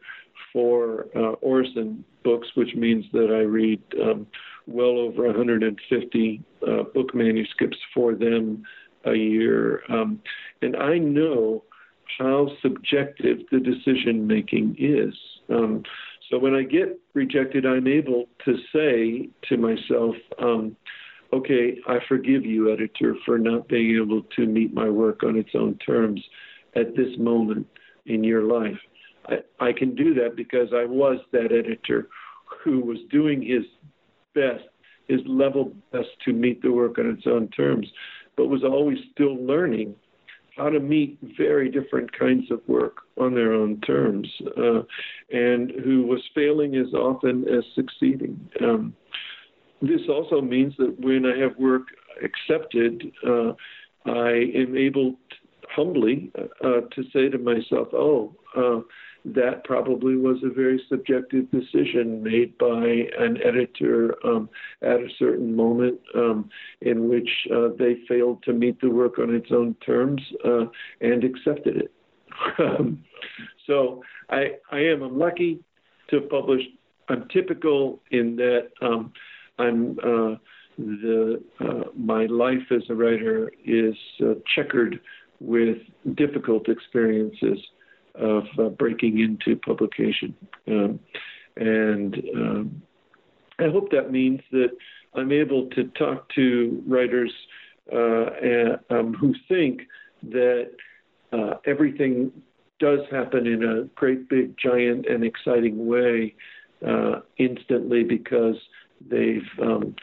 for 0.53 1.07
uh, 1.16 1.32
Orison 1.43 2.05
Books, 2.22 2.49
which 2.55 2.74
means 2.74 3.05
that 3.12 3.30
I 3.30 3.43
read 3.43 3.80
um, 4.03 4.26
well 4.66 4.99
over 4.99 5.26
150 5.26 6.43
uh, 6.66 6.82
book 6.95 7.14
manuscripts 7.14 7.78
for 7.95 8.14
them 8.14 8.62
a 9.05 9.14
year. 9.14 9.82
Um, 9.89 10.20
and 10.62 10.76
I 10.76 10.99
know 10.99 11.64
how 12.18 12.49
subjective 12.62 13.39
the 13.51 13.61
decision 13.61 14.26
making 14.26 14.76
is. 14.78 15.14
So 16.31 16.39
when 16.39 16.55
I 16.55 16.62
get 16.62 16.99
rejected, 17.14 17.64
I'm 17.64 17.87
able 17.87 18.27
to 18.45 18.57
say 18.72 19.29
to 19.49 19.57
myself, 19.57 20.16
um, 20.39 20.77
okay, 21.33 21.79
I 21.87 21.99
forgive 22.09 22.45
you, 22.45 22.72
editor, 22.72 23.16
for 23.24 23.39
not 23.39 23.68
being 23.68 23.97
able 23.97 24.22
to 24.37 24.47
meet 24.47 24.74
my 24.74 24.89
work 24.89 25.22
on 25.22 25.37
its 25.37 25.51
own 25.55 25.79
terms 25.79 26.20
at 26.74 26.97
this 26.97 27.16
moment 27.18 27.66
in 28.07 28.24
your 28.24 28.43
life. 28.43 28.79
I, 29.29 29.37
I 29.61 29.72
can 29.72 29.95
do 29.95 30.14
that 30.14 30.37
because 30.37 30.68
I 30.74 30.85
was 30.85 31.18
that 31.33 31.53
editor 31.53 32.09
who 32.62 32.81
was 32.81 32.99
doing 33.11 33.43
his 33.43 33.64
best, 34.35 34.64
his 35.09 35.20
level 35.27 35.72
best 35.93 36.09
to 36.24 36.33
meet 36.33 36.62
the 36.62 36.72
work 36.72 36.99
on 36.99 37.11
its 37.11 37.27
own 37.27 37.49
terms, 37.49 37.87
but 38.37 38.49
was 38.49 38.64
always 38.64 38.99
still 39.12 39.37
learning 39.45 39.95
how 40.57 40.70
to 40.70 40.80
meet 40.80 41.18
very 41.36 41.70
different 41.70 42.16
kinds 42.18 42.50
of 42.50 42.61
work 42.66 42.98
on 43.18 43.34
their 43.34 43.52
own 43.52 43.80
terms, 43.82 44.28
uh, 44.57 44.80
and 45.30 45.70
who 45.84 46.07
was 46.07 46.22
failing 46.34 46.76
as 46.76 46.92
often 46.94 47.46
as 47.48 47.64
succeeding. 47.74 48.38
Um, 48.61 48.94
this 49.82 50.00
also 50.09 50.40
means 50.40 50.74
that 50.78 50.98
when 50.98 51.26
I 51.26 51.38
have 51.38 51.57
work 51.59 51.82
accepted, 52.22 53.12
uh, 53.26 53.52
I 54.07 54.50
am 54.54 54.76
able 54.76 55.16
humbly 55.74 56.32
uh, 56.64 56.80
to 56.94 57.02
say 57.12 57.28
to 57.28 57.38
myself, 57.38 57.88
"Oh, 57.92 58.34
uh, 58.57 58.80
that 59.35 59.64
probably 59.64 60.16
was 60.16 60.37
a 60.45 60.49
very 60.49 60.81
subjective 60.89 61.51
decision 61.51 62.22
made 62.22 62.57
by 62.59 62.85
an 63.18 63.39
editor 63.45 64.14
um, 64.24 64.49
at 64.83 65.01
a 65.01 65.09
certain 65.18 65.55
moment 65.55 65.99
um, 66.14 66.49
in 66.83 67.09
which 67.09 67.29
uh, 67.53 67.68
they 67.77 67.97
failed 68.09 68.43
to 68.45 68.53
meet 68.53 68.81
the 68.81 68.89
work 68.89 69.18
on 69.18 69.35
its 69.35 69.51
own 69.51 69.74
terms 69.85 70.22
uh, 70.45 70.66
and 71.01 71.24
accepted 71.24 71.77
it. 71.77 71.93
Um, 72.59 73.03
so 73.66 74.03
I, 74.29 74.53
I 74.70 74.79
am 74.81 75.03
I'm 75.03 75.18
lucky 75.18 75.61
to 76.11 76.20
publish. 76.20 76.61
I'm 77.09 77.27
typical 77.29 78.03
in 78.11 78.37
that 78.37 78.68
um, 78.83 79.12
I'm 79.59 79.99
uh, 80.01 80.37
the 80.77 81.43
uh, 81.61 81.85
my 81.97 82.27
life 82.27 82.70
as 82.70 82.83
a 82.91 82.95
writer 82.95 83.51
is 83.64 83.95
uh, 84.22 84.35
checkered 84.55 85.01
with 85.41 85.79
difficult 86.14 86.68
experiences 86.68 87.59
of 88.18 88.44
uh, 88.58 88.68
breaking 88.70 89.20
into 89.20 89.56
publication. 89.56 90.34
Um, 90.68 91.00
and 91.56 92.14
um, 92.34 92.82
I 93.58 93.68
hope 93.68 93.90
that 93.90 94.10
means 94.10 94.40
that 94.52 94.70
I'm 95.14 95.32
able 95.32 95.68
to 95.70 95.84
talk 95.88 96.28
to 96.34 96.82
writers 96.86 97.32
uh, 97.92 98.30
and, 98.42 98.78
um, 98.90 99.14
who 99.14 99.34
think 99.48 99.82
that 100.30 100.72
uh, 101.32 101.54
everything 101.64 102.32
does 102.78 103.00
happen 103.10 103.46
in 103.46 103.64
a 103.64 103.84
great, 103.94 104.28
big, 104.28 104.56
giant, 104.58 105.06
and 105.06 105.24
exciting 105.24 105.86
way 105.86 106.34
uh, 106.86 107.20
instantly 107.38 108.04
because 108.04 108.56
they've 109.08 109.48
um, 109.62 109.94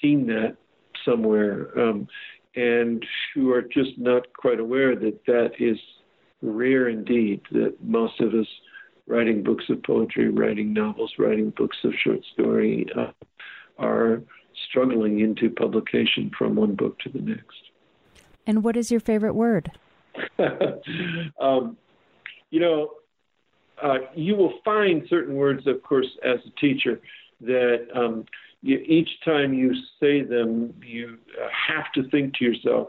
seen 0.00 0.26
that 0.26 0.56
somewhere 1.04 1.78
um, 1.78 2.08
and 2.54 3.04
who 3.34 3.50
are 3.52 3.62
just 3.62 3.98
not 3.98 4.32
quite 4.34 4.60
aware 4.60 4.94
that 4.94 5.24
that 5.26 5.52
is 5.58 5.78
rare 6.42 6.88
indeed 6.88 7.40
that 7.52 7.76
most 7.82 8.20
of 8.20 8.34
us 8.34 8.46
writing 9.06 9.42
books 9.42 9.64
of 9.68 9.82
poetry, 9.82 10.28
writing 10.28 10.72
novels, 10.72 11.12
writing 11.18 11.50
books 11.50 11.76
of 11.84 11.92
short 11.94 12.20
story 12.32 12.86
uh, 12.96 13.12
are 13.78 14.22
struggling 14.68 15.20
into 15.20 15.50
publication 15.50 16.30
from 16.36 16.54
one 16.54 16.74
book 16.74 16.98
to 17.00 17.08
the 17.08 17.20
next. 17.20 17.70
And 18.46 18.62
what 18.62 18.76
is 18.76 18.90
your 18.90 19.00
favorite 19.00 19.34
word? 19.34 19.70
um, 21.40 21.76
you 22.50 22.60
know, 22.60 22.90
uh, 23.82 23.98
you 24.14 24.36
will 24.36 24.54
find 24.64 25.02
certain 25.08 25.34
words, 25.34 25.66
of 25.66 25.82
course, 25.82 26.06
as 26.24 26.38
a 26.46 26.60
teacher, 26.60 27.00
that 27.40 27.86
um, 27.94 28.24
you, 28.60 28.78
each 28.78 29.08
time 29.24 29.52
you 29.54 29.74
say 29.98 30.22
them, 30.22 30.74
you 30.84 31.18
have 31.68 31.90
to 31.94 32.08
think 32.10 32.34
to 32.34 32.44
yourself, 32.44 32.88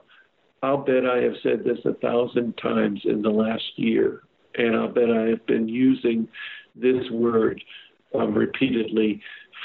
I'll 0.63 0.77
bet 0.77 1.05
I 1.05 1.17
have 1.17 1.33
said 1.43 1.65
this 1.65 1.79
a 1.83 1.93
thousand 1.95 2.57
times 2.57 3.01
in 3.03 3.21
the 3.21 3.29
last 3.29 3.63
year, 3.75 4.23
and 4.55 4.77
I'll 4.77 4.87
bet 4.87 5.11
I 5.11 5.27
have 5.27 5.45
been 5.45 5.67
using 5.67 6.25
this 6.73 7.03
word 7.11 7.61
um, 8.15 8.33
repeatedly 8.33 9.21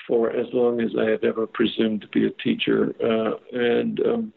for 0.08 0.30
as 0.30 0.46
long 0.52 0.80
as 0.80 0.90
I 0.98 1.08
have 1.10 1.22
ever 1.22 1.46
presumed 1.46 2.02
to 2.02 2.08
be 2.08 2.26
a 2.26 2.30
teacher, 2.42 2.94
uh, 3.00 3.36
and 3.56 4.00
um, 4.00 4.32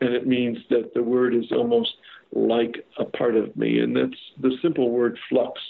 and 0.00 0.14
it 0.14 0.26
means 0.26 0.58
that 0.70 0.94
the 0.94 1.02
word 1.02 1.34
is 1.34 1.50
almost 1.50 1.90
like 2.32 2.76
a 2.98 3.04
part 3.04 3.34
of 3.34 3.56
me, 3.56 3.80
and 3.80 3.96
that's 3.96 4.20
the 4.40 4.56
simple 4.62 4.90
word 4.90 5.18
flux, 5.28 5.60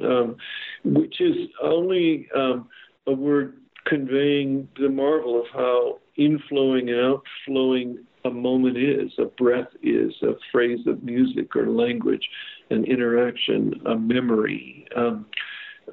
um, 0.00 0.36
which 0.84 1.20
is 1.20 1.36
only 1.62 2.28
um, 2.34 2.68
a 3.06 3.12
word 3.12 3.58
conveying 3.86 4.68
the 4.80 4.88
marvel 4.88 5.40
of 5.40 5.46
how 5.52 5.98
inflowing 6.18 6.88
and 6.90 7.00
outflowing 7.46 7.98
a 8.24 8.30
moment 8.30 8.76
is, 8.76 9.10
a 9.18 9.26
breath 9.26 9.68
is, 9.82 10.12
a 10.22 10.32
phrase 10.52 10.86
of 10.86 11.02
music 11.02 11.54
or 11.56 11.68
language, 11.68 12.26
an 12.70 12.84
interaction, 12.84 13.74
a 13.86 13.96
memory. 13.96 14.86
Um, 14.96 15.26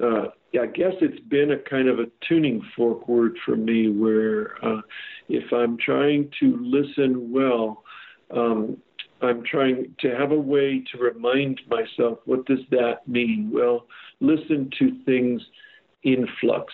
uh, 0.02 0.26
I 0.60 0.66
guess 0.66 0.92
it's 1.00 1.20
been 1.28 1.52
a 1.52 1.58
kind 1.58 1.88
of 1.88 1.98
a 1.98 2.06
tuning 2.26 2.62
fork 2.76 3.08
word 3.08 3.36
for 3.44 3.56
me 3.56 3.90
where 3.90 4.64
uh, 4.64 4.80
if 5.28 5.52
I'm 5.52 5.76
trying 5.78 6.30
to 6.40 6.58
listen 6.60 7.32
well, 7.32 7.82
um, 8.30 8.78
I'm 9.22 9.42
trying 9.44 9.94
to 10.00 10.10
have 10.10 10.32
a 10.32 10.38
way 10.38 10.84
to 10.92 10.98
remind 10.98 11.60
myself 11.68 12.18
what 12.26 12.44
does 12.46 12.60
that 12.70 13.06
mean? 13.06 13.50
Well, 13.52 13.86
listen 14.20 14.70
to 14.78 15.02
things 15.04 15.42
in 16.02 16.26
flux 16.40 16.72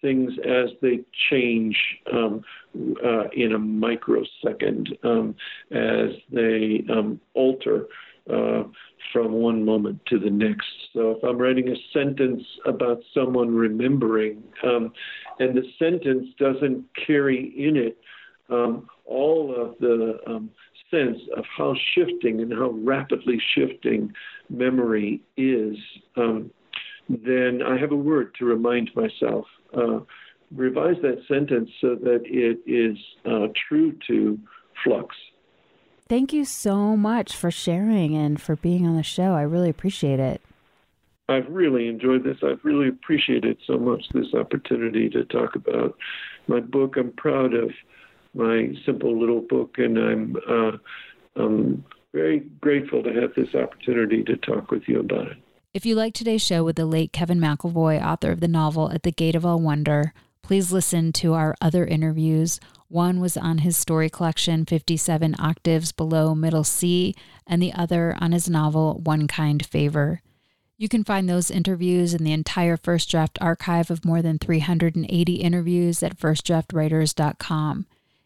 things 0.00 0.32
as 0.44 0.70
they 0.80 1.00
change 1.30 1.76
um, 2.12 2.42
uh, 3.04 3.28
in 3.32 3.52
a 3.52 3.58
microsecond, 3.58 4.96
um, 5.02 5.34
as 5.70 6.10
they 6.32 6.84
um, 6.90 7.20
alter 7.34 7.86
uh, 8.32 8.64
from 9.12 9.32
one 9.32 9.64
moment 9.64 10.00
to 10.06 10.18
the 10.18 10.30
next. 10.30 10.68
So 10.92 11.12
if 11.12 11.24
I'm 11.24 11.38
writing 11.38 11.68
a 11.68 11.76
sentence 11.92 12.42
about 12.66 13.00
someone 13.14 13.54
remembering, 13.54 14.42
um, 14.62 14.92
and 15.38 15.56
the 15.56 15.64
sentence 15.78 16.26
doesn't 16.38 16.84
carry 17.06 17.54
in 17.56 17.76
it 17.76 17.98
um, 18.50 18.88
all 19.04 19.54
of 19.54 19.78
the 19.78 20.18
um, 20.26 20.50
sense 20.90 21.18
of 21.36 21.44
how 21.56 21.74
shifting 21.94 22.40
and 22.40 22.52
how 22.52 22.70
rapidly 22.70 23.40
shifting 23.54 24.12
memory 24.48 25.20
is, 25.36 25.76
um, 26.16 26.50
then 27.08 27.62
I 27.62 27.78
have 27.78 27.92
a 27.92 27.96
word 27.96 28.34
to 28.38 28.44
remind 28.44 28.90
myself. 28.94 29.46
Uh, 29.74 30.00
revise 30.54 30.96
that 31.02 31.22
sentence 31.28 31.70
so 31.80 31.94
that 31.94 32.22
it 32.24 32.58
is 32.66 32.96
uh, 33.24 33.48
true 33.68 33.96
to 34.06 34.38
flux. 34.82 35.14
Thank 36.08 36.32
you 36.32 36.44
so 36.44 36.96
much 36.96 37.36
for 37.36 37.50
sharing 37.50 38.16
and 38.16 38.40
for 38.40 38.56
being 38.56 38.86
on 38.86 38.96
the 38.96 39.02
show. 39.02 39.34
I 39.34 39.42
really 39.42 39.68
appreciate 39.68 40.20
it. 40.20 40.40
I've 41.28 41.48
really 41.50 41.88
enjoyed 41.88 42.24
this. 42.24 42.38
I've 42.42 42.64
really 42.64 42.88
appreciated 42.88 43.58
so 43.66 43.76
much 43.76 44.08
this 44.14 44.32
opportunity 44.32 45.10
to 45.10 45.24
talk 45.24 45.54
about 45.54 45.98
my 46.46 46.60
book. 46.60 46.96
I'm 46.96 47.12
proud 47.12 47.52
of 47.52 47.70
my 48.32 48.72
simple 48.86 49.18
little 49.18 49.42
book, 49.42 49.76
and 49.76 49.98
I'm 49.98 50.36
uh, 50.48 50.78
I'm 51.36 51.84
very 52.14 52.40
grateful 52.62 53.02
to 53.02 53.12
have 53.12 53.34
this 53.34 53.54
opportunity 53.54 54.24
to 54.24 54.36
talk 54.36 54.70
with 54.70 54.88
you 54.88 55.00
about 55.00 55.28
it. 55.28 55.36
If 55.78 55.86
you 55.86 55.94
like 55.94 56.12
today's 56.12 56.42
show 56.42 56.64
with 56.64 56.74
the 56.74 56.84
late 56.84 57.12
Kevin 57.12 57.38
McIlvoy, 57.38 58.04
author 58.04 58.32
of 58.32 58.40
the 58.40 58.48
novel 58.48 58.90
At 58.90 59.04
the 59.04 59.12
Gate 59.12 59.36
of 59.36 59.46
All 59.46 59.60
Wonder, 59.60 60.12
please 60.42 60.72
listen 60.72 61.12
to 61.12 61.34
our 61.34 61.54
other 61.60 61.86
interviews. 61.86 62.58
One 62.88 63.20
was 63.20 63.36
on 63.36 63.58
his 63.58 63.76
story 63.76 64.10
collection, 64.10 64.64
57 64.64 65.36
Octaves 65.38 65.92
Below 65.92 66.34
Middle 66.34 66.64
C, 66.64 67.14
and 67.46 67.62
the 67.62 67.72
other 67.74 68.16
on 68.20 68.32
his 68.32 68.50
novel, 68.50 69.00
One 69.04 69.28
Kind 69.28 69.64
Favor. 69.64 70.20
You 70.76 70.88
can 70.88 71.04
find 71.04 71.28
those 71.28 71.48
interviews 71.48 72.12
and 72.12 72.26
the 72.26 72.32
entire 72.32 72.76
First 72.76 73.08
Draft 73.08 73.38
archive 73.40 73.88
of 73.88 74.04
more 74.04 74.20
than 74.20 74.40
380 74.40 75.34
interviews 75.34 76.02
at 76.02 76.18
firstdraftwriters.com. 76.18 77.86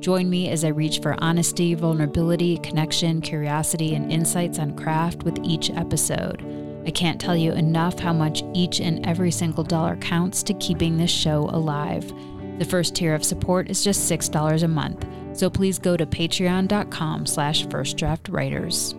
Join 0.00 0.30
me 0.30 0.48
as 0.48 0.64
I 0.64 0.68
reach 0.68 1.00
for 1.00 1.14
honesty, 1.22 1.74
vulnerability, 1.74 2.56
connection, 2.58 3.20
curiosity, 3.20 3.94
and 3.94 4.10
insights 4.10 4.58
on 4.58 4.74
craft 4.74 5.24
with 5.24 5.38
each 5.44 5.70
episode. 5.70 6.42
I 6.86 6.90
can't 6.90 7.20
tell 7.20 7.36
you 7.36 7.52
enough 7.52 7.98
how 7.98 8.14
much 8.14 8.42
each 8.54 8.80
and 8.80 9.06
every 9.06 9.30
single 9.30 9.62
dollar 9.62 9.96
counts 9.96 10.42
to 10.44 10.54
keeping 10.54 10.96
this 10.96 11.10
show 11.10 11.50
alive. 11.52 12.10
The 12.58 12.64
first 12.64 12.94
tier 12.94 13.14
of 13.14 13.24
support 13.24 13.68
is 13.68 13.84
just 13.84 14.10
$6 14.10 14.62
a 14.62 14.68
month. 14.68 15.06
So 15.34 15.50
please 15.50 15.78
go 15.78 15.96
to 15.98 16.06
patreon.com 16.06 17.26
slash 17.26 17.66
firstdraftwriters. 17.66 18.96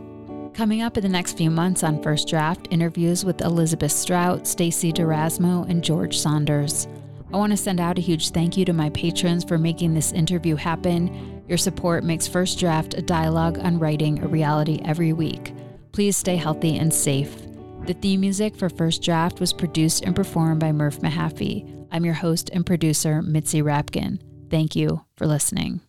Coming 0.54 0.84
up 0.84 0.98
in 0.98 1.04
the 1.04 1.10
next 1.10 1.36
few 1.36 1.50
months 1.50 1.84
on 1.84 2.04
First 2.04 2.28
Draft, 2.28 2.68
interviews 2.70 3.26
with 3.26 3.42
Elizabeth 3.42 3.92
Strout, 3.92 4.46
Stacey 4.46 4.92
D'Erasmo, 4.92 5.68
and 5.68 5.84
George 5.84 6.18
Saunders. 6.18 6.88
I 7.34 7.38
want 7.38 7.52
to 7.52 7.58
send 7.58 7.80
out 7.80 7.98
a 7.98 8.02
huge 8.02 8.32
thank 8.32 8.58
you 8.58 8.66
to 8.66 8.74
my 8.74 8.90
patrons 8.90 9.46
for 9.46 9.58
making 9.58 9.94
this 9.94 10.12
interview 10.12 10.58
happen. 10.58 11.44
Your 11.48 11.58
support 11.58 12.04
makes 12.04 12.28
First 12.28 12.60
Draft 12.60 12.94
a 12.94 13.02
dialogue 13.02 13.58
on 13.60 13.80
writing 13.80 14.22
a 14.22 14.28
reality 14.28 14.82
every 14.84 15.14
week. 15.14 15.54
Please 15.94 16.18
stay 16.18 16.36
healthy 16.36 16.78
and 16.78 16.94
safe. 16.94 17.36
The 17.86 17.94
theme 17.94 18.20
music 18.20 18.58
for 18.58 18.70
First 18.70 19.02
Draft 19.02 19.40
was 19.40 19.54
produced 19.54 20.04
and 20.04 20.16
performed 20.16 20.60
by 20.60 20.74
Murph 20.74 21.00
Mahaffey. 21.00 21.88
I'm 21.92 22.06
your 22.06 22.14
host 22.16 22.50
and 22.52 22.66
producer, 22.66 23.22
Mitzi 23.22 23.62
Rapkin. 23.62 24.20
Thank 24.50 24.76
you 24.76 25.06
for 25.16 25.26
listening. 25.26 25.82